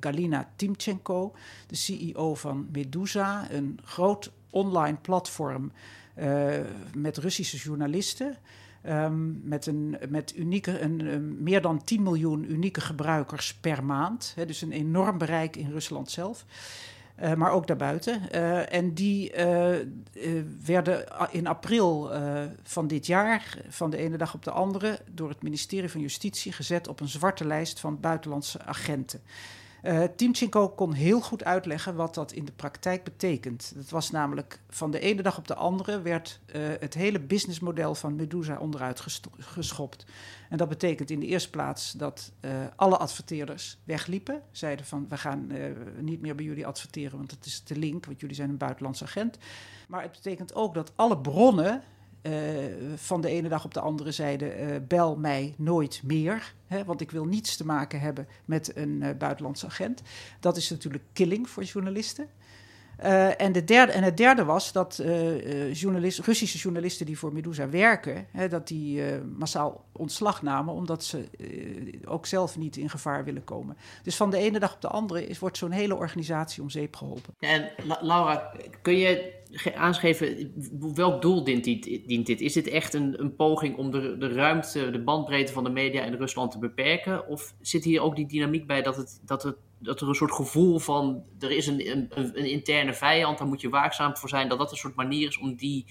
Galina 0.00 0.48
Timchenko, 0.56 1.34
de 1.66 1.76
CEO 1.76 2.34
van 2.34 2.68
Medusa, 2.72 3.50
een 3.50 3.78
groot 3.84 4.30
online 4.50 4.96
platform 5.00 5.72
met 6.94 7.16
Russische 7.16 7.56
journalisten. 7.56 8.36
Um, 8.88 9.40
met, 9.44 9.66
een, 9.66 9.96
met 10.08 10.36
unieke, 10.36 10.80
een, 10.80 11.36
meer 11.42 11.60
dan 11.60 11.84
10 11.84 12.02
miljoen 12.02 12.52
unieke 12.52 12.80
gebruikers 12.80 13.54
per 13.54 13.84
maand. 13.84 14.34
Dus 14.46 14.62
een 14.62 14.72
enorm 14.72 15.18
bereik 15.18 15.56
in 15.56 15.70
Rusland 15.70 16.10
zelf. 16.10 16.44
Uh, 17.22 17.34
maar 17.34 17.50
ook 17.50 17.66
daarbuiten. 17.66 18.22
Uh, 18.34 18.72
en 18.72 18.94
die 18.94 19.36
uh, 19.36 19.76
werden 20.64 21.04
in 21.30 21.46
april 21.46 22.10
van 22.62 22.86
dit 22.86 23.06
jaar, 23.06 23.58
van 23.68 23.90
de 23.90 23.96
ene 23.96 24.16
dag 24.16 24.34
op 24.34 24.44
de 24.44 24.50
andere, 24.50 24.98
door 25.10 25.28
het 25.28 25.42
ministerie 25.42 25.90
van 25.90 26.00
Justitie 26.00 26.52
gezet 26.52 26.88
op 26.88 27.00
een 27.00 27.08
zwarte 27.08 27.46
lijst 27.46 27.80
van 27.80 28.00
buitenlandse 28.00 28.62
agenten. 28.62 29.20
Uh, 29.84 30.02
Timchenko 30.16 30.68
kon 30.68 30.92
heel 30.92 31.20
goed 31.20 31.44
uitleggen 31.44 31.94
wat 31.94 32.14
dat 32.14 32.32
in 32.32 32.44
de 32.44 32.52
praktijk 32.52 33.04
betekent. 33.04 33.72
Dat 33.74 33.88
was 33.88 34.10
namelijk 34.10 34.60
van 34.68 34.90
de 34.90 35.00
ene 35.00 35.22
dag 35.22 35.38
op 35.38 35.48
de 35.48 35.54
andere 35.54 36.02
werd 36.02 36.40
uh, 36.46 36.62
het 36.80 36.94
hele 36.94 37.20
businessmodel 37.20 37.94
van 37.94 38.16
Medusa 38.16 38.58
onderuit 38.58 39.04
geschopt. 39.38 40.04
En 40.48 40.56
dat 40.56 40.68
betekent 40.68 41.10
in 41.10 41.20
de 41.20 41.26
eerste 41.26 41.50
plaats 41.50 41.92
dat 41.92 42.32
uh, 42.40 42.50
alle 42.76 42.96
adverteerders 42.96 43.78
wegliepen. 43.84 44.42
Zeiden 44.50 44.86
van 44.86 45.06
we 45.08 45.16
gaan 45.16 45.52
niet 46.00 46.20
meer 46.20 46.34
bij 46.34 46.44
jullie 46.44 46.66
adverteren, 46.66 47.18
want 47.18 47.30
het 47.30 47.46
is 47.46 47.60
te 47.60 47.76
link, 47.76 48.06
want 48.06 48.20
jullie 48.20 48.36
zijn 48.36 48.50
een 48.50 48.56
buitenlands 48.56 49.02
agent. 49.02 49.38
Maar 49.88 50.02
het 50.02 50.12
betekent 50.12 50.54
ook 50.54 50.74
dat 50.74 50.92
alle 50.96 51.18
bronnen 51.18 51.82
uh, 52.26 52.32
van 52.96 53.20
de 53.20 53.28
ene 53.28 53.48
dag 53.48 53.64
op 53.64 53.74
de 53.74 53.80
andere 53.80 54.12
zeiden: 54.12 54.60
uh, 54.60 54.76
bel 54.88 55.16
mij 55.16 55.54
nooit 55.56 56.00
meer. 56.04 56.54
Hè, 56.66 56.84
want 56.84 57.00
ik 57.00 57.10
wil 57.10 57.24
niets 57.24 57.56
te 57.56 57.66
maken 57.66 58.00
hebben 58.00 58.28
met 58.44 58.76
een 58.76 59.00
uh, 59.02 59.08
buitenlandse 59.18 59.66
agent. 59.66 60.02
Dat 60.40 60.56
is 60.56 60.70
natuurlijk 60.70 61.04
killing 61.12 61.48
voor 61.50 61.62
journalisten. 61.62 62.28
en, 63.36 63.52
de 63.52 63.64
derde, 63.64 63.92
en 63.92 64.02
het 64.02 64.16
derde 64.16 64.44
was 64.44 64.72
dat 64.72 65.02
Russische 66.24 66.58
journalisten 66.58 67.06
die 67.06 67.18
voor 67.18 67.32
Medusa 67.32 67.68
werken, 67.68 68.26
hè, 68.30 68.48
dat 68.48 68.68
die 68.68 69.02
massaal 69.36 69.84
ontslag 69.92 70.42
namen, 70.42 70.74
omdat 70.74 71.04
ze 71.04 71.24
ook 72.04 72.26
zelf 72.26 72.56
niet 72.56 72.76
in 72.76 72.90
gevaar 72.90 73.24
willen 73.24 73.44
komen. 73.44 73.76
Dus 74.02 74.16
van 74.16 74.30
de 74.30 74.38
ene 74.38 74.58
dag 74.58 74.74
op 74.74 74.80
de 74.80 74.88
andere 74.88 75.26
is, 75.26 75.38
wordt 75.38 75.56
zo'n 75.56 75.70
hele 75.70 75.94
organisatie 75.94 76.62
om 76.62 76.70
zeep 76.70 76.96
geholpen. 76.96 77.34
En 77.38 77.70
Laura, 78.00 78.52
kun 78.82 78.96
je 78.96 79.42
aangeven, 79.74 80.52
welk 80.94 81.22
doel 81.22 81.44
dient 81.44 81.64
dit? 81.64 82.02
Dient 82.06 82.26
dit? 82.26 82.40
Is 82.40 82.52
dit 82.52 82.68
echt 82.68 82.94
een, 82.94 83.20
een 83.20 83.36
poging 83.36 83.76
om 83.76 83.90
de, 83.90 84.16
de 84.18 84.28
ruimte, 84.28 84.90
de 84.90 85.02
bandbreedte 85.02 85.52
van 85.52 85.64
de 85.64 85.70
media 85.70 86.04
in 86.04 86.14
Rusland 86.14 86.50
te 86.50 86.58
beperken? 86.58 87.28
Of 87.28 87.54
zit 87.60 87.84
hier 87.84 88.02
ook 88.02 88.16
die 88.16 88.26
dynamiek 88.26 88.66
bij 88.66 88.82
dat, 88.82 88.96
het, 88.96 89.20
dat, 89.24 89.42
het, 89.42 89.56
dat 89.78 90.00
er 90.00 90.08
een 90.08 90.14
soort 90.14 90.32
gevoel 90.32 90.78
van, 90.78 91.22
er 91.38 91.50
is 91.50 91.66
een, 91.66 91.90
een, 91.90 92.08
een 92.14 92.50
interne 92.50 92.94
vijand, 92.94 93.38
daar 93.38 93.46
moet 93.46 93.60
je 93.60 93.68
waakzaam 93.68 94.16
voor 94.16 94.28
zijn, 94.28 94.48
dat 94.48 94.58
dat 94.58 94.70
een 94.70 94.76
soort 94.76 94.94
manier 94.96 95.28
is 95.28 95.38
om 95.38 95.56
die 95.56 95.86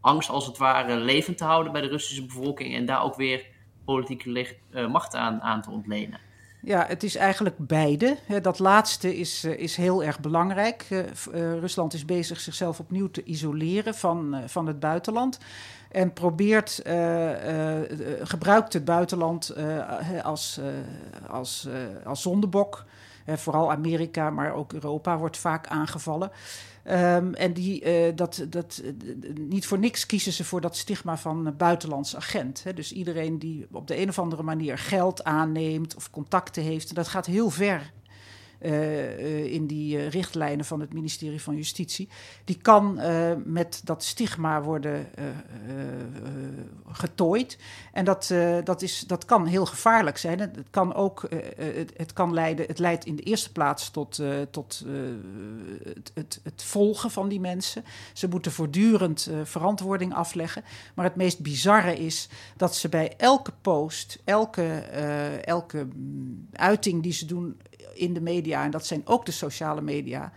angst 0.00 0.28
als 0.28 0.46
het 0.46 0.58
ware 0.58 0.96
levend 0.96 1.38
te 1.38 1.44
houden 1.44 1.72
bij 1.72 1.80
de 1.80 1.88
Russische 1.88 2.26
bevolking 2.26 2.74
en 2.74 2.86
daar 2.86 3.02
ook 3.02 3.16
weer 3.16 3.46
politieke 3.84 4.56
uh, 4.70 4.88
macht 4.88 5.14
aan, 5.14 5.40
aan 5.40 5.62
te 5.62 5.70
ontlenen? 5.70 6.20
Ja, 6.64 6.84
het 6.88 7.02
is 7.02 7.16
eigenlijk 7.16 7.56
beide. 7.58 8.16
Dat 8.42 8.58
laatste 8.58 9.16
is, 9.16 9.44
eh, 9.44 9.58
is 9.58 9.76
heel 9.76 10.04
erg 10.04 10.20
belangrijk. 10.20 10.86
Uh, 10.90 11.04
Rusland 11.58 11.94
is 11.94 12.04
bezig 12.04 12.40
zichzelf 12.40 12.80
opnieuw 12.80 13.10
te 13.10 13.22
isoleren 13.22 13.94
van, 13.94 14.42
van 14.46 14.66
het 14.66 14.80
buitenland. 14.80 15.38
En 15.90 16.12
probeert, 16.12 16.82
gebruikt 18.22 18.72
het 18.72 18.84
buitenland 18.84 19.54
als, 20.22 20.60
als, 21.28 21.68
als 22.04 22.22
zondebok. 22.22 22.84
vooral 23.26 23.70
Amerika, 23.70 24.30
maar 24.30 24.54
ook 24.54 24.72
Europa 24.72 25.18
wordt 25.18 25.36
vaak 25.36 25.66
aangevallen. 25.66 26.30
Um, 26.90 27.34
en 27.34 27.52
die, 27.52 28.06
uh, 28.06 28.16
dat, 28.16 28.46
dat, 28.48 28.82
niet 29.34 29.66
voor 29.66 29.78
niks 29.78 30.06
kiezen 30.06 30.32
ze 30.32 30.44
voor 30.44 30.60
dat 30.60 30.76
stigma 30.76 31.16
van 31.16 31.54
buitenlands 31.56 32.16
agent. 32.16 32.64
Hè. 32.64 32.74
Dus 32.74 32.92
iedereen 32.92 33.38
die 33.38 33.66
op 33.70 33.86
de 33.86 34.00
een 34.00 34.08
of 34.08 34.18
andere 34.18 34.42
manier 34.42 34.78
geld 34.78 35.24
aanneemt 35.24 35.94
of 35.94 36.10
contacten 36.10 36.62
heeft, 36.62 36.94
dat 36.94 37.08
gaat 37.08 37.26
heel 37.26 37.50
ver 37.50 37.80
uh, 37.80 38.01
in 39.52 39.66
die 39.66 39.96
uh, 39.96 40.08
richtlijnen 40.08 40.64
van 40.64 40.80
het 40.80 40.92
ministerie 40.92 41.42
van 41.42 41.56
Justitie. 41.56 42.08
Die 42.44 42.58
kan 42.62 43.00
met 43.44 43.80
dat 43.84 44.04
stigma 44.04 44.62
worden 44.62 45.06
getooid. 46.92 47.58
En 47.92 48.04
dat, 48.04 48.34
dat, 48.64 48.82
is, 48.82 49.00
dat 49.00 49.24
kan 49.24 49.46
heel 49.46 49.66
gevaarlijk 49.66 50.18
zijn. 50.18 50.40
Het 50.40 50.58
kan 50.70 50.94
ook, 50.94 51.26
het, 51.56 51.92
het, 51.96 52.12
kan 52.12 52.34
leiden, 52.34 52.66
het 52.66 52.78
leidt 52.78 53.04
in 53.04 53.16
de 53.16 53.22
eerste 53.22 53.52
plaats 53.52 53.90
tot, 53.90 54.22
tot 54.50 54.84
het, 55.84 56.10
het, 56.14 56.40
het, 56.42 56.62
volgen 56.62 57.10
van 57.10 57.28
die 57.28 57.40
mensen. 57.40 57.84
Ze 58.12 58.28
moeten 58.28 58.52
voortdurend 58.52 59.30
verantwoording 59.44 60.14
afleggen. 60.14 60.64
Maar 60.94 61.04
het 61.04 61.16
meest 61.16 61.40
bizarre 61.40 61.96
is 61.96 62.28
dat 62.56 62.76
ze 62.76 62.88
bij 62.88 63.14
elke 63.16 63.52
post, 63.60 64.18
elke, 64.24 64.62
elke 65.44 65.86
mm, 65.94 66.48
uiting 66.52 67.02
die 67.02 67.12
ze 67.12 67.26
doen 67.26 67.60
in 67.94 68.14
de 68.14 68.20
media, 68.20 68.64
en 68.64 68.70
dat 68.70 68.86
zijn 68.86 69.02
ook 69.04 69.26
de 69.26 69.32
sociale 69.32 69.80
media, 69.80 70.32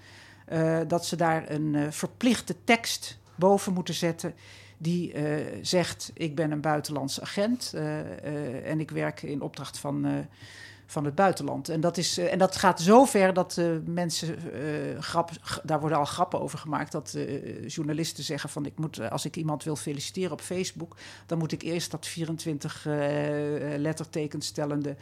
uh, 0.53 0.79
dat 0.87 1.05
ze 1.05 1.15
daar 1.15 1.49
een 1.49 1.73
uh, 1.73 1.83
verplichte 1.89 2.55
tekst 2.63 3.17
boven 3.35 3.73
moeten 3.73 3.93
zetten 3.93 4.33
die 4.77 5.13
uh, 5.13 5.23
zegt: 5.61 6.11
Ik 6.13 6.35
ben 6.35 6.51
een 6.51 6.61
buitenlandse 6.61 7.21
agent 7.21 7.73
en 8.63 8.79
ik 8.79 8.91
werk 8.91 9.21
in 9.21 9.41
opdracht 9.41 9.77
van 9.77 10.27
van 10.87 11.05
het 11.05 11.15
buitenland. 11.15 11.69
En 11.69 11.81
dat, 11.81 11.97
is, 11.97 12.17
en 12.17 12.37
dat 12.37 12.55
gaat 12.55 12.81
zo 12.81 13.05
ver 13.05 13.33
dat 13.33 13.61
mensen, 13.85 14.37
uh, 14.53 14.99
grap, 14.99 15.31
daar 15.63 15.79
worden 15.79 15.97
al 15.97 16.05
grappen 16.05 16.41
over 16.41 16.59
gemaakt, 16.59 16.91
dat 16.91 17.17
journalisten 17.67 18.23
zeggen 18.23 18.49
van 18.49 18.65
ik 18.65 18.77
moet, 18.77 19.09
als 19.09 19.25
ik 19.25 19.35
iemand 19.35 19.63
wil 19.63 19.75
feliciteren 19.75 20.31
op 20.31 20.41
Facebook, 20.41 20.95
dan 21.25 21.37
moet 21.37 21.51
ik 21.51 21.61
eerst 21.61 21.91
dat 21.91 22.07
24 22.07 22.85
lettertekens 23.77 24.47
stellende 24.47 24.95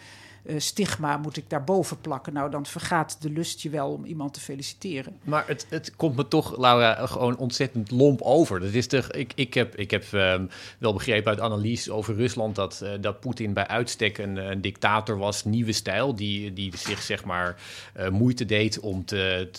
uh, 0.46 0.60
stigma 0.60 1.18
moet 1.18 1.38
ik 1.38 1.50
daarboven 1.50 2.02
plakken. 2.02 2.34
Nou, 2.34 2.52
dan 2.52 2.66
vergaat 2.66 3.22
de 3.22 3.30
lust 3.30 3.62
je 3.62 3.70
wel 3.70 3.92
om 3.92 4.06
iemand 4.06 4.34
te 4.34 4.40
feliciteren. 4.40 5.18
Maar 5.24 5.44
het, 5.48 5.66
het 5.70 5.96
komt 5.96 6.16
me 6.16 6.28
toch, 6.28 6.58
Laura, 6.58 7.06
gewoon 7.06 7.38
ontzettend 7.38 7.92
lomp 7.92 8.22
over. 8.22 8.60
Dat 8.60 8.74
is 8.74 8.88
toch, 8.88 9.12
ik, 9.12 9.32
ik 9.36 9.54
heb, 9.54 9.76
ik 9.76 9.92
heb 9.92 10.06
um, 10.14 10.50
wel 10.78 10.94
begrepen 10.94 11.32
uit 11.32 11.40
analyse 11.40 11.94
over 11.94 12.16
Rusland 12.16 12.56
dat, 12.56 12.80
uh, 12.84 12.90
dat 13.02 13.20
Poetin 13.20 13.54
bij 13.54 13.68
uitstek 13.68 14.18
een, 14.18 14.38
een, 14.38 14.62
dictator 14.62 15.18
was, 15.18 15.44
nieuwe 15.44 15.72
stijl, 15.72 16.16
die, 16.16 16.54
die 16.54 16.78
zich 16.78 17.02
zeg 17.02 17.26
maar 17.26 17.56
uh, 18.00 18.10
moeite 18.10 18.46
deed 18.46 18.80
om 18.80 19.06
te, 19.06 19.50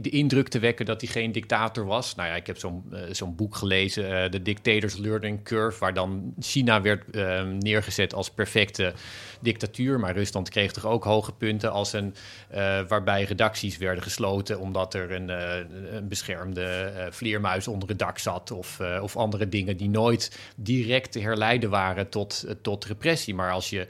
de 0.00 0.10
indruk 0.10 0.48
te 0.48 0.58
wekken 0.58 0.86
dat 0.86 1.00
hij 1.00 1.10
geen 1.10 1.32
dictator 1.32 1.84
was. 1.84 2.14
Nou 2.14 2.28
ja, 2.28 2.34
ik 2.34 2.46
heb 2.46 2.58
zo'n 2.58 2.84
zo'n 3.10 3.34
boek 3.34 3.56
gelezen, 3.56 4.30
The 4.30 4.42
Dictator's 4.42 4.96
Learning 4.96 5.42
Curve, 5.42 5.78
waar 5.78 5.94
dan 5.94 6.34
China 6.40 6.82
werd 6.82 7.10
ehm, 7.10 7.58
neergezet 7.58 8.14
als 8.14 8.30
perfecte 8.30 8.92
dictatuur, 9.40 10.00
maar 10.00 10.14
Rusland 10.20 10.48
kreeg 10.48 10.72
toch 10.72 10.86
ook 10.86 11.04
hoge 11.04 11.32
punten 11.32 11.72
als 11.72 11.92
een 11.92 12.14
uh, 12.54 12.80
waarbij 12.88 13.24
redacties 13.24 13.76
werden 13.76 14.02
gesloten 14.02 14.58
omdat 14.58 14.94
er 14.94 15.12
een, 15.12 15.28
uh, 15.28 15.94
een 15.94 16.08
beschermde 16.08 16.92
uh, 16.96 17.04
vleermuis 17.10 17.68
onder 17.68 17.88
het 17.88 17.98
dak 17.98 18.18
zat 18.18 18.50
of, 18.50 18.80
of 19.00 19.16
andere 19.16 19.48
dingen 19.48 19.76
die 19.76 19.88
nooit 19.88 20.38
direct 20.56 21.12
te 21.12 21.20
herleiden 21.20 21.70
waren 21.70 22.08
tot, 22.08 22.44
tot 22.62 22.84
repressie. 22.84 23.34
Maar 23.34 23.52
als 23.52 23.70
je 23.70 23.86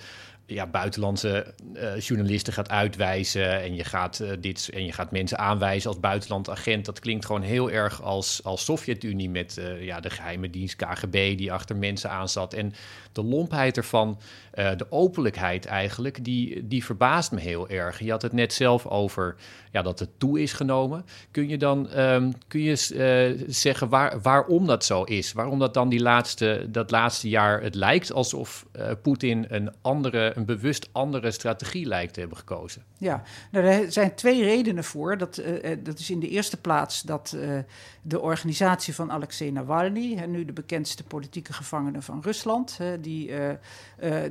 ja, 0.47 0.66
buitenlandse 0.66 1.55
journalisten 1.99 2.53
gaat 2.53 2.70
uitwijzen 2.70 3.61
en 3.61 3.74
je 3.74 3.85
gaat, 3.85 4.24
dit, 4.41 4.70
en 4.72 4.85
je 4.85 4.93
gaat 4.93 5.11
mensen 5.11 5.39
aanwijzen 5.39 5.91
als 5.91 6.01
buitenland 6.01 6.51
agent. 6.51 6.85
Dat 6.85 7.01
klinkt 7.01 7.26
gewoon 7.26 7.43
heel 7.43 7.70
erg 7.70 8.03
als, 8.03 8.41
als 8.45 8.64
Sovjet-Unie 8.64 9.31
met 9.31 9.61
ja, 9.81 10.01
de 10.01 10.11
geheime 10.11 10.51
dienst 10.51 10.76
KGB 10.76 11.37
die 11.39 11.53
achter 11.53 11.76
mensen 11.76 12.11
aanzat. 12.11 12.55
En 12.55 12.72
de 13.13 13.25
lompheid 13.25 13.77
ervan, 13.77 14.19
de 14.51 14.87
openlijkheid 14.89 15.67
eigenlijk, 15.67 16.25
die, 16.25 16.69
die 16.69 16.85
verbaast 16.85 17.33
me 17.33 17.41
heel 17.41 17.69
erg. 17.69 17.99
Je 17.99 18.11
had 18.11 18.23
het 18.23 18.33
net 18.33 18.53
zelf 18.53 18.87
over 18.87 19.37
ja, 19.73 19.83
dat 19.83 19.99
het 19.99 20.09
toe 20.19 20.41
is 20.41 20.53
genomen. 20.53 21.05
Kun 21.31 21.49
je 21.49 21.59
dan 21.59 21.99
um, 21.99 22.33
kun 22.49 22.61
je, 22.61 23.45
zeggen 23.47 23.89
waar, 23.89 24.21
waarom 24.21 24.67
dat 24.67 24.85
zo 24.85 25.03
is? 25.03 25.33
Waarom 25.33 25.59
dat 25.59 25.75
dan 25.75 25.89
die 25.89 26.01
laatste, 26.01 26.67
dat 26.69 26.91
laatste 26.91 27.29
jaar 27.29 27.63
het 27.63 27.75
lijkt 27.75 28.13
alsof 28.13 28.67
Poetin 29.03 29.47
een 29.49 29.71
andere 29.81 30.33
een 30.35 30.45
bewust 30.45 30.89
andere 30.93 31.31
strategie 31.31 31.87
lijkt 31.87 32.15
te 32.15 32.21
hebben 32.21 32.39
gekozen. 32.39 32.85
Ja, 32.99 33.23
nou, 33.51 33.67
er 33.67 33.93
zijn 33.93 34.15
twee 34.15 34.45
redenen 34.45 34.85
voor. 34.85 35.19
Dat, 35.19 35.39
uh, 35.39 35.77
dat 35.83 35.99
is 35.99 36.11
in 36.11 36.21
de 36.21 36.29
eerste 36.29 36.57
plaats 36.57 37.03
dat 37.03 37.33
uh, 37.37 37.59
de 38.03 38.21
organisatie 38.21 38.95
van 38.95 39.13
Alexei 39.13 39.51
Navalny, 39.51 40.25
nu 40.25 40.45
de 40.45 40.53
bekendste 40.53 41.05
politieke 41.05 41.53
gevangene 41.53 42.03
van 42.03 42.21
Rusland, 42.23 42.79
die, 43.01 43.28
uh, 43.28 43.51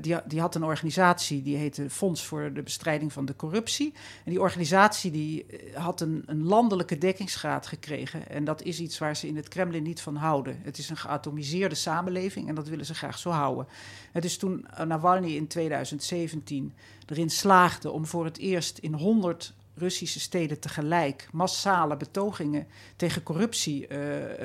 die, 0.02 0.18
die 0.26 0.40
had 0.40 0.56
een 0.56 0.64
organisatie 0.64 1.42
die 1.42 1.56
heette 1.56 1.90
Fonds 1.90 2.26
voor 2.26 2.54
de 2.54 2.62
Bestrijding 2.62 3.14
van 3.14 3.26
de 3.26 3.36
Corruptie. 3.36 3.94
En 4.26 4.32
die 4.32 4.42
organisatie 4.42 5.12
die 5.12 5.46
had 5.74 6.02
een, 6.02 6.24
een 6.26 6.44
landelijke 6.44 6.98
dekkingsgraad 6.98 7.68
gekregen. 7.68 8.30
En 8.30 8.44
dat 8.44 8.62
is 8.62 8.80
iets 8.80 8.98
waar 8.98 9.16
ze 9.16 9.28
in 9.28 9.36
het 9.36 9.48
Kremlin 9.48 9.84
niet 9.84 10.02
van 10.02 10.16
houden. 10.16 10.60
Het 10.64 10.78
is 10.78 10.90
een 10.90 10.98
geatomiseerde 10.98 11.76
samenleving 11.76 12.48
en 12.48 12.56
dat 12.56 12.68
willen 12.68 12.86
ze 12.86 12.94
graag 12.94 13.18
zo 13.18 13.30
houden. 13.30 13.68
Het 14.12 14.26
is 14.26 14.38
toen 14.38 14.66
Navalny 14.86 15.36
in 15.36 15.48
2017 15.48 16.74
erin 17.06 17.30
slaagde 17.30 17.92
om 17.92 18.06
voor 18.06 18.26
het 18.26 18.38
eerst 18.38 18.78
in 18.78 18.94
100 18.94 19.54
Russische 19.80 20.20
steden 20.20 20.60
tegelijk 20.60 21.28
massale 21.32 21.98
betogingen 21.98 22.68
tegen 22.96 23.24
corruptie 23.24 23.88
uh, 23.88 23.98
uh, 23.98 24.36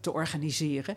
te 0.00 0.12
organiseren. 0.12 0.96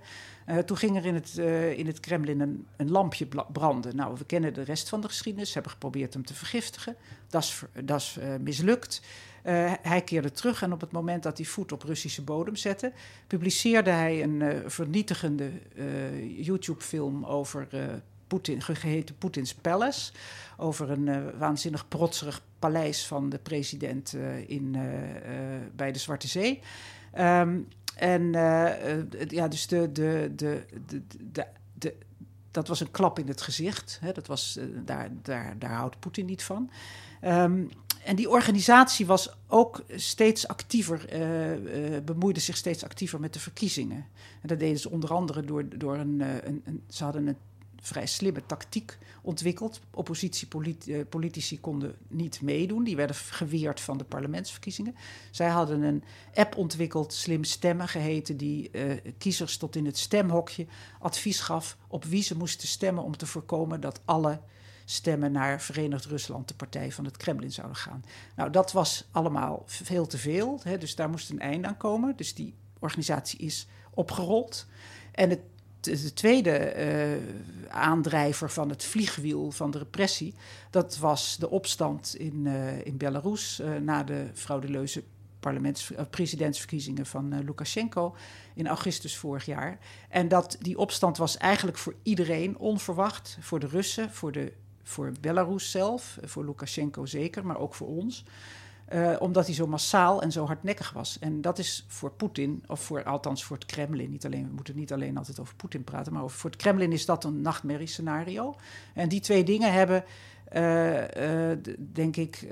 Uh, 0.50 0.58
toen 0.58 0.78
ging 0.78 0.98
er 0.98 1.06
in 1.06 1.14
het, 1.14 1.38
in 1.78 1.88
het 1.88 2.00
Kremlin 2.00 2.66
een, 2.78 2.92
lampje 2.92 3.28
branden. 3.52 3.96
Nou, 3.96 4.16
we 4.18 4.26
kennen 4.26 4.54
de 4.54 4.62
rest 4.62 4.90
van 4.90 5.02
de 5.02 5.08
geschiedenis. 5.08 5.48
Ze 5.48 5.54
hebben 5.54 5.72
geprobeerd 5.72 6.14
hem 6.14 6.26
te 6.26 6.34
vergiftigen. 6.34 6.96
Dat 7.30 7.56
is 7.88 8.18
mislukt. 8.40 9.02
hij 9.82 10.02
keerde 10.02 10.32
terug 10.32 10.62
en 10.62 10.74
op 10.74 10.82
het 10.82 10.92
moment 10.92 11.24
dat 11.24 11.38
hij 11.38 11.46
voet 11.46 11.72
op 11.72 11.84
Russische 11.84 12.22
bodem 12.22 12.56
zette, 12.56 12.92
publiceerde 13.28 13.90
hij 13.90 14.24
een 14.24 14.64
vernietigende 14.72 15.52
YouTube-film 16.38 17.26
over 17.26 17.68
Poetin, 18.28 18.62
geheten 18.62 19.18
Poetins 19.18 19.54
Palace. 19.54 20.12
Over 20.58 20.90
een 20.90 21.08
uh, 21.08 21.18
waanzinnig 21.38 21.88
protserig 21.88 22.42
paleis 22.60 23.08
van 23.08 23.30
de 23.30 23.38
president 23.38 24.14
uh, 24.14 24.50
in, 24.50 24.74
uh, 24.74 24.84
bij 25.76 25.92
de 25.92 26.00
Zwarte 26.00 26.28
Zee. 26.28 26.62
Um, 27.18 27.68
en 27.96 28.32
ja, 29.28 29.48
dus 29.48 29.68
de, 29.68 29.92
de, 29.92 30.32
de, 30.36 30.66
de, 31.32 31.46
de, 31.74 31.96
dat 32.52 32.68
was 32.68 32.80
een 32.80 32.92
klap 32.92 33.20
in 33.20 33.28
het 33.28 33.42
gezicht. 33.42 33.98
Hè. 34.02 34.12
Dat 34.12 34.28
was, 34.28 34.60
daar, 34.86 35.10
daar, 35.22 35.56
daar 35.60 35.74
houdt 35.74 36.00
Poetin 36.00 36.26
niet 36.26 36.44
van. 36.44 36.70
Um, 37.24 37.70
en 38.04 38.16
die 38.16 38.30
organisatie 38.30 39.06
was 39.06 39.38
ook 39.48 39.84
steeds 39.96 40.48
actiever, 40.48 41.06
bemoeide 42.04 42.40
zich 42.40 42.58
steeds 42.58 42.84
actiever 42.84 43.20
met 43.20 43.34
de 43.34 43.40
verkiezingen. 43.40 44.06
En 44.42 44.48
dat 44.48 44.60
deden 44.60 44.80
ze 44.80 44.92
onder 44.92 45.14
andere 45.14 45.42
door, 45.42 45.78
door 45.78 45.98
een, 45.98 46.20
een, 46.20 46.62
een 46.66 46.84
ze 46.90 47.04
hadden 47.04 47.28
een 47.28 47.38
vrij 47.88 48.06
slimme 48.06 48.46
tactiek 48.46 48.98
ontwikkeld. 49.22 49.80
Oppositiepolitici 49.92 51.60
konden 51.60 51.96
niet 52.08 52.42
meedoen, 52.42 52.84
die 52.84 52.96
werden 52.96 53.16
geweerd 53.16 53.82
van 53.82 53.98
de 53.98 54.04
parlementsverkiezingen. 54.04 54.96
Zij 55.32 55.48
hadden 55.48 55.82
een 55.82 56.04
app 56.34 56.58
ontwikkeld, 56.58 57.14
Slim 57.14 57.44
Stemmen 57.44 57.88
geheten, 57.88 58.38
die 58.38 58.70
uh, 58.72 58.94
kiezers 59.18 59.58
tot 59.58 59.76
in 59.76 59.86
het 59.86 59.98
stemhokje 59.98 60.66
advies 61.00 61.40
gaf 61.40 61.78
op 61.88 62.04
wie 62.04 62.24
ze 62.24 62.38
moesten 62.38 62.68
stemmen 62.68 63.04
om 63.04 63.18
te 63.18 63.26
voorkomen 63.26 63.82
dat 63.82 64.02
alle 64.06 64.40
stemmen 64.86 65.32
naar 65.32 65.62
Verenigd 65.62 66.06
Rusland, 66.06 66.48
de 66.48 66.54
partij 66.54 66.92
van 66.92 67.06
het 67.06 67.18
Kremlin, 67.18 67.52
zouden 67.52 67.78
gaan. 67.78 68.06
Nou, 68.36 68.50
dat 68.50 68.72
was 68.72 69.08
allemaal 69.12 69.64
veel 69.66 70.08
te 70.08 70.18
veel, 70.18 70.60
hè, 70.64 70.78
dus 70.78 70.96
daar 70.96 71.10
moest 71.10 71.30
een 71.30 71.40
einde 71.40 71.68
aan 71.68 71.78
komen. 71.78 72.16
Dus 72.16 72.34
die 72.34 72.54
organisatie 72.80 73.40
is 73.40 73.68
opgerold. 73.94 74.66
En 75.12 75.30
het 75.30 75.40
de 75.86 76.14
tweede 76.14 76.74
uh, 76.78 77.74
aandrijver 77.74 78.50
van 78.50 78.70
het 78.70 78.84
vliegwiel 78.84 79.52
van 79.52 79.72
de 79.72 79.78
repressie, 79.78 80.34
dat 80.70 80.98
was 80.98 81.38
de 81.38 81.50
opstand 81.50 82.16
in, 82.16 82.46
uh, 82.46 82.86
in 82.86 82.98
Belarus 82.98 83.60
uh, 83.60 83.76
na 83.76 84.04
de 84.04 84.28
fraudeleuze 84.34 85.04
parlements, 85.40 85.92
presidentsverkiezingen 86.10 87.06
van 87.06 87.44
Lukashenko 87.44 88.16
in 88.54 88.68
augustus 88.68 89.18
vorig 89.18 89.46
jaar. 89.46 89.80
En 90.10 90.28
dat, 90.28 90.58
die 90.62 90.78
opstand 90.78 91.18
was 91.18 91.38
eigenlijk 91.38 91.78
voor 91.78 91.96
iedereen 92.04 92.58
onverwacht, 92.58 93.38
voor 93.40 93.60
de 93.60 93.68
Russen, 93.68 94.12
voor, 94.12 94.32
de, 94.32 94.54
voor 94.84 95.12
Belarus 95.22 95.72
zelf, 95.72 96.18
voor 96.22 96.46
Lukashenko 96.46 97.06
zeker, 97.06 97.46
maar 97.46 97.58
ook 97.58 97.76
voor 97.76 97.88
ons. 97.88 98.26
Uh, 98.94 99.16
omdat 99.20 99.46
hij 99.46 99.56
zo 99.56 99.68
massaal 99.68 100.22
en 100.22 100.32
zo 100.32 100.46
hardnekkig 100.46 100.92
was. 100.92 101.18
En 101.20 101.42
dat 101.42 101.60
is 101.60 101.86
voor 101.88 102.12
Poetin, 102.12 102.64
of 102.68 102.80
voor, 102.80 103.04
althans 103.04 103.44
voor 103.44 103.56
het 103.56 103.66
Kremlin, 103.66 104.12
niet 104.12 104.26
alleen, 104.26 104.48
we 104.48 104.54
moeten 104.54 104.76
niet 104.76 104.94
alleen 104.94 105.18
altijd 105.18 105.40
over 105.40 105.56
Poetin 105.56 105.84
praten, 105.84 106.14
maar 106.14 106.24
over, 106.24 106.38
voor 106.38 106.50
het 106.50 106.60
Kremlin 106.60 106.92
is 106.92 107.06
dat 107.06 107.24
een 107.24 107.42
nachtmerriescenario. 107.42 108.56
En 108.94 109.10
die 109.10 109.20
twee 109.20 109.44
dingen 109.44 109.74
hebben 109.74 110.04
uh, 110.54 110.94
uh, 111.02 111.58
denk 111.78 112.16
ik, 112.16 112.48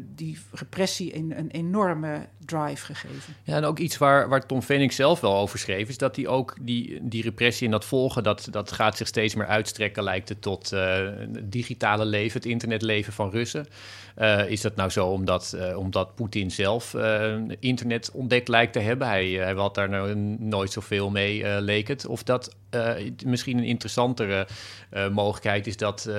die 0.00 0.38
repressie 0.52 1.16
een, 1.16 1.38
een, 1.38 1.50
enorme 1.50 2.26
drive 2.44 2.84
gegeven. 2.84 3.34
Ja, 3.42 3.56
en 3.56 3.64
ook 3.64 3.78
iets 3.78 3.98
waar, 3.98 4.28
waar 4.28 4.46
Tom 4.46 4.62
Venning 4.62 4.92
zelf 4.92 5.20
wel 5.20 5.36
over 5.36 5.58
schreef, 5.58 5.88
is 5.88 5.98
dat 5.98 6.16
hij 6.16 6.26
ook 6.26 6.56
die, 6.60 6.98
die 7.02 7.22
repressie 7.22 7.66
en 7.66 7.72
dat 7.72 7.84
volgen, 7.84 8.22
dat, 8.22 8.48
dat 8.50 8.72
gaat 8.72 8.96
zich 8.96 9.06
steeds 9.06 9.34
meer 9.34 9.46
uitstrekken, 9.46 10.02
lijkt 10.02 10.28
het 10.28 10.42
tot 10.42 10.70
het 10.70 11.52
digitale 11.52 12.04
leven, 12.04 12.40
het 12.40 12.50
internetleven 12.50 13.12
van 13.12 13.30
Russen. 13.30 13.66
Is 14.48 14.60
dat 14.60 14.76
nou 14.76 14.90
zo 14.90 15.06
omdat, 15.06 15.56
omdat 15.76 16.14
Poetin 16.14 16.50
zelf 16.50 16.94
internet 17.60 18.10
ontdekt 18.10 18.48
lijkt 18.48 18.72
te 18.72 18.78
hebben? 18.78 19.08
Hij, 19.08 19.30
hij 19.30 19.54
had 19.54 19.74
daar 19.74 19.88
nou 19.88 20.14
nooit 20.38 20.72
zoveel 20.72 21.10
mee, 21.10 21.60
leek 21.60 21.88
het. 21.88 22.06
Of 22.06 22.22
dat 22.22 22.56
misschien 23.24 23.58
een 23.58 23.64
interessantere 23.64 24.46
mogelijkheid 25.12 25.66
is 25.66 25.76
dat, 25.76 26.10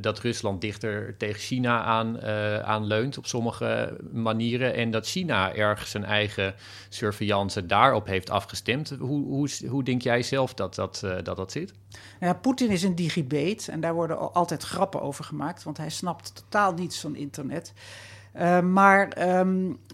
dat 0.00 0.18
Rusland 0.18 0.60
dicht 0.60 0.74
dichter 0.80 1.16
tegen 1.16 1.40
China 1.40 1.82
aan, 1.82 2.22
aan 2.62 2.84
leunt 2.84 3.18
op 3.18 3.26
sommige 3.26 3.96
manieren. 4.12 4.74
En 4.74 4.90
dat 4.90 5.06
China 5.06 5.54
erg 5.54 5.86
zijn 5.86 6.04
eigen 6.04 6.54
surveillance 6.88 7.66
daarop 7.66 8.06
heeft 8.06 8.30
afgestemd. 8.30 8.96
Hoe, 8.98 9.24
hoe, 9.24 9.48
hoe 9.68 9.82
denk 9.84 10.02
jij 10.02 10.22
zelf 10.22 10.54
dat 10.54 10.74
dat, 10.74 11.02
dat, 11.22 11.36
dat 11.36 11.52
zit? 11.52 11.72
Ja, 12.20 12.32
Poetin 12.32 12.70
is 12.70 12.82
een 12.82 12.94
digibeet 12.94 13.68
en 13.68 13.80
daar 13.80 13.94
worden 13.94 14.32
altijd 14.32 14.62
grappen 14.62 15.02
over 15.02 15.24
gemaakt, 15.24 15.62
want 15.62 15.76
hij 15.76 15.90
snapt 15.90 16.34
totaal 16.34 16.72
niets 16.72 17.00
van 17.00 17.16
internet. 17.16 17.43
Uh, 18.36 18.60
maar 18.60 19.08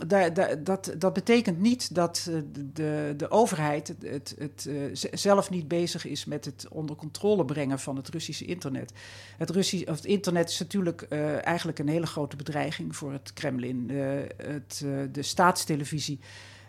da, 0.06 0.28
dat, 0.58 0.94
dat 0.98 1.12
betekent 1.12 1.58
niet 1.58 1.94
dat 1.94 2.26
uh, 2.30 2.40
de, 2.72 3.14
de 3.16 3.30
overheid 3.30 3.94
het, 4.02 4.34
het, 4.38 4.66
uh, 4.68 4.82
zelf 5.12 5.50
niet 5.50 5.68
bezig 5.68 6.06
is 6.06 6.24
met 6.24 6.44
het 6.44 6.66
onder 6.70 6.96
controle 6.96 7.44
brengen 7.44 7.78
van 7.78 7.96
het 7.96 8.08
Russische 8.08 8.44
internet. 8.44 8.92
Het, 9.36 9.50
Russisch, 9.50 9.88
of 9.88 9.96
het 9.96 10.04
internet 10.04 10.48
is 10.48 10.58
natuurlijk 10.58 11.02
eigenlijk 11.42 11.78
een 11.78 11.88
hele 11.88 12.06
grote 12.06 12.36
bedreiging 12.36 12.96
voor 12.96 13.12
het 13.12 13.32
Kremlin. 13.32 13.90
het, 14.36 14.84
de 15.12 15.22
staatstelevisie 15.22 16.20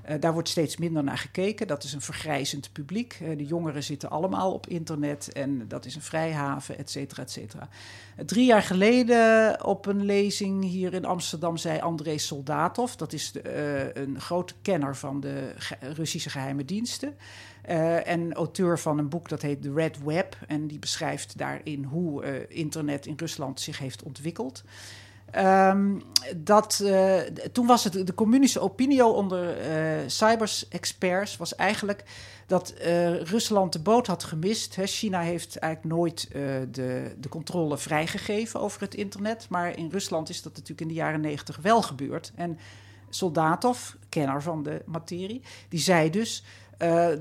uh, 0.10 0.16
daar 0.20 0.34
wordt 0.34 0.49
steeds 0.49 0.78
minder 0.78 1.04
naar 1.04 1.18
gekeken. 1.18 1.68
Dat 1.68 1.84
is 1.84 1.93
een 1.93 2.02
vergrijzend 2.02 2.72
publiek. 2.72 3.20
Uh, 3.22 3.38
de 3.38 3.45
jongeren 3.45 3.84
zitten 3.84 4.10
allemaal 4.10 4.54
op 4.54 4.68
internet 4.68 5.32
en 5.32 5.68
dat 5.68 5.86
is 5.86 5.95
een 5.95 6.02
vrijhaven, 6.02 6.78
et 6.78 6.89
cetera, 6.89 7.22
et 7.22 7.32
cetera. 7.32 7.70
Uh, 8.18 8.26
drie 8.26 8.45
jaar 8.45 8.64
geleden 8.64 9.66
op 9.66 9.86
een 9.86 10.06
lezing 10.06 10.64
hier 10.64 10.93
in 10.93 11.06
Amsterdam 11.06 11.58
zei 11.58 11.80
André 11.80 12.18
Soldatov, 12.18 12.93
dat 12.93 13.14
is 13.14 13.34
een 13.93 14.22
grote 14.22 14.54
kenner 14.62 14.95
van 14.95 15.20
de 15.20 15.54
Russische 15.80 16.30
geheime 16.30 16.66
diensten. 16.66 17.18
en 17.62 18.34
auteur 18.34 18.80
van 18.80 18.97
een 18.97 19.10
boek 19.10 19.30
dat 19.30 19.41
heet 19.41 19.62
The 19.62 19.74
Red 19.74 20.04
Web. 20.04 20.38
En 20.47 20.68
die 20.68 20.80
beschrijft 20.80 21.38
daarin 21.38 21.84
hoe 21.84 22.47
internet 22.47 23.06
in 23.06 23.14
Rusland 23.18 23.60
zich 23.60 23.80
heeft 23.80 24.04
ontwikkeld. 24.04 24.64
Um, 25.38 26.02
dat, 26.36 26.80
uh, 26.84 27.18
toen 27.52 27.68
was 27.68 27.84
het 27.84 28.08
de 28.08 28.14
communische 28.14 28.60
opinie 28.60 29.06
onder 29.06 29.58
uh, 29.58 29.98
cyber-experts 30.08 31.38
was 31.38 31.56
eigenlijk 31.56 32.04
dat 32.48 32.74
uh, 32.82 33.22
Rusland 33.22 33.74
de 33.74 33.80
boot 33.80 34.08
had 34.08 34.24
gemist. 34.24 34.78
China 34.84 35.20
heeft 35.20 35.56
eigenlijk 35.56 35.96
nooit 35.96 36.28
de, 36.72 37.16
de 37.18 37.30
controle 37.30 37.78
vrijgegeven 37.78 38.60
over 38.60 38.82
het 38.82 38.96
internet. 38.96 39.46
Maar 39.50 39.78
in 39.78 39.90
Rusland 39.90 40.30
is 40.30 40.42
dat 40.42 40.52
natuurlijk 40.52 40.82
in 40.82 40.88
de 40.88 40.94
jaren 40.94 41.22
negentig 41.22 41.58
wel 41.62 41.82
gebeurd. 41.82 42.32
En 42.36 42.60
Soldatov, 43.10 43.94
kenner 44.10 44.42
van 44.42 44.64
de 44.64 44.82
materie, 44.86 45.42
die 45.70 45.80
zei 45.80 46.10
dus... 46.10 46.44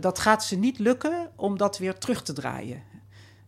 dat 0.01 0.19
gaat 0.19 0.45
ze 0.45 0.57
niet 0.57 0.79
lukken 0.79 1.31
om 1.37 1.59
dat 1.59 1.79
weer 1.79 1.99
terug 1.99 2.23
te 2.23 2.33
draaien. 2.33 2.83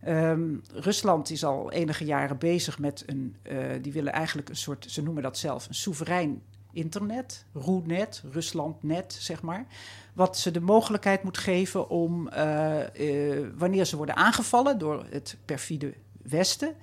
Um, 0.07 0.61
Rusland 0.73 1.29
is 1.29 1.43
al 1.43 1.71
enige 1.71 2.05
jaren 2.05 2.37
bezig 2.37 2.79
met 2.79 3.03
een. 3.05 3.35
Uh, 3.43 3.57
die 3.81 3.93
willen 3.93 4.13
eigenlijk 4.13 4.49
een 4.49 4.55
soort. 4.55 4.85
Ze 4.89 5.03
noemen 5.03 5.23
dat 5.23 5.37
zelf 5.37 5.67
een 5.67 5.75
soeverein 5.75 6.41
internet. 6.71 7.45
RoeNet, 7.53 8.23
Ruslandnet, 8.31 9.15
zeg 9.19 9.41
maar. 9.41 9.65
Wat 10.13 10.37
ze 10.37 10.51
de 10.51 10.61
mogelijkheid 10.61 11.23
moet 11.23 11.37
geven 11.37 11.89
om. 11.89 12.29
Uh, 12.33 12.79
uh, 12.99 13.47
wanneer 13.57 13.85
ze 13.85 13.97
worden 13.97 14.15
aangevallen 14.15 14.77
door 14.77 15.05
het 15.09 15.37
perfide 15.45 15.93
Westen. 16.21 16.75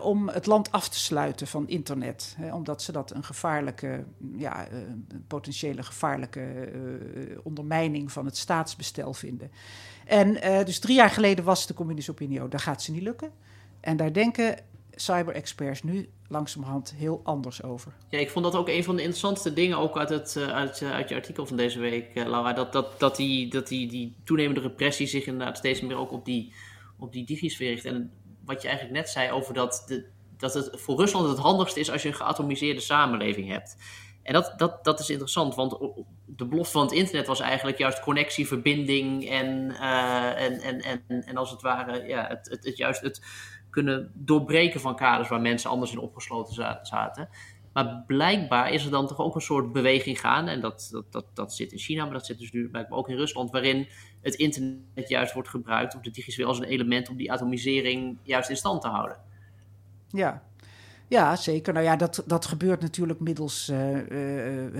Om 0.00 0.28
het 0.28 0.46
land 0.46 0.72
af 0.72 0.88
te 0.88 0.98
sluiten 0.98 1.46
van 1.46 1.68
internet. 1.68 2.34
Hè, 2.38 2.54
omdat 2.54 2.82
ze 2.82 2.92
dat 2.92 3.10
een 3.10 3.24
gevaarlijke, 3.24 4.04
ja, 4.36 4.66
potentiële 5.26 5.82
gevaarlijke 5.82 6.72
ondermijning 7.42 8.12
van 8.12 8.24
het 8.24 8.36
staatsbestel 8.36 9.14
vinden. 9.14 9.50
En 10.06 10.64
dus 10.64 10.78
drie 10.78 10.96
jaar 10.96 11.10
geleden 11.10 11.44
was 11.44 11.66
de 11.66 11.74
communistische 11.74 12.22
opinie, 12.22 12.48
daar 12.48 12.60
gaat 12.60 12.82
ze 12.82 12.92
niet 12.92 13.02
lukken. 13.02 13.30
En 13.80 13.96
daar 13.96 14.12
denken 14.12 14.58
cyber-experts 14.94 15.82
nu 15.82 16.08
langzamerhand 16.28 16.94
heel 16.96 17.20
anders 17.24 17.62
over. 17.62 17.92
Ja, 18.08 18.18
ik 18.18 18.30
vond 18.30 18.44
dat 18.44 18.54
ook 18.54 18.68
een 18.68 18.84
van 18.84 18.96
de 18.96 19.02
interessantste 19.02 19.52
dingen, 19.52 19.78
ook 19.78 19.98
uit, 19.98 20.08
het, 20.08 20.36
uit, 20.36 20.82
uit 20.82 21.08
je 21.08 21.14
artikel 21.14 21.46
van 21.46 21.56
deze 21.56 21.78
week, 21.78 22.14
Laura. 22.14 22.52
Dat, 22.52 22.72
dat, 22.72 23.00
dat, 23.00 23.16
die, 23.16 23.50
dat 23.50 23.68
die, 23.68 23.88
die 23.88 24.16
toenemende 24.24 24.60
repressie 24.60 25.06
zich 25.06 25.26
inderdaad 25.26 25.56
steeds 25.56 25.80
meer 25.80 25.96
ook 25.96 26.12
op 26.12 26.24
die, 26.24 26.52
op 26.98 27.12
die 27.12 27.24
digisfeer 27.24 27.70
richt. 27.70 27.84
En 27.84 28.10
wat 28.44 28.62
je 28.62 28.68
eigenlijk 28.68 28.98
net 28.98 29.08
zei 29.08 29.30
over 29.30 29.54
dat, 29.54 29.84
de, 29.86 30.06
dat 30.36 30.54
het 30.54 30.70
voor 30.72 30.96
Rusland 30.96 31.28
het 31.28 31.38
handigste 31.38 31.80
is 31.80 31.90
als 31.90 32.02
je 32.02 32.08
een 32.08 32.14
geatomiseerde 32.14 32.80
samenleving 32.80 33.48
hebt. 33.48 33.76
En 34.22 34.32
dat, 34.32 34.54
dat, 34.56 34.84
dat 34.84 35.00
is 35.00 35.10
interessant, 35.10 35.54
want 35.54 35.78
de 36.26 36.46
belofte 36.46 36.72
van 36.72 36.82
het 36.82 36.92
internet 36.92 37.26
was 37.26 37.40
eigenlijk 37.40 37.78
juist 37.78 38.00
connectie, 38.00 38.46
verbinding 38.46 39.28
en, 39.28 39.70
uh, 39.70 40.42
en, 40.42 40.60
en, 40.60 40.80
en, 40.80 41.24
en 41.24 41.36
als 41.36 41.50
het 41.50 41.62
ware 41.62 42.06
ja, 42.06 42.26
het, 42.28 42.48
het, 42.50 42.64
het, 42.64 42.76
juist 42.76 43.00
het 43.00 43.22
kunnen 43.70 44.10
doorbreken 44.14 44.80
van 44.80 44.96
kaders 44.96 45.28
waar 45.28 45.40
mensen 45.40 45.70
anders 45.70 45.92
in 45.92 45.98
opgesloten 45.98 46.54
zaten. 46.82 47.28
Maar 47.72 48.04
blijkbaar 48.06 48.72
is 48.72 48.84
er 48.84 48.90
dan 48.90 49.06
toch 49.06 49.18
ook 49.18 49.34
een 49.34 49.40
soort 49.40 49.72
beweging 49.72 50.20
gaan. 50.20 50.48
En 50.48 50.60
dat, 50.60 50.88
dat, 50.90 51.12
dat, 51.12 51.26
dat 51.34 51.54
zit 51.54 51.72
in 51.72 51.78
China, 51.78 52.04
maar 52.04 52.12
dat 52.12 52.26
zit 52.26 52.38
dus 52.38 52.52
nu 52.52 52.68
blijkbaar 52.68 52.98
ook 52.98 53.08
in 53.08 53.16
Rusland. 53.16 53.50
Waarin 53.50 53.88
het 54.20 54.34
internet 54.34 55.08
juist 55.08 55.32
wordt 55.32 55.48
gebruikt, 55.48 55.94
of 55.94 56.02
de 56.02 56.10
digitale 56.10 56.48
als 56.48 56.58
een 56.58 56.64
element 56.64 57.08
om 57.08 57.16
die 57.16 57.32
atomisering 57.32 58.18
juist 58.22 58.50
in 58.50 58.56
stand 58.56 58.80
te 58.80 58.88
houden. 58.88 59.20
Ja, 60.08 60.42
ja, 61.12 61.36
zeker. 61.36 61.72
Nou 61.72 61.84
ja, 61.84 61.96
dat, 61.96 62.22
dat 62.26 62.46
gebeurt 62.46 62.80
natuurlijk 62.80 63.20
middels 63.20 63.68
uh, 63.68 64.08
uh, 64.10 64.64
uh, 64.64 64.74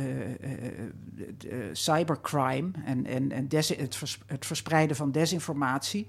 cybercrime 1.72 2.70
en, 2.84 3.06
en, 3.06 3.32
en 3.32 3.46
het, 3.50 4.00
het 4.26 4.46
verspreiden 4.46 4.96
van 4.96 5.12
desinformatie 5.12 6.06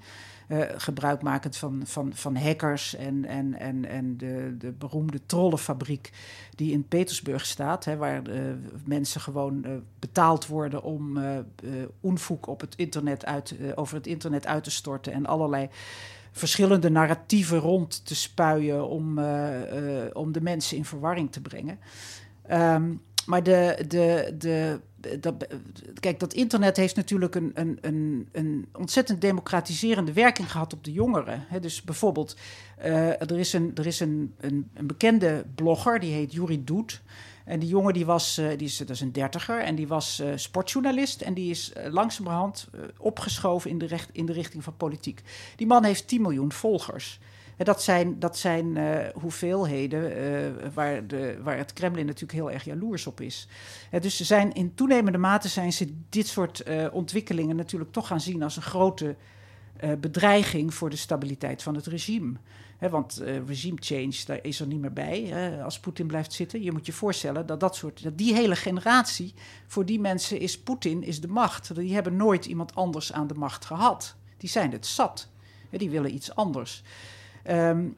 gebruikmakend 0.77 1.57
van, 1.57 1.81
van, 1.85 2.11
van 2.13 2.35
hackers 2.35 2.95
en, 2.95 3.25
en, 3.25 3.59
en, 3.59 3.85
en 3.85 4.17
de, 4.17 4.55
de 4.57 4.71
beroemde 4.71 5.25
trollenfabriek 5.25 6.11
die 6.55 6.71
in 6.71 6.87
Petersburg 6.87 7.45
staat, 7.45 7.85
hè, 7.85 7.97
waar 7.97 8.21
mensen 8.85 9.21
gewoon 9.21 9.83
betaald 9.99 10.47
worden 10.47 10.83
om 10.83 11.19
onvoek 11.99 12.47
op 12.47 12.61
het 12.61 12.75
internet 12.75 13.25
uit, 13.25 13.55
over 13.75 13.95
het 13.95 14.07
internet 14.07 14.45
uit 14.45 14.63
te 14.63 14.71
storten 14.71 15.13
en 15.13 15.25
allerlei 15.25 15.69
verschillende 16.33 16.89
narratieven 16.89 17.59
rond 17.59 18.05
te 18.05 18.15
spuien 18.15 18.87
om, 18.87 19.19
om 20.13 20.31
de 20.31 20.41
mensen 20.41 20.77
in 20.77 20.85
verwarring 20.85 21.31
te 21.31 21.41
brengen. 21.41 21.79
Um, 22.51 23.01
maar 23.25 23.43
de, 23.43 23.85
de, 23.87 24.33
de, 24.37 24.79
kijk, 25.99 26.19
dat 26.19 26.33
internet 26.33 26.77
heeft 26.77 26.95
natuurlijk 26.95 27.35
een, 27.35 27.51
een, 27.53 27.77
een, 27.81 28.27
een 28.31 28.67
ontzettend 28.71 29.21
democratiserende 29.21 30.13
werking 30.13 30.51
gehad 30.51 30.73
op 30.73 30.83
de 30.83 30.91
jongeren. 30.91 31.45
dus 31.61 31.81
bijvoorbeeld, 31.81 32.35
uh, 32.85 33.21
er 33.21 33.39
is, 33.39 33.53
een, 33.53 33.71
er 33.75 33.85
is 33.85 33.99
een, 33.99 34.33
een, 34.39 34.69
een, 34.73 34.87
bekende 34.87 35.45
blogger, 35.55 35.99
die 35.99 36.13
heet 36.13 36.33
Juri 36.33 36.63
Doet. 36.63 37.01
En 37.45 37.59
die 37.59 37.69
jongen 37.69 37.93
die 37.93 38.05
was, 38.05 38.39
uh, 38.39 38.47
die 38.57 38.67
is, 38.67 38.77
dat 38.77 38.89
is 38.89 39.01
een 39.01 39.11
dertiger 39.11 39.59
en 39.59 39.75
die 39.75 39.87
was 39.87 40.19
uh, 40.19 40.31
sportjournalist. 40.35 41.21
En 41.21 41.33
die 41.33 41.49
is 41.49 41.71
langzamerhand 41.89 42.69
opgeschoven 42.97 43.69
in 43.69 43.77
de, 43.77 43.85
recht, 43.85 44.09
in 44.11 44.25
de 44.25 44.33
richting 44.33 44.63
van 44.63 44.77
politiek. 44.77 45.21
Die 45.55 45.67
man 45.67 45.83
heeft 45.83 46.07
10 46.07 46.21
miljoen 46.21 46.51
volgers. 46.51 47.19
Dat 47.57 47.83
zijn, 47.83 48.19
dat 48.19 48.37
zijn 48.37 48.77
hoeveelheden 49.13 50.73
waar, 50.73 51.07
de, 51.07 51.37
waar 51.43 51.57
het 51.57 51.73
Kremlin 51.73 52.05
natuurlijk 52.05 52.31
heel 52.31 52.51
erg 52.51 52.63
jaloers 52.63 53.07
op 53.07 53.21
is. 53.21 53.47
Dus 54.01 54.17
ze 54.17 54.23
zijn 54.23 54.53
in 54.53 54.75
toenemende 54.75 55.17
mate 55.17 55.47
zijn 55.47 55.73
ze 55.73 55.93
dit 56.09 56.27
soort 56.27 56.63
ontwikkelingen 56.91 57.55
natuurlijk 57.55 57.91
toch 57.91 58.07
gaan 58.07 58.21
zien 58.21 58.43
als 58.43 58.55
een 58.55 58.61
grote 58.61 59.15
bedreiging 59.99 60.73
voor 60.73 60.89
de 60.89 60.95
stabiliteit 60.95 61.63
van 61.63 61.75
het 61.75 61.85
regime. 61.85 62.33
Want 62.89 63.21
regime 63.47 63.77
change, 63.79 64.15
daar 64.25 64.39
is 64.41 64.59
er 64.59 64.67
niet 64.67 64.79
meer 64.79 64.93
bij 64.93 65.33
als 65.63 65.79
Poetin 65.79 66.07
blijft 66.07 66.33
zitten. 66.33 66.61
Je 66.61 66.71
moet 66.71 66.85
je 66.85 66.93
voorstellen 66.93 67.45
dat, 67.45 67.59
dat, 67.59 67.75
soort, 67.75 68.03
dat 68.03 68.17
die 68.17 68.33
hele 68.33 68.55
generatie, 68.55 69.33
voor 69.67 69.85
die 69.85 69.99
mensen 69.99 70.39
is 70.39 70.59
Poetin 70.59 71.03
is 71.03 71.21
de 71.21 71.27
macht. 71.27 71.75
Die 71.75 71.93
hebben 71.93 72.15
nooit 72.15 72.45
iemand 72.45 72.75
anders 72.75 73.13
aan 73.13 73.27
de 73.27 73.33
macht 73.33 73.65
gehad. 73.65 74.15
Die 74.37 74.49
zijn 74.49 74.71
het 74.71 74.85
zat. 74.85 75.27
die 75.69 75.89
willen 75.89 76.13
iets 76.13 76.35
anders. 76.35 76.83
Um, 77.49 77.95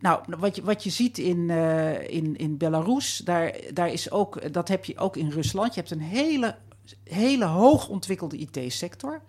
nou, 0.00 0.22
wat 0.38 0.56
je, 0.56 0.62
wat 0.62 0.84
je 0.84 0.90
ziet 0.90 1.18
in, 1.18 1.38
uh, 1.38 2.08
in, 2.08 2.36
in 2.36 2.56
Belarus, 2.56 3.16
daar, 3.16 3.54
daar 3.72 3.92
is 3.92 4.10
ook, 4.10 4.52
dat 4.52 4.68
heb 4.68 4.84
je 4.84 4.98
ook 4.98 5.16
in 5.16 5.30
Rusland. 5.30 5.74
Je 5.74 5.80
hebt 5.80 5.92
een 5.92 6.00
hele, 6.00 6.56
hele 7.04 7.44
hoog 7.44 7.88
ontwikkelde 7.88 8.36
IT-sector. 8.36 9.22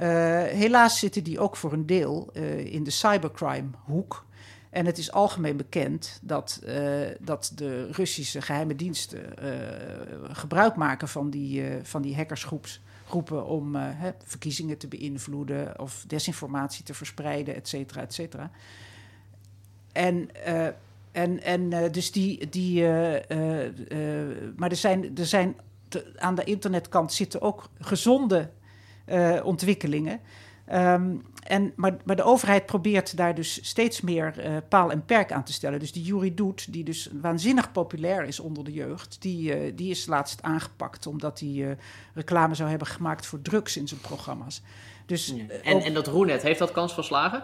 Uh, 0.00 0.42
helaas 0.42 0.98
zitten 0.98 1.24
die 1.24 1.38
ook 1.38 1.56
voor 1.56 1.72
een 1.72 1.86
deel 1.86 2.30
uh, 2.32 2.72
in 2.72 2.84
de 2.84 2.90
cybercrime-hoek. 2.90 4.24
En 4.70 4.86
het 4.86 4.98
is 4.98 5.12
algemeen 5.12 5.56
bekend 5.56 6.20
dat, 6.22 6.60
uh, 6.66 7.00
dat 7.20 7.52
de 7.54 7.88
Russische 7.92 8.42
geheime 8.42 8.76
diensten 8.76 9.20
gebruik 10.32 10.76
maken 10.76 11.08
van 11.08 11.30
die, 11.30 11.64
van 11.82 12.02
die 12.02 12.16
hackersgroepen 12.16 13.46
om 13.46 13.74
hè, 13.74 14.10
verkiezingen 14.24 14.78
te 14.78 14.88
beïnvloeden 14.88 15.80
of 15.80 16.04
desinformatie 16.06 16.84
te 16.84 16.94
verspreiden, 16.94 17.54
et 17.54 17.68
cetera, 17.68 18.00
et 18.00 18.14
cetera. 18.14 18.50
En, 19.92 20.28
en, 21.12 21.42
en 21.42 21.92
dus 21.92 22.12
die. 22.12 22.48
die 22.48 22.82
maar 24.56 24.70
er 24.70 24.76
zijn, 24.76 25.16
er 25.16 25.26
zijn 25.26 25.56
aan 26.16 26.34
de 26.34 26.44
internetkant 26.44 27.12
zitten 27.12 27.40
ook 27.40 27.68
gezonde 27.78 28.50
ontwikkelingen. 29.42 30.20
Um, 30.72 31.22
en, 31.42 31.72
maar, 31.76 31.96
maar, 32.04 32.16
de 32.16 32.22
overheid 32.22 32.66
probeert 32.66 33.16
daar 33.16 33.34
dus 33.34 33.68
steeds 33.68 34.00
meer 34.00 34.34
uh, 34.38 34.56
paal 34.68 34.90
en 34.90 35.04
perk 35.04 35.32
aan 35.32 35.44
te 35.44 35.52
stellen. 35.52 35.78
Dus 35.78 35.92
die 35.92 36.02
Jury 36.02 36.34
Doet, 36.34 36.72
die 36.72 36.84
dus 36.84 37.08
waanzinnig 37.20 37.72
populair 37.72 38.24
is 38.24 38.40
onder 38.40 38.64
de 38.64 38.72
jeugd, 38.72 39.16
die, 39.20 39.66
uh, 39.66 39.72
die 39.74 39.90
is 39.90 40.06
laatst 40.06 40.42
aangepakt 40.42 41.06
omdat 41.06 41.40
hij 41.40 41.48
uh, 41.48 41.70
reclame 42.14 42.54
zou 42.54 42.68
hebben 42.68 42.88
gemaakt 42.88 43.26
voor 43.26 43.42
drugs 43.42 43.76
in 43.76 43.88
zijn 43.88 44.00
programma's. 44.00 44.62
Dus, 45.06 45.26
ja. 45.26 45.54
en, 45.62 45.74
ook... 45.74 45.82
en 45.82 45.94
dat 45.94 46.06
Roenet, 46.06 46.42
heeft 46.42 46.58
dat 46.58 46.72
kans 46.72 46.92
van 46.92 47.04
slagen? 47.04 47.42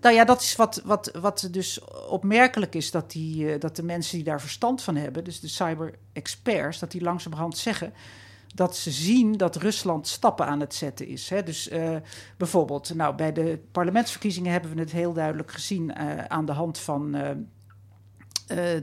nou 0.00 0.14
ja, 0.14 0.24
dat 0.24 0.40
is 0.40 0.56
wat, 0.56 0.82
wat, 0.84 1.10
wat 1.20 1.48
dus 1.50 1.84
opmerkelijk 2.08 2.74
is, 2.74 2.90
dat, 2.90 3.10
die, 3.10 3.58
dat 3.58 3.76
de 3.76 3.82
mensen 3.82 4.16
die 4.16 4.24
daar 4.24 4.40
verstand 4.40 4.82
van 4.82 4.96
hebben, 4.96 5.24
dus 5.24 5.40
de 5.40 5.48
cyber-experts, 5.48 6.78
dat 6.78 6.90
die 6.90 7.02
langzamerhand 7.02 7.58
zeggen 7.58 7.92
dat 8.54 8.76
ze 8.76 8.90
zien 8.90 9.36
dat 9.36 9.56
Rusland 9.56 10.06
stappen 10.06 10.46
aan 10.46 10.60
het 10.60 10.74
zetten 10.74 11.06
is. 11.06 11.28
Hè. 11.28 11.42
Dus 11.42 11.70
uh, 11.70 11.96
bijvoorbeeld, 12.36 12.94
nou, 12.94 13.14
bij 13.14 13.32
de 13.32 13.60
parlementsverkiezingen 13.72 14.52
hebben 14.52 14.74
we 14.74 14.80
het 14.80 14.92
heel 14.92 15.12
duidelijk 15.12 15.52
gezien 15.52 15.92
uh, 15.98 16.24
aan 16.24 16.46
de 16.46 16.52
hand 16.52 16.78
van 16.78 17.16
uh, 17.16 17.30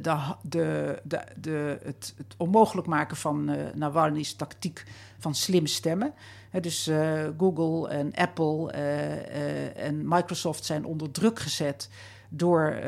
de, 0.02 0.36
de, 0.42 1.00
de, 1.36 1.80
het, 1.84 2.14
het, 2.18 2.36
onmogelijk 2.38 2.88
maken 2.88 3.18
van 3.18 3.56
Navalny's 3.74 4.34
tactiek 4.36 4.84
van 5.18 5.36
slim 5.36 5.68
stemmen. 5.68 6.14
Dus 6.62 6.90
Google 7.38 7.90
en 7.90 8.14
Apple 8.14 8.72
en 9.76 10.08
Microsoft 10.08 10.66
zijn 10.66 10.86
onder 10.86 11.12
druk 11.12 11.40
gezet 11.40 11.90
door, 12.30 12.80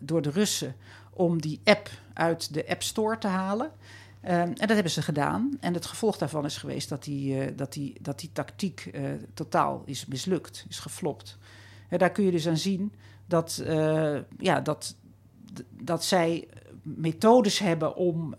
door 0.00 0.22
de 0.22 0.30
Russen 0.30 0.74
om 1.12 1.40
die 1.40 1.60
app 1.64 1.90
uit 2.14 2.54
de 2.54 2.68
App 2.68 2.82
Store 2.82 3.18
te 3.18 3.26
halen. 3.26 3.70
Um, 4.24 4.30
en 4.30 4.54
dat 4.54 4.68
hebben 4.68 4.90
ze 4.90 5.02
gedaan. 5.02 5.56
En 5.60 5.74
het 5.74 5.86
gevolg 5.86 6.18
daarvan 6.18 6.44
is 6.44 6.56
geweest 6.56 6.88
dat 6.88 7.04
die, 7.04 7.36
uh, 7.36 7.56
dat 7.56 7.72
die, 7.72 7.98
dat 8.00 8.20
die 8.20 8.30
tactiek 8.32 8.90
uh, 8.92 9.10
totaal 9.34 9.82
is 9.84 10.06
mislukt, 10.06 10.66
is 10.68 10.78
geflopt. 10.78 11.38
En 11.88 11.98
daar 11.98 12.10
kun 12.10 12.24
je 12.24 12.30
dus 12.30 12.48
aan 12.48 12.56
zien 12.56 12.92
dat, 13.26 13.62
uh, 13.66 14.18
ja, 14.38 14.60
dat, 14.60 14.96
dat 15.70 16.04
zij 16.04 16.48
methodes 16.82 17.58
hebben 17.58 17.96
om, 17.96 18.34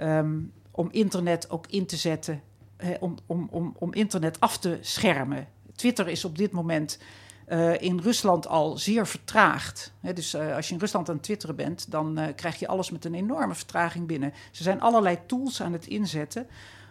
um, 0.00 0.52
om 0.70 0.88
internet 0.90 1.50
ook 1.50 1.66
in 1.66 1.86
te 1.86 1.96
zetten, 1.96 2.42
om, 3.00 3.16
om, 3.26 3.48
om, 3.50 3.74
om 3.78 3.92
internet 3.92 4.40
af 4.40 4.58
te 4.58 4.78
schermen. 4.80 5.48
Twitter 5.74 6.08
is 6.08 6.24
op 6.24 6.38
dit 6.38 6.52
moment 6.52 6.98
uh, 7.48 7.80
in 7.80 8.00
Rusland 8.00 8.46
al 8.46 8.78
zeer 8.78 9.06
vertraagd. 9.06 9.92
Dus 10.14 10.34
uh, 10.34 10.56
als 10.56 10.68
je 10.68 10.74
in 10.74 10.80
Rusland 10.80 11.08
aan 11.08 11.14
het 11.14 11.24
twitteren 11.24 11.56
bent, 11.56 11.90
dan 11.90 12.18
uh, 12.18 12.26
krijg 12.36 12.58
je 12.58 12.68
alles 12.68 12.90
met 12.90 13.04
een 13.04 13.14
enorme 13.14 13.54
vertraging 13.54 14.06
binnen. 14.06 14.32
Ze 14.50 14.62
zijn 14.62 14.80
allerlei 14.80 15.18
tools 15.26 15.62
aan 15.62 15.72
het 15.72 15.86
inzetten 15.86 16.46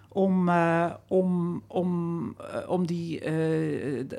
om, 0.08 0.50
om, 1.08 1.64
om, 1.68 2.36
om 2.68 2.88
die, 2.88 3.22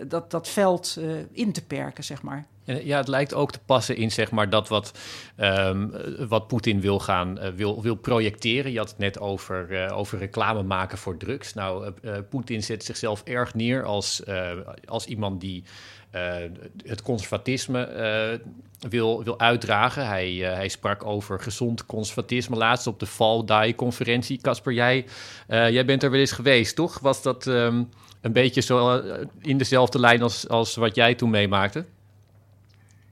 dat, 0.07 0.31
dat 0.31 0.49
veld 0.49 0.99
in 1.33 1.53
te 1.53 1.65
perken, 1.65 2.05
zeg 2.05 2.23
maar. 2.23 2.47
Ja, 2.65 2.97
het 2.97 3.09
lijkt 3.09 3.35
ook 3.35 3.53
te 3.53 3.59
passen 3.67 3.97
in 3.97 4.11
zeg 4.11 4.31
maar, 4.31 4.51
dat 4.51 4.69
wat, 4.69 4.99
um, 5.37 5.93
wat 6.29 6.49
Poetin 6.49 6.81
wil 6.81 7.01
gaan 7.01 7.55
wil, 7.57 7.83
wil 7.83 7.95
projecteren. 7.95 8.73
Je 8.73 8.79
had 8.79 8.89
het 8.89 8.99
net 8.99 9.21
over, 9.21 9.91
over 9.93 10.19
reclame 10.19 10.63
maken 10.63 10.99
voor 10.99 11.17
drugs. 11.17 11.55
Nou, 11.55 11.93
Poetin 12.31 12.63
zet 12.63 12.85
zichzelf 12.85 13.23
erg 13.23 13.55
neer 13.55 13.85
als, 13.85 14.23
als 14.85 15.07
iemand 15.07 15.41
die 15.41 15.63
uh, 15.63 15.71
het 16.85 17.03
conservatisme 17.03 17.89
uh, 18.81 18.91
wil, 18.91 19.25
wil 19.25 19.39
uitdragen. 19.39 20.07
Hij, 20.07 20.33
uh, 20.33 20.53
hij 20.55 20.69
sprak 20.69 21.05
over 21.05 21.41
gezond 21.41 21.87
conservatisme 21.87 22.57
laatst 22.57 22.87
op 22.87 22.99
de 23.01 23.07
Fall 23.07 23.45
Die-conferentie. 23.45 24.41
Casper, 24.41 24.73
jij, 24.73 25.07
jij 25.49 25.85
bent 25.85 26.03
er 26.03 26.11
wel 26.11 26.21
eens 26.21 26.33
geweest, 26.33 26.77
toch? 26.77 26.99
Was 26.99 27.23
dat 27.23 27.47
um, 27.47 27.89
een 28.21 28.33
beetje 28.33 28.61
zo 28.61 29.03
in 29.41 29.59
dezelfde 29.59 30.01
lijn 30.01 30.23
als, 30.23 30.49
als 30.49 30.75
wat 30.75 30.95
jij 30.95 31.15
toen 31.15 31.31
meemaakte? 31.31 31.85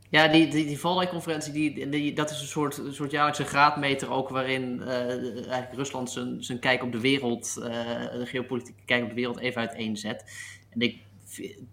Ja, 0.08 0.28
die, 0.28 0.48
die, 0.48 0.66
die 0.66 1.08
conferentie 1.08 1.52
die, 1.52 1.88
die, 1.88 2.12
dat 2.12 2.30
is 2.30 2.40
een 2.40 2.46
soort, 2.46 2.78
een 2.78 2.94
soort 2.94 3.10
jaarlijkse 3.10 3.44
graadmeter 3.44 4.10
ook... 4.10 4.28
waarin 4.28 4.82
eigenlijk 4.82 5.74
Rusland 5.74 6.10
zijn, 6.10 6.44
zijn 6.44 6.58
kijk 6.58 6.82
op 6.82 6.92
de 6.92 7.00
wereld... 7.00 7.54
de 7.54 8.22
geopolitieke 8.24 8.82
kijk 8.84 9.02
op 9.02 9.08
de 9.08 9.14
wereld 9.14 9.38
even 9.38 9.60
uiteenzet. 9.60 10.24
En 10.70 10.80
ik 10.80 10.98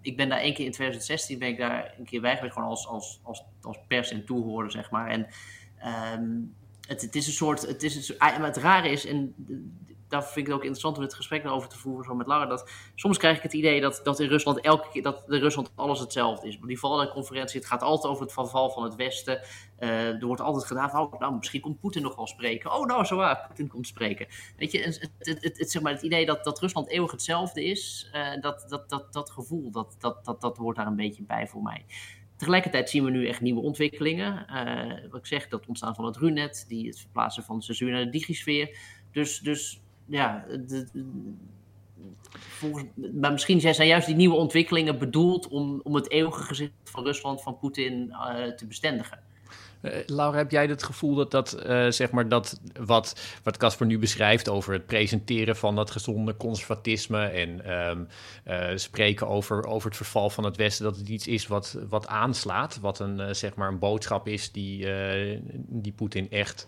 ik 0.02 0.18
ben 0.18 0.30
daar 0.30 0.40
één 0.40 0.54
keer 0.54 0.66
in 0.66 0.72
2016 0.72 1.40
ben 1.40 1.48
ik 1.48 1.58
daar 1.58 1.94
een 1.98 2.06
keer 2.06 2.22
bij 2.22 2.36
geweest, 2.36 2.54
gewoon 2.54 2.70
als, 2.70 2.88
als, 2.88 3.20
als, 3.24 3.44
als 3.62 3.78
pers 3.88 4.12
en 4.12 4.26
toehoorder, 4.26 4.72
zeg 4.72 4.92
maar. 4.92 5.10
En 5.10 5.28
um, 6.20 6.56
het, 6.88 7.02
het 7.02 7.16
is 7.16 7.28
een 7.28 7.34
soort, 7.34 7.62
het, 7.62 7.84
is 7.84 8.10
een, 8.10 8.44
het 8.44 8.58
rare 8.58 8.90
is, 8.90 9.06
en 9.06 9.36
daar 10.10 10.24
vind 10.24 10.38
ik 10.38 10.46
het 10.46 10.54
ook 10.56 10.62
interessant 10.62 10.98
om 10.98 11.04
het 11.04 11.14
gesprek 11.14 11.48
over 11.48 11.70
te 11.70 11.78
voeren 11.78 12.06
zo 12.06 12.16
met 12.16 12.28
Lara. 12.28 12.46
Dat 12.46 12.70
soms 12.96 13.18
krijg 13.18 13.38
ik 13.38 13.44
het 13.44 13.54
idee 13.54 13.82
dat, 13.82 14.02
dat 14.04 14.20
in 14.20 14.28
Rusland 14.28 14.62
elke 14.62 14.90
keer 14.90 15.02
dat 15.02 15.24
in 15.28 15.40
Rusland 15.40 15.72
alles 15.76 16.00
hetzelfde 16.00 16.48
is. 16.48 16.58
Maar 16.58 16.68
die 16.68 17.10
conferentie, 17.10 17.60
het 17.60 17.70
gaat 17.70 17.82
altijd 17.82 18.12
over 18.12 18.24
het 18.24 18.34
verval 18.34 18.70
van 18.70 18.84
het 18.84 18.96
Westen. 18.96 19.42
Uh, 19.80 20.08
er 20.08 20.26
wordt 20.26 20.42
altijd 20.42 20.66
gedaan 20.66 20.90
van, 20.90 21.02
oh, 21.02 21.20
nou, 21.20 21.36
misschien 21.36 21.62
komt 21.62 21.80
Poetin 21.80 22.02
nog 22.02 22.16
wel 22.16 22.28
spreken. 22.28 22.74
Oh, 22.74 22.86
nou, 22.86 23.06
zo 23.06 23.16
waar, 23.16 23.46
Poetin 23.48 23.68
komt 23.68 23.88
spreken. 23.88 24.28
Weet 24.58 24.72
je, 24.72 24.80
het, 24.80 25.10
het, 25.20 25.58
het, 25.58 25.72
zeg 25.72 25.82
maar, 25.82 25.94
het 25.94 26.02
idee 26.02 26.26
dat, 26.26 26.44
dat 26.44 26.60
Rusland 26.60 26.90
eeuwig 26.90 27.12
hetzelfde 27.12 27.66
is, 27.66 28.12
uh, 28.14 28.42
dat, 28.42 28.66
dat, 28.68 28.90
dat, 28.90 29.14
dat 29.14 29.30
gevoel, 29.30 29.72
dat, 29.72 29.96
dat, 30.00 30.26
dat, 30.26 30.42
dat 30.42 30.58
hoort 30.58 30.76
daar 30.76 30.88
een 30.88 30.96
beetje 30.96 31.24
bij 31.24 31.48
voor 31.48 31.62
mij. 31.62 31.86
Tegelijkertijd 32.36 32.90
zien 32.90 33.04
we 33.04 33.12
nu 33.12 33.28
echt 33.28 33.42
nieuwe 33.42 33.62
ontwikkelingen. 33.62 34.46
Uh, 34.50 35.10
wat 35.12 35.20
ik 35.20 35.26
zeg, 35.26 35.48
dat 35.48 35.66
ontstaan 35.66 35.96
van 35.96 36.06
het 36.06 36.18
RUNET, 36.18 36.66
die 36.68 36.88
het 36.88 37.00
verplaatsen 37.00 37.44
van 37.44 37.58
de 37.58 37.64
censuur 37.64 37.92
naar 37.92 38.04
de 38.04 38.10
digisfeer. 38.10 38.78
Dus, 39.12 39.40
dus 39.40 39.82
ja, 40.06 40.46
maar 43.14 43.32
misschien 43.32 43.62
zijn 43.62 43.88
juist 43.88 44.08
die 44.08 44.16
nieuwe 44.16 44.36
ontwikkelingen 44.36 45.00
bedoeld 45.00 45.48
om, 45.48 45.82
om 45.84 45.96
het 45.96 46.10
eeuwige 46.10 46.44
gezicht 46.44 46.72
van 46.84 47.04
Rusland, 47.04 47.42
van 47.42 47.58
Poetin, 47.58 48.14
te 48.56 48.66
bestendigen. 48.68 49.28
Uh, 49.82 49.92
Laura, 50.06 50.38
heb 50.38 50.52
jij 50.52 50.66
het 50.66 50.84
gevoel 50.84 51.16
dat 51.16 51.32
dat, 51.32 51.58
uh, 51.66 51.90
zeg 51.90 52.12
maar, 52.12 52.30
dat 52.30 52.60
wat, 52.80 53.20
wat 53.44 53.58
Casper 53.58 53.86
nu 53.86 54.00
beschrijft 54.00 54.50
over 54.50 54.74
het 54.74 54.86
presenteren 54.86 55.56
van 55.56 55.76
dat 55.76 55.92
gezonde 55.92 56.38
conservatisme 56.38 57.26
en 57.26 57.72
um, 57.72 58.08
uh, 58.48 58.68
spreken 58.76 59.28
over, 59.28 59.66
over 59.66 59.88
het 59.88 59.98
verval 59.98 60.30
van 60.30 60.44
het 60.44 60.58
Westen, 60.58 60.86
dat 60.86 60.98
het 60.98 61.10
iets 61.10 61.28
is 61.28 61.48
wat, 61.48 61.78
wat 61.90 62.08
aanslaat, 62.08 62.80
wat 62.80 63.00
een, 63.00 63.36
zeg 63.36 63.56
maar 63.56 63.68
een 63.68 63.80
boodschap 63.80 64.28
is 64.28 64.52
die, 64.52 64.88
die 65.68 65.92
Poetin 65.92 66.32
echt 66.32 66.68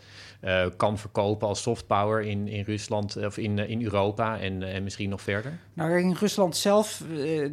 kan 0.78 0.98
verkopen 0.98 1.48
als 1.48 1.62
soft 1.62 1.88
power 1.88 2.22
in, 2.22 2.48
in 2.48 2.64
Rusland 2.64 3.18
of 3.18 3.38
in, 3.38 3.60
in 3.60 3.84
Europa 3.84 4.40
en, 4.40 4.64
en 4.64 4.84
misschien 4.84 5.10
nog 5.10 5.22
verder? 5.22 5.60
Nou, 5.74 6.00
in 6.00 6.16
Rusland 6.20 6.58
zelf 6.58 7.04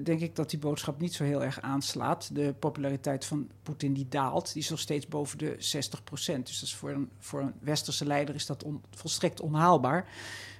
denk 0.04 0.20
ik 0.20 0.36
dat 0.36 0.50
die 0.50 0.58
boodschap 0.58 1.00
niet 1.00 1.14
zo 1.14 1.24
heel 1.24 1.44
erg 1.44 1.60
aanslaat. 1.60 2.34
De 2.34 2.54
populariteit 2.58 3.24
van 3.24 3.48
Poetin 3.62 3.92
die 3.92 4.06
daalt, 4.08 4.52
die 4.52 4.62
is 4.62 4.70
nog 4.70 4.78
steeds 4.78 5.06
boven 5.06 5.38
de 5.38 5.47
60 5.58 6.04
procent. 6.04 6.46
Dus 6.46 6.60
dat 6.60 6.68
is 6.68 6.74
voor, 6.74 6.90
een, 6.90 7.10
voor 7.18 7.40
een 7.40 7.52
westerse 7.60 8.06
leider 8.06 8.34
is 8.34 8.46
dat 8.46 8.64
volstrekt 8.90 9.40
onhaalbaar. 9.40 10.08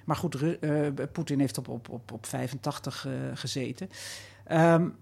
Maar 0.05 0.15
goed, 0.15 0.37
Poetin 1.11 1.39
heeft 1.39 1.57
op, 1.57 1.67
op, 1.67 1.89
op, 1.89 2.11
op 2.11 2.25
85 2.25 3.07
gezeten. 3.33 3.89
Um, 4.51 4.95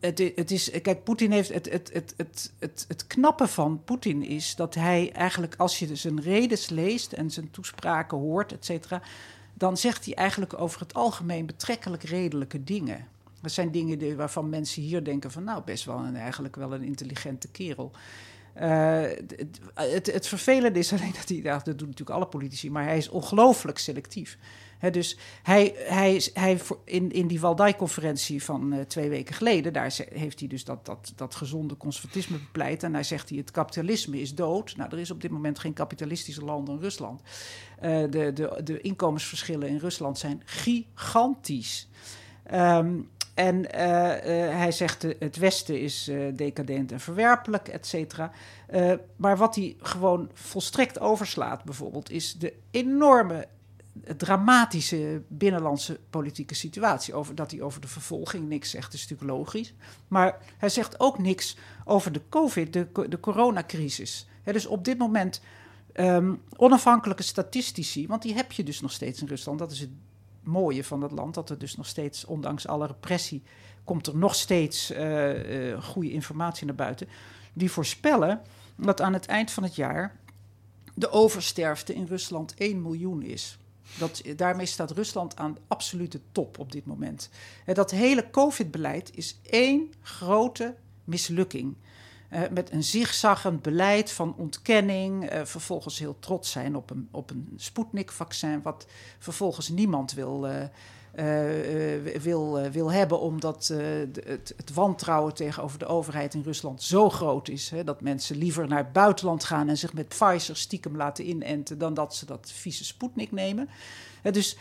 het, 0.00 0.32
het, 0.34 0.50
is, 0.50 0.70
kijk, 0.82 1.04
Poetin 1.04 1.30
heeft 1.30 1.52
het, 1.52 1.72
het, 1.72 1.90
het, 1.92 2.14
het, 2.16 2.52
het, 2.58 2.84
het 2.88 3.06
knappe 3.06 3.46
van 3.46 3.84
Poetin 3.84 4.22
is 4.22 4.54
dat 4.54 4.74
hij 4.74 5.12
eigenlijk, 5.12 5.54
als 5.56 5.78
je 5.78 5.96
zijn 5.96 6.20
redes 6.20 6.68
leest 6.68 7.12
en 7.12 7.30
zijn 7.30 7.50
toespraken 7.50 8.18
hoort, 8.18 8.52
et 8.52 8.64
cetera, 8.64 9.02
dan 9.54 9.76
zegt 9.76 10.04
hij 10.04 10.14
eigenlijk 10.14 10.60
over 10.60 10.80
het 10.80 10.94
algemeen 10.94 11.46
betrekkelijk 11.46 12.02
redelijke 12.02 12.64
dingen. 12.64 13.06
Dat 13.40 13.52
zijn 13.52 13.70
dingen 13.70 14.16
waarvan 14.16 14.48
mensen 14.48 14.82
hier 14.82 15.04
denken 15.04 15.30
van, 15.30 15.44
nou, 15.44 15.62
best 15.64 15.84
wel 15.84 15.98
een, 15.98 16.16
eigenlijk 16.16 16.56
wel 16.56 16.74
een 16.74 16.82
intelligente 16.82 17.48
kerel. 17.48 17.90
Uh, 18.62 19.02
het, 19.74 20.28
vervelende 20.28 20.78
is 20.78 20.92
alleen 20.92 21.12
dat 21.12 21.28
hij, 21.28 21.40
dat 21.42 21.64
doen 21.64 21.88
natuurlijk 21.88 22.10
alle 22.10 22.26
politici, 22.26 22.70
maar 22.70 22.84
hij 22.84 22.96
is 22.96 23.08
ongelooflijk 23.08 23.78
selectief. 23.78 24.38
Dus 24.90 25.18
hij, 25.42 25.74
hij, 25.76 26.22
hij 26.34 26.60
in, 26.84 27.12
in 27.12 27.26
die 27.26 27.40
Waldai-conferentie 27.40 28.42
van 28.42 28.74
uh, 28.74 28.80
twee 28.80 29.08
weken 29.08 29.34
geleden, 29.34 29.72
daar 29.72 29.94
heeft 30.12 30.38
hij 30.38 30.48
dus 30.48 30.64
dat, 30.64 30.86
dat, 30.86 31.12
dat 31.16 31.34
gezonde 31.34 31.76
conservatisme 31.76 32.38
bepleit. 32.38 32.82
En 32.82 32.92
daar 32.92 33.04
zegt 33.04 33.28
hij: 33.28 33.38
het 33.38 33.50
kapitalisme 33.50 34.20
is 34.20 34.34
dood. 34.34 34.76
Nou, 34.76 34.90
er 34.90 34.98
is 34.98 35.10
op 35.10 35.20
dit 35.20 35.30
moment 35.30 35.58
geen 35.58 35.72
kapitalistische 35.72 36.44
land 36.44 36.66
dan 36.66 36.80
Rusland. 36.80 37.20
Uh, 37.82 38.10
de, 38.10 38.32
de, 38.32 38.60
de 38.64 38.80
inkomensverschillen 38.80 39.68
in 39.68 39.78
Rusland 39.78 40.18
zijn 40.18 40.42
gigantisch. 40.44 41.88
Um, 42.52 43.08
en 43.36 43.72
eh, 43.72 44.46
eh, 44.46 44.56
hij 44.56 44.72
zegt 44.72 45.02
het 45.02 45.36
Westen 45.36 45.80
is 45.80 46.10
decadent 46.34 46.92
en 46.92 47.00
verwerpelijk, 47.00 47.68
et 47.68 47.86
cetera. 47.86 48.32
maar 49.16 49.36
wat 49.36 49.54
hij 49.54 49.76
gewoon 49.78 50.30
volstrekt 50.34 51.00
overslaat, 51.00 51.64
bijvoorbeeld, 51.64 52.10
is 52.10 52.34
de 52.34 52.52
enorme 52.70 53.48
dramatische 54.16 55.22
binnenlandse 55.28 56.00
politieke 56.10 56.54
situatie. 56.54 57.14
Over, 57.14 57.34
dat 57.34 57.50
hij 57.50 57.60
over 57.60 57.80
de 57.80 57.88
vervolging 57.88 58.48
niks 58.48 58.70
zegt, 58.70 58.94
is 58.94 59.08
natuurlijk 59.08 59.38
logisch. 59.38 59.74
Maar 60.08 60.38
hij 60.58 60.68
zegt 60.68 61.00
ook 61.00 61.18
niks 61.18 61.56
over 61.84 62.12
de 62.12 62.22
COVID, 62.28 62.72
de, 62.72 62.86
de 63.08 63.20
coronacrisis. 63.20 64.28
dus 64.44 64.66
op 64.66 64.84
dit 64.84 64.98
moment 64.98 65.40
um, 65.94 66.42
onafhankelijke 66.56 67.22
statistici, 67.22 68.06
want 68.06 68.22
die 68.22 68.34
heb 68.34 68.52
je 68.52 68.62
dus 68.62 68.80
nog 68.80 68.92
steeds 68.92 69.20
in 69.20 69.26
Rusland. 69.26 69.58
Dat 69.58 69.70
is 69.70 69.80
het 69.80 69.90
mooie 70.46 70.84
van 70.84 71.00
dat 71.00 71.12
land, 71.12 71.34
dat 71.34 71.50
er 71.50 71.58
dus 71.58 71.76
nog 71.76 71.86
steeds, 71.86 72.24
ondanks 72.24 72.66
alle 72.66 72.86
repressie, 72.86 73.42
komt 73.84 74.06
er 74.06 74.16
nog 74.16 74.34
steeds 74.34 74.90
uh, 74.90 75.70
uh, 75.70 75.82
goede 75.82 76.10
informatie 76.10 76.66
naar 76.66 76.74
buiten. 76.74 77.08
Die 77.52 77.70
voorspellen 77.70 78.40
dat 78.76 79.00
aan 79.00 79.12
het 79.12 79.26
eind 79.26 79.50
van 79.50 79.62
het 79.62 79.74
jaar 79.74 80.16
de 80.94 81.10
oversterfte 81.10 81.94
in 81.94 82.04
Rusland 82.04 82.54
1 82.54 82.82
miljoen 82.82 83.22
is. 83.22 83.58
Dat, 83.98 84.22
daarmee 84.36 84.66
staat 84.66 84.90
Rusland 84.90 85.36
aan 85.36 85.54
de 85.54 85.60
absolute 85.68 86.20
top 86.32 86.58
op 86.58 86.72
dit 86.72 86.86
moment. 86.86 87.30
En 87.64 87.74
dat 87.74 87.90
hele 87.90 88.30
COVID-beleid 88.30 89.16
is 89.16 89.40
één 89.42 89.92
grote 90.00 90.74
mislukking. 91.04 91.76
Uh, 92.32 92.40
met 92.50 92.72
een 92.72 92.82
zigzaggend 92.82 93.62
beleid 93.62 94.12
van 94.12 94.34
ontkenning. 94.36 95.32
Uh, 95.32 95.44
vervolgens 95.44 95.98
heel 95.98 96.16
trots 96.18 96.50
zijn 96.50 96.76
op 96.76 96.90
een, 96.90 97.08
op 97.10 97.30
een 97.30 97.52
Sputnik-vaccin, 97.56 98.62
wat 98.62 98.86
vervolgens 99.18 99.68
niemand 99.68 100.12
wil, 100.12 100.48
uh, 100.48 100.62
wil, 102.22 102.70
wil 102.70 102.92
hebben, 102.92 103.20
omdat 103.20 103.66
het, 103.66 104.54
het, 104.56 104.72
wantrouwen 104.74 105.34
tegenover 105.34 105.78
de 105.78 105.86
overheid 105.86 106.34
in 106.34 106.42
Rusland 106.42 106.82
zo 106.82 107.10
groot 107.10 107.48
is. 107.48 107.70
Hè, 107.70 107.84
dat 107.84 108.00
mensen 108.00 108.36
liever 108.36 108.68
naar 108.68 108.78
het 108.78 108.92
buitenland 108.92 109.44
gaan 109.44 109.68
en 109.68 109.78
zich 109.78 109.92
met 109.92 110.08
Pfizer 110.08 110.56
stiekem 110.56 110.96
laten 110.96 111.28
inenten, 111.28 111.78
dan 111.78 111.94
dat 111.94 112.14
ze 112.14 112.26
dat 112.26 112.50
vieze 112.54 112.84
Sputnik 112.84 113.32
nemen. 113.32 113.68
dus 114.22 114.56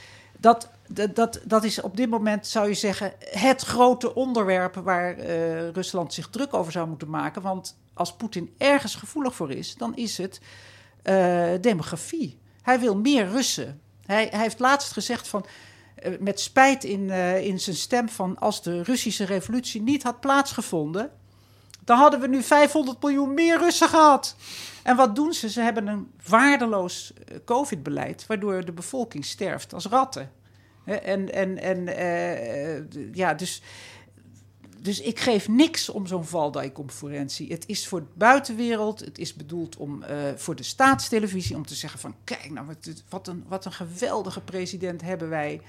dat, 0.46 0.70
dat, 1.16 1.40
dat, 1.44 1.64
is 1.64 1.82
op 1.82 1.98
dit 1.98 2.10
moment, 2.10 2.48
zou 2.48 2.68
je 2.68 2.74
zeggen, 2.74 3.14
het 3.20 3.62
grote 3.62 4.16
onderwerp 4.16 4.76
waar 4.76 5.18
uh, 5.18 5.70
Rusland 5.70 6.14
zich 6.14 6.30
druk 6.30 6.54
over 6.54 6.72
zou 6.72 6.88
moeten 6.88 7.10
maken. 7.10 7.42
Want 7.42 7.78
als 7.94 8.16
Poetin 8.16 8.54
ergens 8.58 8.96
gevoelig 8.96 9.36
voor 9.36 9.52
is, 9.52 9.76
dan 9.76 9.96
is 9.96 10.18
het 10.18 10.42
uh, 11.04 11.48
demografie. 11.62 12.40
Hij 12.62 12.80
wil 12.80 12.96
meer 12.96 13.28
Russen. 13.28 13.82
Hij, 14.06 14.28
hij 14.32 14.40
heeft 14.40 14.60
laatst 14.60 14.92
gezegd 14.92 15.28
van. 15.28 15.46
Uh, 16.04 16.20
met 16.20 16.40
spijt 16.40 16.84
in, 16.84 17.10
in 17.42 17.60
zijn 17.60 17.76
stem 17.76 18.10
van 18.10 18.40
als 18.40 18.64
de 18.64 18.84
Russische 18.84 19.26
revolutie 19.26 19.82
niet 19.82 20.04
had 20.04 20.20
plaatsgevonden, 20.20 21.12
dan 21.84 21.98
hadden 21.98 22.20
we 22.20 22.28
nu 22.28 22.44
500 22.44 23.02
miljoen 23.02 23.34
meer 23.34 23.58
Russen 23.58 23.90
gehad. 23.90 24.36
En 24.86 24.96
wat 24.96 25.16
doen 25.16 25.34
ze? 25.34 25.50
Ze 25.50 25.62
hebben 25.62 25.88
een 25.88 26.12
waardeloos 26.28 27.14
eh, 27.14 27.38
COVID-beleid, 27.46 28.26
waardoor 28.28 28.66
de 28.66 28.72
bevolking 28.72 29.26
sterft 29.26 29.74
als 29.74 29.86
ratten. 29.86 30.32
En, 30.86 31.34
en, 31.34 31.58
en 31.58 31.88
uh, 31.88 33.14
ja, 33.14 33.34
dus, 33.34 33.62
dus 34.82 35.02
ik 35.02 35.20
geef 35.20 35.48
niks 35.48 35.90
om 35.90 36.08
zo'n 36.08 36.26
Valdai-conferentie. 36.26 37.52
Het 37.52 37.64
is 37.68 37.88
voor 37.88 38.00
de 38.00 38.08
buitenwereld, 38.14 39.00
het 39.00 39.18
is 39.18 39.34
bedoeld 39.34 39.78
om, 39.78 40.04
voor 40.36 40.56
de 40.56 40.64
staatstelevisie 40.64 41.56
om 41.56 41.66
te 41.66 41.76
zeggen 41.76 42.00
van... 42.00 42.16
kijk 42.24 42.50
nou, 42.50 42.68
wat, 43.10 43.28
een, 43.28 43.44
wat 43.48 43.66
een 43.66 43.72
geweldige 43.74 44.42
president 44.42 45.02
hebben 45.02 45.30
wij. 45.30 45.62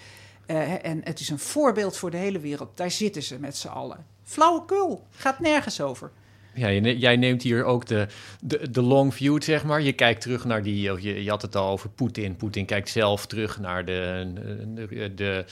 En 0.82 1.00
het 1.04 1.20
is 1.20 1.28
een 1.28 1.38
voorbeeld 1.38 1.96
voor 1.96 2.10
de 2.10 2.16
hele 2.16 2.40
wereld. 2.40 2.76
Daar 2.76 2.90
zitten 2.90 3.22
ze 3.22 3.38
met 3.38 3.56
z'n 3.56 3.68
allen. 3.68 4.06
Flauwekul, 4.22 5.06
gaat 5.10 5.40
nergens 5.40 5.80
over. 5.80 6.10
Ja, 6.56 6.70
jij 6.72 7.16
neemt 7.16 7.42
hier 7.42 7.64
ook 7.64 7.86
de, 7.86 8.06
de, 8.40 8.70
de 8.70 8.82
long 8.82 9.14
view, 9.14 9.42
zeg 9.42 9.64
maar. 9.64 9.82
Je 9.82 9.92
kijkt 9.92 10.20
terug 10.20 10.44
naar 10.44 10.62
die, 10.62 10.92
je, 11.00 11.30
had 11.30 11.42
het 11.42 11.56
al 11.56 11.70
over 11.70 11.90
Poetin. 11.90 12.36
Poetin 12.36 12.64
kijkt 12.64 12.88
zelf 12.88 13.26
terug 13.26 13.60
naar 13.60 13.84
de, 13.84 14.32
de, 14.74 15.14
de, 15.14 15.44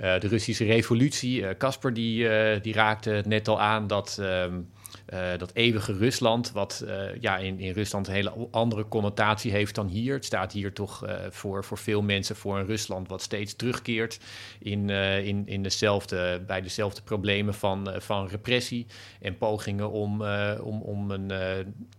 uh, 0.00 0.20
de 0.20 0.28
Russische 0.28 0.64
revolutie. 0.64 1.56
Casper 1.56 1.90
uh, 1.90 1.96
die, 1.96 2.22
uh, 2.22 2.62
die 2.62 2.72
raakte 2.72 3.22
net 3.26 3.48
al 3.48 3.60
aan 3.60 3.86
dat... 3.86 4.18
Um, 4.20 4.68
uh, 5.14 5.38
dat 5.38 5.50
eeuwige 5.54 5.92
Rusland, 5.92 6.52
wat 6.52 6.84
uh, 6.86 7.20
ja, 7.20 7.38
in, 7.38 7.60
in 7.60 7.72
Rusland 7.72 8.06
een 8.06 8.14
hele 8.14 8.48
andere 8.50 8.88
connotatie 8.88 9.50
heeft 9.50 9.74
dan 9.74 9.86
hier. 9.86 10.14
Het 10.14 10.24
staat 10.24 10.52
hier 10.52 10.72
toch 10.72 11.06
uh, 11.06 11.14
voor, 11.30 11.64
voor 11.64 11.78
veel 11.78 12.02
mensen 12.02 12.36
voor 12.36 12.58
een 12.58 12.66
Rusland 12.66 13.08
wat 13.08 13.22
steeds 13.22 13.54
terugkeert 13.54 14.20
in, 14.58 14.90
in, 14.90 15.42
in 15.46 15.62
dezelfde, 15.62 16.42
bij 16.46 16.60
dezelfde 16.60 17.02
problemen 17.02 17.54
van, 17.54 17.94
van 17.98 18.28
repressie 18.28 18.86
en 19.20 19.38
pogingen 19.38 19.90
om, 19.90 20.22
om, 20.62 20.82
om 20.82 21.10
een, 21.10 21.30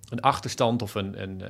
een 0.10 0.22
achterstand 0.22 0.82
of 0.82 0.96
een, 0.96 1.22
een 1.22 1.42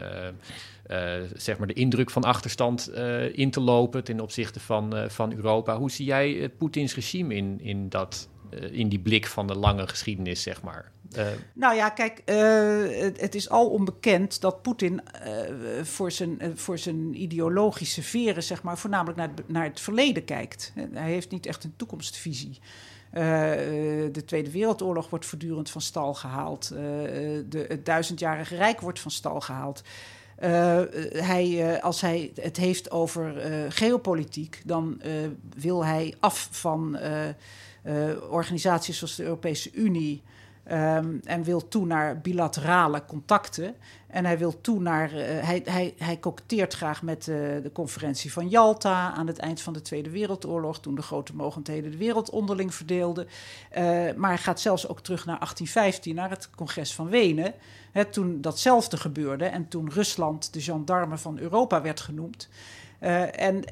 zeg 1.35 1.57
maar 1.57 1.67
de 1.67 1.73
indruk 1.73 2.09
van 2.09 2.23
achterstand 2.23 2.91
in 3.31 3.51
te 3.51 3.59
lopen 3.59 4.03
ten 4.03 4.19
opzichte 4.19 4.59
van, 4.59 5.09
van 5.09 5.33
Europa. 5.33 5.77
Hoe 5.77 5.91
zie 5.91 6.05
jij 6.05 6.49
Poetins 6.57 6.95
regime 6.95 7.35
in, 7.35 7.59
in 7.61 7.89
dat 7.89 8.29
in 8.71 8.89
die 8.89 8.99
blik 8.99 9.27
van 9.27 9.47
de 9.47 9.55
lange 9.55 9.87
geschiedenis, 9.87 10.41
zeg 10.41 10.61
maar. 10.61 10.91
Uh. 11.17 11.27
Nou 11.53 11.75
ja, 11.75 11.89
kijk, 11.89 12.21
uh, 12.25 13.17
het, 13.17 13.35
is 13.35 13.49
al 13.49 13.69
onbekend 13.69 14.41
dat 14.41 14.61
Poetin 14.61 15.01
voor, 15.83 16.11
zijn, 16.11 16.39
voor 16.55 16.77
zijn 16.77 17.21
ideologische 17.21 18.03
veren, 18.03 18.43
zeg 18.43 18.63
maar, 18.63 18.77
voornamelijk 18.77 19.17
naar 19.17 19.29
het, 19.35 19.49
naar 19.49 19.63
het 19.63 19.79
verleden 19.79 20.25
kijkt. 20.25 20.73
Hij 20.93 21.11
heeft 21.11 21.31
niet 21.31 21.45
echt 21.45 21.63
een 21.63 21.73
toekomstvisie. 21.75 22.59
de 23.11 24.23
Tweede 24.25 24.51
Wereldoorlog 24.51 25.09
wordt 25.09 25.25
voortdurend 25.25 25.69
van 25.69 25.81
stal 25.81 26.13
gehaald. 26.13 26.67
de, 26.67 27.65
het 27.67 27.85
duizendjarige 27.85 28.55
rijk 28.55 28.81
wordt 28.81 28.99
van 28.99 29.11
stal 29.11 29.41
gehaald. 29.41 29.83
hij, 31.11 31.81
als 31.81 32.01
hij 32.01 32.31
het 32.41 32.57
heeft 32.57 32.91
over 32.91 33.33
geopolitiek, 33.69 34.61
dan 34.65 35.01
wil 35.55 35.85
hij 35.85 36.15
af 36.19 36.47
van 36.51 36.97
organisaties 38.29 38.97
zoals 38.97 39.15
de 39.15 39.23
Europese 39.23 39.71
Unie. 39.73 40.23
Um, 40.71 41.19
en 41.23 41.43
wil 41.43 41.67
toe 41.67 41.85
naar 41.85 42.21
bilaterale 42.21 43.05
contacten. 43.05 43.75
En 44.07 44.25
hij 44.25 44.37
wil 44.37 44.61
toe 44.61 44.79
naar. 44.79 45.13
Uh, 45.13 45.19
hij, 45.19 45.61
hij, 45.65 45.93
hij 45.97 46.17
koketteert 46.17 46.73
graag 46.73 47.01
met 47.01 47.27
uh, 47.27 47.35
de 47.35 47.69
conferentie 47.73 48.33
van 48.33 48.49
Yalta 48.49 49.13
aan 49.13 49.27
het 49.27 49.37
eind 49.37 49.61
van 49.61 49.73
de 49.73 49.81
Tweede 49.81 50.09
Wereldoorlog, 50.09 50.79
toen 50.79 50.95
de 50.95 51.01
grote 51.01 51.35
mogendheden 51.35 51.91
de 51.91 51.97
wereld 51.97 52.29
onderling 52.29 52.73
verdeelden. 52.73 53.27
Maar 54.15 54.29
hij 54.29 54.37
gaat 54.37 54.59
zelfs 54.59 54.87
ook 54.87 55.01
terug 55.01 55.25
naar 55.25 55.35
1815, 55.35 56.15
naar 56.15 56.29
het 56.29 56.49
congres 56.55 56.93
van 56.93 57.09
Wenen. 57.09 57.53
Hè, 57.91 58.05
toen 58.05 58.41
datzelfde 58.41 58.97
gebeurde 58.97 59.45
en 59.45 59.67
toen 59.67 59.91
Rusland 59.91 60.53
de 60.53 60.61
gendarme 60.61 61.17
van 61.17 61.39
Europa 61.39 61.81
werd 61.81 61.99
genoemd. 61.99 62.49
en 63.31 63.63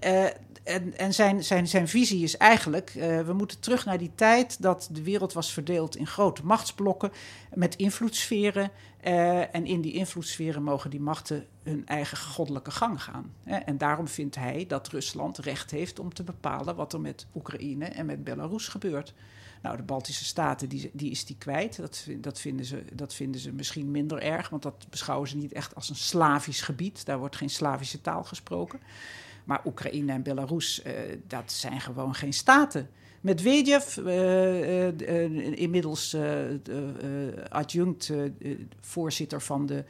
en, 0.66 0.98
en 0.98 1.14
zijn, 1.14 1.44
zijn, 1.44 1.68
zijn 1.68 1.88
visie 1.88 2.24
is 2.24 2.38
eigenlijk: 2.38 2.94
uh, 2.96 3.22
we 3.22 3.34
moeten 3.34 3.60
terug 3.60 3.86
naar 3.86 3.98
die 3.98 4.12
tijd 4.16 4.62
dat 4.62 4.90
de 4.92 5.04
wereld 5.04 5.34
was 5.34 5.54
verdeeld 5.54 5.96
in 5.96 6.08
grote 6.08 6.46
machtsblokken 6.46 7.12
met 7.54 7.76
invloedssferen. 7.76 8.72
Uh, 9.04 9.56
en 9.56 9.66
in 9.66 9.82
die 9.82 9.94
invloedssferen 9.94 10.64
mogen 10.64 10.90
die 10.90 11.00
machten 11.00 11.46
hun 11.64 11.88
eigen 11.88 12.18
goddelijke 12.18 12.72
gang 12.72 13.04
gaan. 13.04 13.34
Hè? 13.44 13.56
En 13.56 13.78
daarom 13.78 14.08
vindt 14.08 14.36
hij 14.36 14.66
dat 14.68 14.88
Rusland 14.88 15.38
recht 15.38 15.72
heeft 15.72 16.00
om 16.00 16.14
te 16.14 16.24
bepalen 16.24 16.76
wat 16.76 16.94
er 16.94 17.02
met 17.02 17.28
Oekraïne 17.36 17.86
en 17.86 18.06
met 18.06 18.24
Belarus 18.24 18.68
gebeurt. 18.68 19.14
Nou, 19.62 19.78
de 19.78 19.84
Baltische 19.84 20.26
Staten, 20.26 20.70
die, 20.70 20.90
die 20.94 21.12
is 21.12 21.26
die 21.26 21.38
kwijt. 21.38 21.78
Dat, 21.78 22.08
dat, 22.18 22.40
vinden 22.40 22.66
ze, 22.66 22.84
dat 22.94 23.14
vinden 23.14 23.42
ze 23.42 23.52
misschien 23.52 23.92
minder 23.92 24.22
erg, 24.22 24.50
want 24.50 24.64
dat 24.64 24.88
beschouwen 24.90 25.30
ze 25.30 25.38
niet 25.38 25.54
echt 25.54 25.76
als 25.76 25.90
een 25.90 25.96
Slavisch 25.96 26.62
gebied. 26.62 27.06
Daar 27.06 27.20
wordt 27.20 27.36
geen 27.36 27.50
Slavische 27.50 28.02
taal 28.02 28.24
gesproken. 28.24 28.80
Maar 29.46 29.62
Oekraïne 29.66 30.12
en 30.12 30.24
Belarus, 30.24 30.82
uh, 30.88 30.94
dat 31.28 31.52
zijn 31.52 31.82
gewoon 31.82 32.16
geen 32.16 32.34
staten. 32.34 32.90
Medvedev, 33.22 33.98
uh, 33.98 35.60
inmiddels 35.60 36.18
adjunct 37.50 38.12
voorzitter 38.82 39.42
van 39.42 39.66
de 39.66 39.84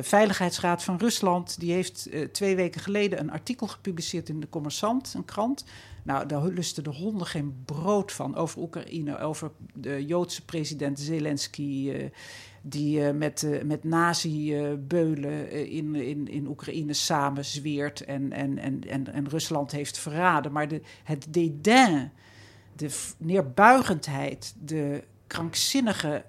Veiligheidsraad 0.00 0.82
van 0.82 0.96
Rusland, 0.96 1.60
die 1.60 1.72
heeft 1.72 2.10
twee 2.32 2.56
weken 2.56 2.80
geleden 2.80 3.20
een 3.20 3.30
artikel 3.30 3.66
gepubliceerd 3.66 4.28
in 4.28 4.40
de 4.40 4.48
Commerçant, 4.48 5.14
een 5.14 5.24
krant. 5.24 5.64
Nou, 6.02 6.26
daar 6.26 6.46
lusten 6.46 6.84
de 6.84 6.90
honden 6.90 7.26
geen 7.26 7.62
brood 7.64 8.12
van 8.12 8.36
over 8.36 8.60
Oekraïne, 8.60 9.18
over 9.18 9.50
de 9.74 10.06
Joodse 10.06 10.44
president 10.44 11.00
Zelensky 11.00 11.92
die 12.62 12.98
uh, 13.00 13.10
met, 13.10 13.42
uh, 13.42 13.62
met 13.62 13.84
nazi-beulen 13.84 15.54
uh, 15.54 15.72
in, 15.72 15.94
in, 15.94 16.28
in 16.28 16.46
Oekraïne 16.46 16.92
samen 16.92 17.44
zweert 17.44 18.04
en, 18.04 18.32
en, 18.32 18.58
en, 18.58 18.88
en, 18.88 19.12
en 19.12 19.28
Rusland 19.28 19.72
heeft 19.72 19.98
verraden. 19.98 20.52
Maar 20.52 20.68
de, 20.68 20.80
het 21.04 21.26
dédain, 21.30 22.12
de 22.76 23.12
neerbuigendheid, 23.18 24.54
de 24.64 25.04
krankzinnige 25.26 26.24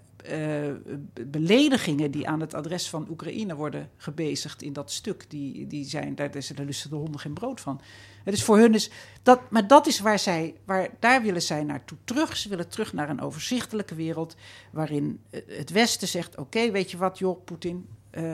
beledigingen 1.28 2.12
die 2.12 2.28
aan 2.28 2.40
het 2.40 2.54
adres 2.54 2.90
van 2.90 3.10
Oekraïne 3.10 3.56
worden 3.56 3.90
gebezigd 3.98 4.62
in 4.62 4.74
dat 4.74 4.92
stuk, 4.92 5.26
die, 5.28 5.68
die 5.68 5.86
zijn, 5.86 6.16
daar, 6.16 6.32
daar 6.32 6.66
lusten 6.66 6.90
de 6.90 6.96
honden 6.96 7.20
geen 7.20 7.34
brood 7.34 7.62
van. 7.62 7.82
Het 8.24 8.34
is 8.34 8.44
voor 8.44 8.58
hun 8.58 8.74
is 8.74 8.90
dat, 9.24 9.40
maar 9.50 9.68
dat 9.68 9.88
is 9.88 10.00
waar 10.00 10.20
zij, 10.20 10.56
waar, 10.66 10.90
daar 11.00 11.22
willen 11.22 11.42
zij 11.42 11.64
naartoe 11.64 11.98
terug. 12.04 12.38
Ze 12.38 12.50
willen 12.50 12.70
terug 12.70 12.94
naar 12.94 13.10
een 13.10 13.22
overzichtelijke 13.22 13.96
wereld 13.96 14.36
waarin 14.72 15.22
het 15.48 15.70
Westen 15.70 16.08
zegt: 16.08 16.38
oké, 16.38 16.72
weet 16.72 16.92
je 16.92 16.98
wat, 16.98 17.20
joh, 17.20 17.44
Poetin, 17.46 17.88
uh, 18.12 18.34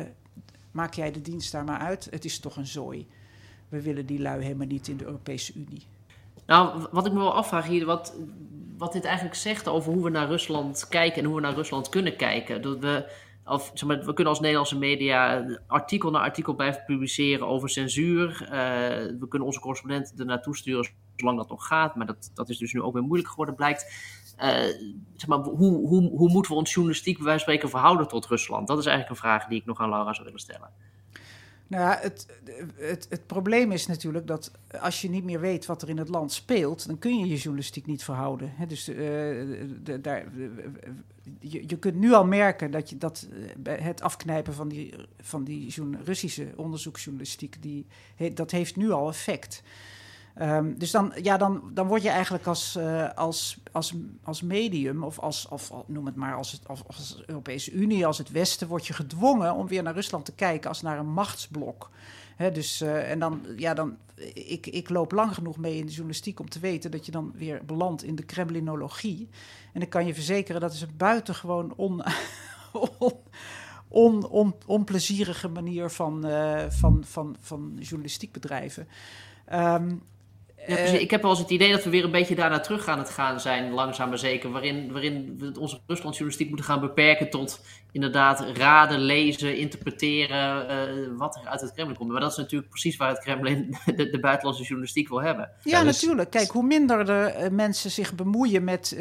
maak 0.71 0.93
jij 0.93 1.11
de 1.11 1.21
dienst 1.21 1.51
daar 1.51 1.63
maar 1.63 1.79
uit. 1.79 2.07
Het 2.11 2.25
is 2.25 2.39
toch 2.39 2.55
een 2.55 2.67
zooi. 2.67 3.07
We 3.69 3.81
willen 3.81 4.05
die 4.05 4.21
lui 4.21 4.43
helemaal 4.43 4.67
niet 4.67 4.87
in 4.87 4.97
de 4.97 5.05
Europese 5.05 5.53
Unie. 5.55 5.87
Nou, 6.45 6.87
wat 6.91 7.05
ik 7.05 7.11
me 7.11 7.19
wel 7.19 7.33
afvraag 7.33 7.67
hier, 7.67 7.85
wat, 7.85 8.15
wat 8.77 8.93
dit 8.93 9.03
eigenlijk 9.03 9.35
zegt 9.35 9.67
over 9.67 9.93
hoe 9.93 10.03
we 10.03 10.09
naar 10.09 10.27
Rusland 10.27 10.87
kijken 10.87 11.21
en 11.21 11.25
hoe 11.25 11.35
we 11.35 11.41
naar 11.41 11.53
Rusland 11.53 11.89
kunnen 11.89 12.15
kijken. 12.15 12.61
Dat 12.61 12.79
we, 12.79 13.11
of, 13.49 13.71
zeg 13.73 13.87
maar, 13.87 13.97
we 13.97 14.13
kunnen 14.13 14.33
als 14.33 14.39
Nederlandse 14.39 14.77
media 14.77 15.45
artikel 15.67 16.11
na 16.11 16.19
artikel 16.19 16.55
blijven 16.55 16.83
publiceren 16.85 17.47
over 17.47 17.69
censuur. 17.69 18.41
Uh, 18.43 18.49
we 19.19 19.25
kunnen 19.29 19.47
onze 19.47 19.59
correspondenten 19.59 20.17
er 20.17 20.25
naartoe 20.25 20.57
sturen 20.57 20.89
zolang 21.15 21.37
dat 21.37 21.49
nog 21.49 21.67
gaat. 21.67 21.95
Maar 21.95 22.05
dat, 22.05 22.31
dat 22.33 22.49
is 22.49 22.57
dus 22.57 22.73
nu 22.73 22.81
ook 22.81 22.93
weer 22.93 23.03
moeilijk 23.03 23.29
geworden, 23.29 23.55
blijkt. 23.55 23.83
Uh, 24.37 24.45
zeg 25.15 25.27
maar, 25.27 25.39
hoe, 25.39 25.87
hoe, 25.87 26.09
hoe 26.09 26.29
moeten 26.29 26.51
we 26.51 26.57
ons 26.57 26.73
journalistiek 26.73 27.17
bij 27.17 27.25
wijze 27.25 27.41
spreken 27.41 27.69
verhouden 27.69 28.07
tot 28.07 28.25
Rusland? 28.25 28.67
Dat 28.67 28.77
is 28.77 28.85
eigenlijk 28.85 29.15
een 29.15 29.27
vraag 29.27 29.47
die 29.47 29.59
ik 29.59 29.65
nog 29.65 29.79
aan 29.79 29.89
Laura 29.89 30.13
zou 30.13 30.25
willen 30.25 30.39
stellen. 30.39 30.69
Nou 31.69 31.83
ja, 31.83 31.99
het, 32.01 32.25
het, 32.75 33.07
het 33.09 33.27
probleem 33.27 33.71
is 33.71 33.87
natuurlijk 33.87 34.27
dat 34.27 34.51
als 34.79 35.01
je 35.01 35.09
niet 35.09 35.23
meer 35.23 35.39
weet 35.39 35.65
wat 35.65 35.81
er 35.81 35.89
in 35.89 35.97
het 35.97 36.09
land 36.09 36.31
speelt, 36.31 36.87
dan 36.87 36.99
kun 36.99 37.19
je 37.19 37.27
je 37.27 37.35
journalistiek 37.35 37.85
niet 37.85 38.03
verhouden. 38.03 38.53
dus 38.67 38.83
de, 38.83 39.97
daar, 40.01 40.25
je, 41.39 41.63
je 41.67 41.77
kunt 41.77 41.95
nu 41.95 42.13
al 42.13 42.25
merken 42.25 42.71
dat, 42.71 42.89
je, 42.89 42.97
dat 42.97 43.27
het 43.63 44.01
afknijpen 44.01 44.53
van 44.53 44.67
die, 44.67 44.93
van 45.19 45.43
die 45.43 45.73
Russische 46.03 46.47
onderzoeksjournalistiek, 46.55 47.61
die, 47.61 47.85
dat 48.33 48.51
heeft 48.51 48.75
nu 48.75 48.91
al 48.91 49.09
effect. 49.09 49.63
Um, 50.41 50.77
dus 50.77 50.91
dan, 50.91 51.13
ja, 51.21 51.37
dan, 51.37 51.61
dan 51.73 51.87
word 51.87 52.01
je 52.01 52.09
eigenlijk 52.09 52.47
als, 52.47 52.75
uh, 52.77 53.09
als, 53.13 53.57
als, 53.71 53.93
als 54.23 54.41
medium, 54.41 55.03
of 55.03 55.19
als, 55.19 55.47
of 55.47 55.73
noem 55.85 56.05
het 56.05 56.15
maar 56.15 56.35
als, 56.35 56.59
als, 56.65 56.83
als 56.87 57.23
Europese 57.25 57.71
Unie, 57.71 58.05
als 58.05 58.17
het 58.17 58.31
Westen, 58.31 58.67
word 58.67 58.87
je 58.87 58.93
gedwongen 58.93 59.53
om 59.53 59.67
weer 59.67 59.83
naar 59.83 59.93
Rusland 59.93 60.25
te 60.25 60.31
kijken 60.31 60.69
als 60.69 60.81
naar 60.81 60.99
een 60.99 61.11
machtsblok. 61.11 61.89
Dus, 62.53 62.81
uh, 62.81 63.11
en 63.11 63.19
dan, 63.19 63.45
ja, 63.55 63.73
dan, 63.73 63.97
ik, 64.33 64.67
ik 64.67 64.89
loop 64.89 65.11
lang 65.11 65.33
genoeg 65.33 65.57
mee 65.57 65.77
in 65.77 65.85
de 65.85 65.91
journalistiek 65.91 66.39
om 66.39 66.49
te 66.49 66.59
weten 66.59 66.91
dat 66.91 67.05
je 67.05 67.11
dan 67.11 67.31
weer 67.35 67.65
belandt 67.65 68.03
in 68.03 68.15
de 68.15 68.23
Kremlinologie. 68.23 69.29
En 69.73 69.81
ik 69.81 69.89
kan 69.89 70.05
je 70.05 70.13
verzekeren, 70.13 70.61
dat 70.61 70.73
is 70.73 70.81
een 70.81 70.97
buitengewoon 70.97 71.73
on, 71.75 72.03
on, 72.99 73.13
on, 73.87 74.27
on, 74.29 74.55
onplezierige 74.65 75.47
manier 75.47 75.89
van, 75.89 76.25
uh, 76.25 76.63
van, 76.69 77.03
van, 77.05 77.35
van 77.39 77.77
journalistiek 77.79 78.31
bedrijven. 78.31 78.87
Um, 79.53 80.01
ja, 80.69 80.77
eh, 80.77 81.01
ik 81.01 81.11
heb 81.11 81.21
wel 81.21 81.31
eens 81.31 81.39
het 81.39 81.49
idee 81.49 81.71
dat 81.71 81.83
we 81.83 81.89
weer 81.89 82.03
een 82.03 82.11
beetje 82.11 82.35
daarna 82.35 82.59
terug 82.59 82.87
aan 82.87 82.99
het 82.99 83.09
gaan 83.09 83.39
zijn, 83.39 83.71
langzaam 83.71 84.09
maar 84.09 84.17
zeker. 84.17 84.51
Waarin, 84.51 84.91
waarin 84.91 85.35
we 85.37 85.59
onze 85.59 85.79
Ruslandjournalistiek 85.87 86.47
moeten 86.47 86.65
gaan 86.65 86.79
beperken 86.79 87.29
tot 87.29 87.61
inderdaad 87.91 88.57
raden, 88.57 88.99
lezen, 88.99 89.57
interpreteren 89.57 90.65
uh, 90.71 91.17
wat 91.17 91.35
er 91.35 91.47
uit 91.47 91.61
het 91.61 91.71
Kremlin 91.71 91.97
komt. 91.97 92.11
Maar 92.11 92.21
dat 92.21 92.31
is 92.31 92.37
natuurlijk 92.37 92.69
precies 92.69 92.97
waar 92.97 93.09
het 93.09 93.19
Kremlin 93.19 93.77
de, 93.95 94.09
de 94.09 94.19
buitenlandse 94.19 94.63
journalistiek 94.63 95.09
wil 95.09 95.21
hebben. 95.21 95.49
Ja, 95.63 95.83
dus- 95.83 96.01
natuurlijk. 96.01 96.29
Kijk, 96.29 96.49
hoe 96.49 96.63
minder 96.63 97.05
de 97.05 97.35
uh, 97.39 97.47
mensen 97.49 97.91
zich 97.91 98.15
bemoeien 98.15 98.63
met 98.63 98.93
uh, 98.97 98.99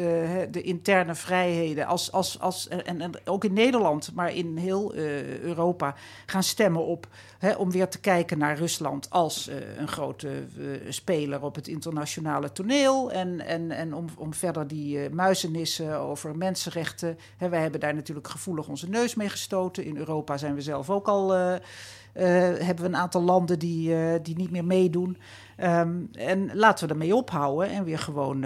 de 0.51 0.61
interne 0.61 1.15
vrijheden, 1.15 1.85
als, 1.85 2.11
als, 2.11 2.39
als, 2.39 2.67
en, 2.67 3.01
en, 3.01 3.11
ook 3.25 3.43
in 3.43 3.53
Nederland, 3.53 4.11
maar 4.13 4.35
in 4.35 4.57
heel 4.57 4.95
Europa, 4.95 5.95
gaan 6.25 6.43
stemmen 6.43 6.85
op 6.85 7.07
hè, 7.39 7.53
om 7.53 7.71
weer 7.71 7.87
te 7.87 7.99
kijken 7.99 8.37
naar 8.37 8.57
Rusland 8.57 9.09
als 9.09 9.49
een 9.77 9.87
grote 9.87 10.43
speler 10.89 11.43
op 11.43 11.55
het 11.55 11.67
internationale 11.67 12.51
toneel. 12.51 13.11
En, 13.11 13.39
en, 13.39 13.71
en 13.71 13.93
om, 13.93 14.05
om 14.17 14.33
verder 14.33 14.67
die 14.67 15.09
muizenissen 15.09 15.99
over 15.99 16.37
mensenrechten. 16.37 17.17
Hè, 17.37 17.49
wij 17.49 17.61
hebben 17.61 17.79
daar 17.79 17.95
natuurlijk 17.95 18.27
gevoelig 18.27 18.67
onze 18.67 18.89
neus 18.89 19.15
mee 19.15 19.29
gestoten. 19.29 19.83
In 19.83 19.97
Europa 19.97 20.37
zijn 20.37 20.55
we 20.55 20.61
zelf 20.61 20.89
ook 20.89 21.07
al. 21.07 21.31
Hebben 22.13 22.75
we 22.75 22.85
een 22.85 22.95
aantal 22.95 23.21
landen 23.21 23.59
die, 23.59 24.21
die 24.21 24.35
niet 24.35 24.51
meer 24.51 24.65
meedoen. 24.65 25.17
Um, 25.63 26.09
en 26.13 26.51
laten 26.53 26.87
we 26.87 26.93
ermee 26.93 27.15
ophouden 27.15 27.69
en 27.69 27.83
weer 27.83 27.99
gewoon 27.99 28.43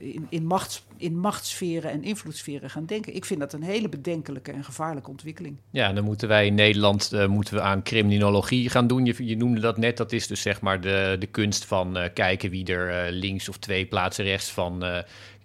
in, 0.00 0.26
in, 0.28 0.46
machts, 0.46 0.84
in 0.96 1.18
machtssferen 1.18 1.90
en 1.90 2.02
invloedssferen 2.02 2.70
gaan 2.70 2.86
denken. 2.86 3.14
Ik 3.14 3.24
vind 3.24 3.40
dat 3.40 3.52
een 3.52 3.62
hele 3.62 3.88
bedenkelijke 3.88 4.52
en 4.52 4.64
gevaarlijke 4.64 5.10
ontwikkeling. 5.10 5.56
Ja, 5.70 5.92
dan 5.92 6.04
moeten 6.04 6.28
wij 6.28 6.46
in 6.46 6.54
Nederland 6.54 7.26
moeten 7.28 7.54
we 7.54 7.60
aan 7.60 7.82
criminologie 7.82 8.70
gaan 8.70 8.86
doen. 8.86 9.04
Je, 9.04 9.36
noemde 9.36 9.60
dat 9.60 9.76
net, 9.76 9.96
dat 9.96 10.12
is 10.12 10.26
dus 10.26 10.40
zeg 10.40 10.60
maar 10.60 10.80
de, 10.80 11.16
de 11.18 11.26
kunst 11.26 11.64
van 11.64 11.98
kijken 12.14 12.50
wie 12.50 12.66
er 12.66 13.12
links 13.12 13.48
of 13.48 13.56
twee 13.56 13.86
plaatsen 13.86 14.24
rechts 14.24 14.50
van 14.50 14.84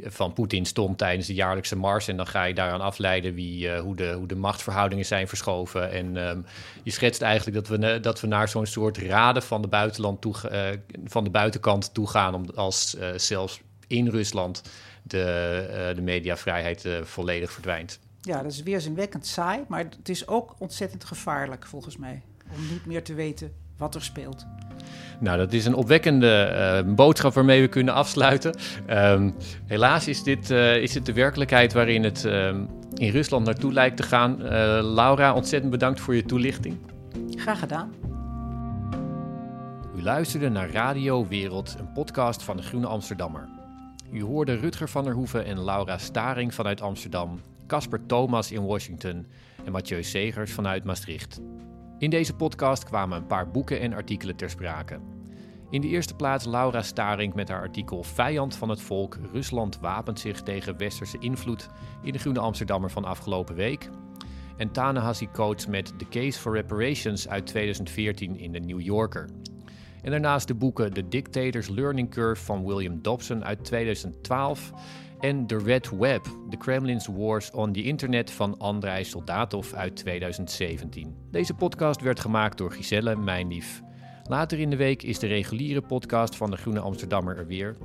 van 0.03 0.33
Poetin 0.33 0.65
stond 0.65 0.97
tijdens 0.97 1.27
de 1.27 1.33
jaarlijkse 1.33 1.75
mars. 1.75 2.07
En 2.07 2.17
dan 2.17 2.27
ga 2.27 2.43
je 2.43 2.53
daaraan 2.53 2.81
afleiden 2.81 3.33
wie, 3.33 3.77
hoe, 3.77 3.95
de, 3.95 4.11
hoe 4.11 4.27
de 4.27 4.35
machtsverhoudingen 4.35 5.05
zijn 5.05 5.27
verschoven. 5.27 5.91
En 5.91 6.17
um, 6.17 6.45
je 6.83 6.91
schetst 6.91 7.21
eigenlijk 7.21 7.67
dat 7.67 7.79
we, 7.79 7.99
dat 7.99 8.21
we 8.21 8.27
naar 8.27 8.49
zo'n 8.49 8.65
soort 8.65 8.97
raden 8.97 9.43
van 9.43 9.61
de, 9.61 9.67
buitenland 9.67 10.21
toe, 10.21 10.30
uh, 10.51 10.67
van 11.05 11.23
de 11.23 11.29
buitenkant 11.29 11.93
toe 11.93 12.09
gaan. 12.09 12.33
Om, 12.35 12.45
als 12.55 12.95
uh, 12.99 13.09
zelfs 13.15 13.61
in 13.87 14.07
Rusland 14.07 14.61
de, 15.03 15.91
de 15.95 16.01
mediavrijheid 16.01 16.87
volledig 17.03 17.51
verdwijnt. 17.51 17.99
Ja, 18.21 18.41
dat 18.41 18.51
is 18.51 18.63
weerzinwekkend 18.63 19.25
saai. 19.25 19.63
Maar 19.67 19.79
het 19.79 20.09
is 20.09 20.27
ook 20.27 20.55
ontzettend 20.57 21.03
gevaarlijk 21.03 21.65
volgens 21.65 21.97
mij. 21.97 22.21
Om 22.55 22.67
niet 22.71 22.85
meer 22.85 23.03
te 23.03 23.13
weten 23.13 23.53
wat 23.77 23.95
er 23.95 24.03
speelt. 24.03 24.45
Nou, 25.19 25.37
dat 25.37 25.53
is 25.53 25.65
een 25.65 25.73
opwekkende 25.73 26.51
uh, 26.87 26.93
boodschap 26.95 27.33
waarmee 27.33 27.61
we 27.61 27.67
kunnen 27.67 27.93
afsluiten. 27.93 28.55
Um, 28.89 29.35
helaas 29.65 30.07
is 30.07 30.23
dit, 30.23 30.51
uh, 30.51 30.75
is 30.75 30.91
dit 30.91 31.05
de 31.05 31.13
werkelijkheid 31.13 31.73
waarin 31.73 32.03
het 32.03 32.23
uh, 32.25 32.55
in 33.01 33.11
Rusland 33.11 33.45
naartoe 33.45 33.73
lijkt 33.73 33.97
te 33.97 34.03
gaan. 34.03 34.41
Eh, 34.41 34.49
Laura, 34.93 35.33
ontzettend 35.33 35.71
bedankt 35.71 35.99
voor 35.99 36.15
je 36.15 36.23
toelichting. 36.23 36.77
Graag 37.35 37.59
gedaan. 37.59 37.93
U 40.01 40.03
luisterde 40.03 40.49
naar 40.49 40.69
Radio 40.69 41.27
Wereld, 41.27 41.75
een 41.79 41.91
podcast 41.91 42.43
van 42.43 42.57
de 42.57 42.63
Groene 42.63 42.87
Amsterdammer. 42.87 43.49
U 44.11 44.23
hoorde 44.23 44.55
Rutger 44.55 44.89
van 44.89 45.03
der 45.03 45.13
Hoeven 45.13 45.45
en 45.45 45.63
Laura 45.63 45.97
Staring 45.97 46.53
vanuit 46.53 46.81
Amsterdam, 46.81 47.41
Casper 47.67 48.05
Thomas 48.05 48.51
in 48.51 48.65
Washington 48.65 49.27
en 49.65 49.71
Mathieu 49.71 50.03
Segers 50.03 50.51
vanuit 50.51 50.83
Maastricht. 50.83 51.41
In 51.97 52.09
deze 52.09 52.35
podcast 52.35 52.83
kwamen 52.83 53.17
een 53.17 53.27
paar 53.27 53.51
boeken 53.51 53.79
en 53.79 53.93
artikelen 53.93 54.35
ter 54.35 54.49
sprake. 54.49 54.99
In 55.69 55.81
de 55.81 55.87
eerste 55.87 56.15
plaats 56.15 56.45
Laura 56.45 56.81
Staring 56.81 57.33
met 57.33 57.49
haar 57.49 57.61
artikel 57.61 58.03
Vijand 58.03 58.55
van 58.55 58.69
het 58.69 58.81
volk: 58.81 59.17
Rusland 59.31 59.79
wapent 59.79 60.19
zich 60.19 60.41
tegen 60.41 60.77
westerse 60.77 61.17
invloed 61.19 61.69
in 62.03 62.11
de 62.11 62.19
Groene 62.19 62.39
Amsterdammer 62.39 62.91
van 62.91 63.05
afgelopen 63.05 63.55
week. 63.55 63.89
En 64.57 64.71
Tanehasi 64.71 65.29
Coates 65.31 65.67
met 65.67 65.93
The 65.97 66.07
Case 66.09 66.39
for 66.39 66.53
Reparations 66.53 67.27
uit 67.27 67.45
2014 67.45 68.37
in 68.37 68.51
de 68.51 68.59
New 68.59 68.81
Yorker. 68.81 69.29
En 70.01 70.11
daarnaast 70.11 70.47
de 70.47 70.53
boeken 70.53 70.93
The 70.93 71.07
Dictator's 71.07 71.69
Learning 71.69 72.09
Curve 72.09 72.43
van 72.43 72.65
William 72.65 73.01
Dobson 73.01 73.45
uit 73.45 73.63
2012 73.63 74.71
en 75.19 75.47
The 75.47 75.57
Red 75.57 75.89
Web, 75.89 76.25
The 76.49 76.57
Kremlin's 76.57 77.07
Wars 77.07 77.51
on 77.51 77.71
the 77.71 77.83
Internet 77.83 78.31
van 78.31 78.57
Andrei 78.57 79.03
Soldatov 79.03 79.73
uit 79.73 79.95
2017. 79.95 81.15
Deze 81.31 81.53
podcast 81.53 82.01
werd 82.01 82.19
gemaakt 82.19 82.57
door 82.57 82.71
Giselle 82.71 83.15
Mijnlief. 83.15 83.81
Later 84.23 84.59
in 84.59 84.69
de 84.69 84.75
week 84.75 85.03
is 85.03 85.19
de 85.19 85.27
reguliere 85.27 85.81
podcast 85.81 86.35
van 86.35 86.51
de 86.51 86.57
Groene 86.57 86.79
Amsterdammer 86.79 87.37
er 87.37 87.47
weer. 87.47 87.75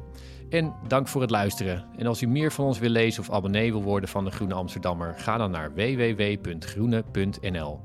En 0.49 0.75
dank 0.89 1.09
voor 1.09 1.21
het 1.21 1.31
luisteren. 1.31 1.85
En 1.97 2.07
als 2.07 2.23
u 2.23 2.27
meer 2.27 2.53
van 2.53 2.65
ons 2.65 2.79
wil 2.79 2.91
lezen 2.91 3.23
of 3.23 3.31
abonnee 3.31 3.73
wil 3.73 3.83
worden 3.83 4.09
van 4.09 4.25
de 4.25 4.31
Groene 4.31 4.55
Amsterdammer, 4.55 5.15
ga 5.17 5.37
dan 5.37 5.51
naar 5.51 5.75
www.groene.nl. 5.75 7.81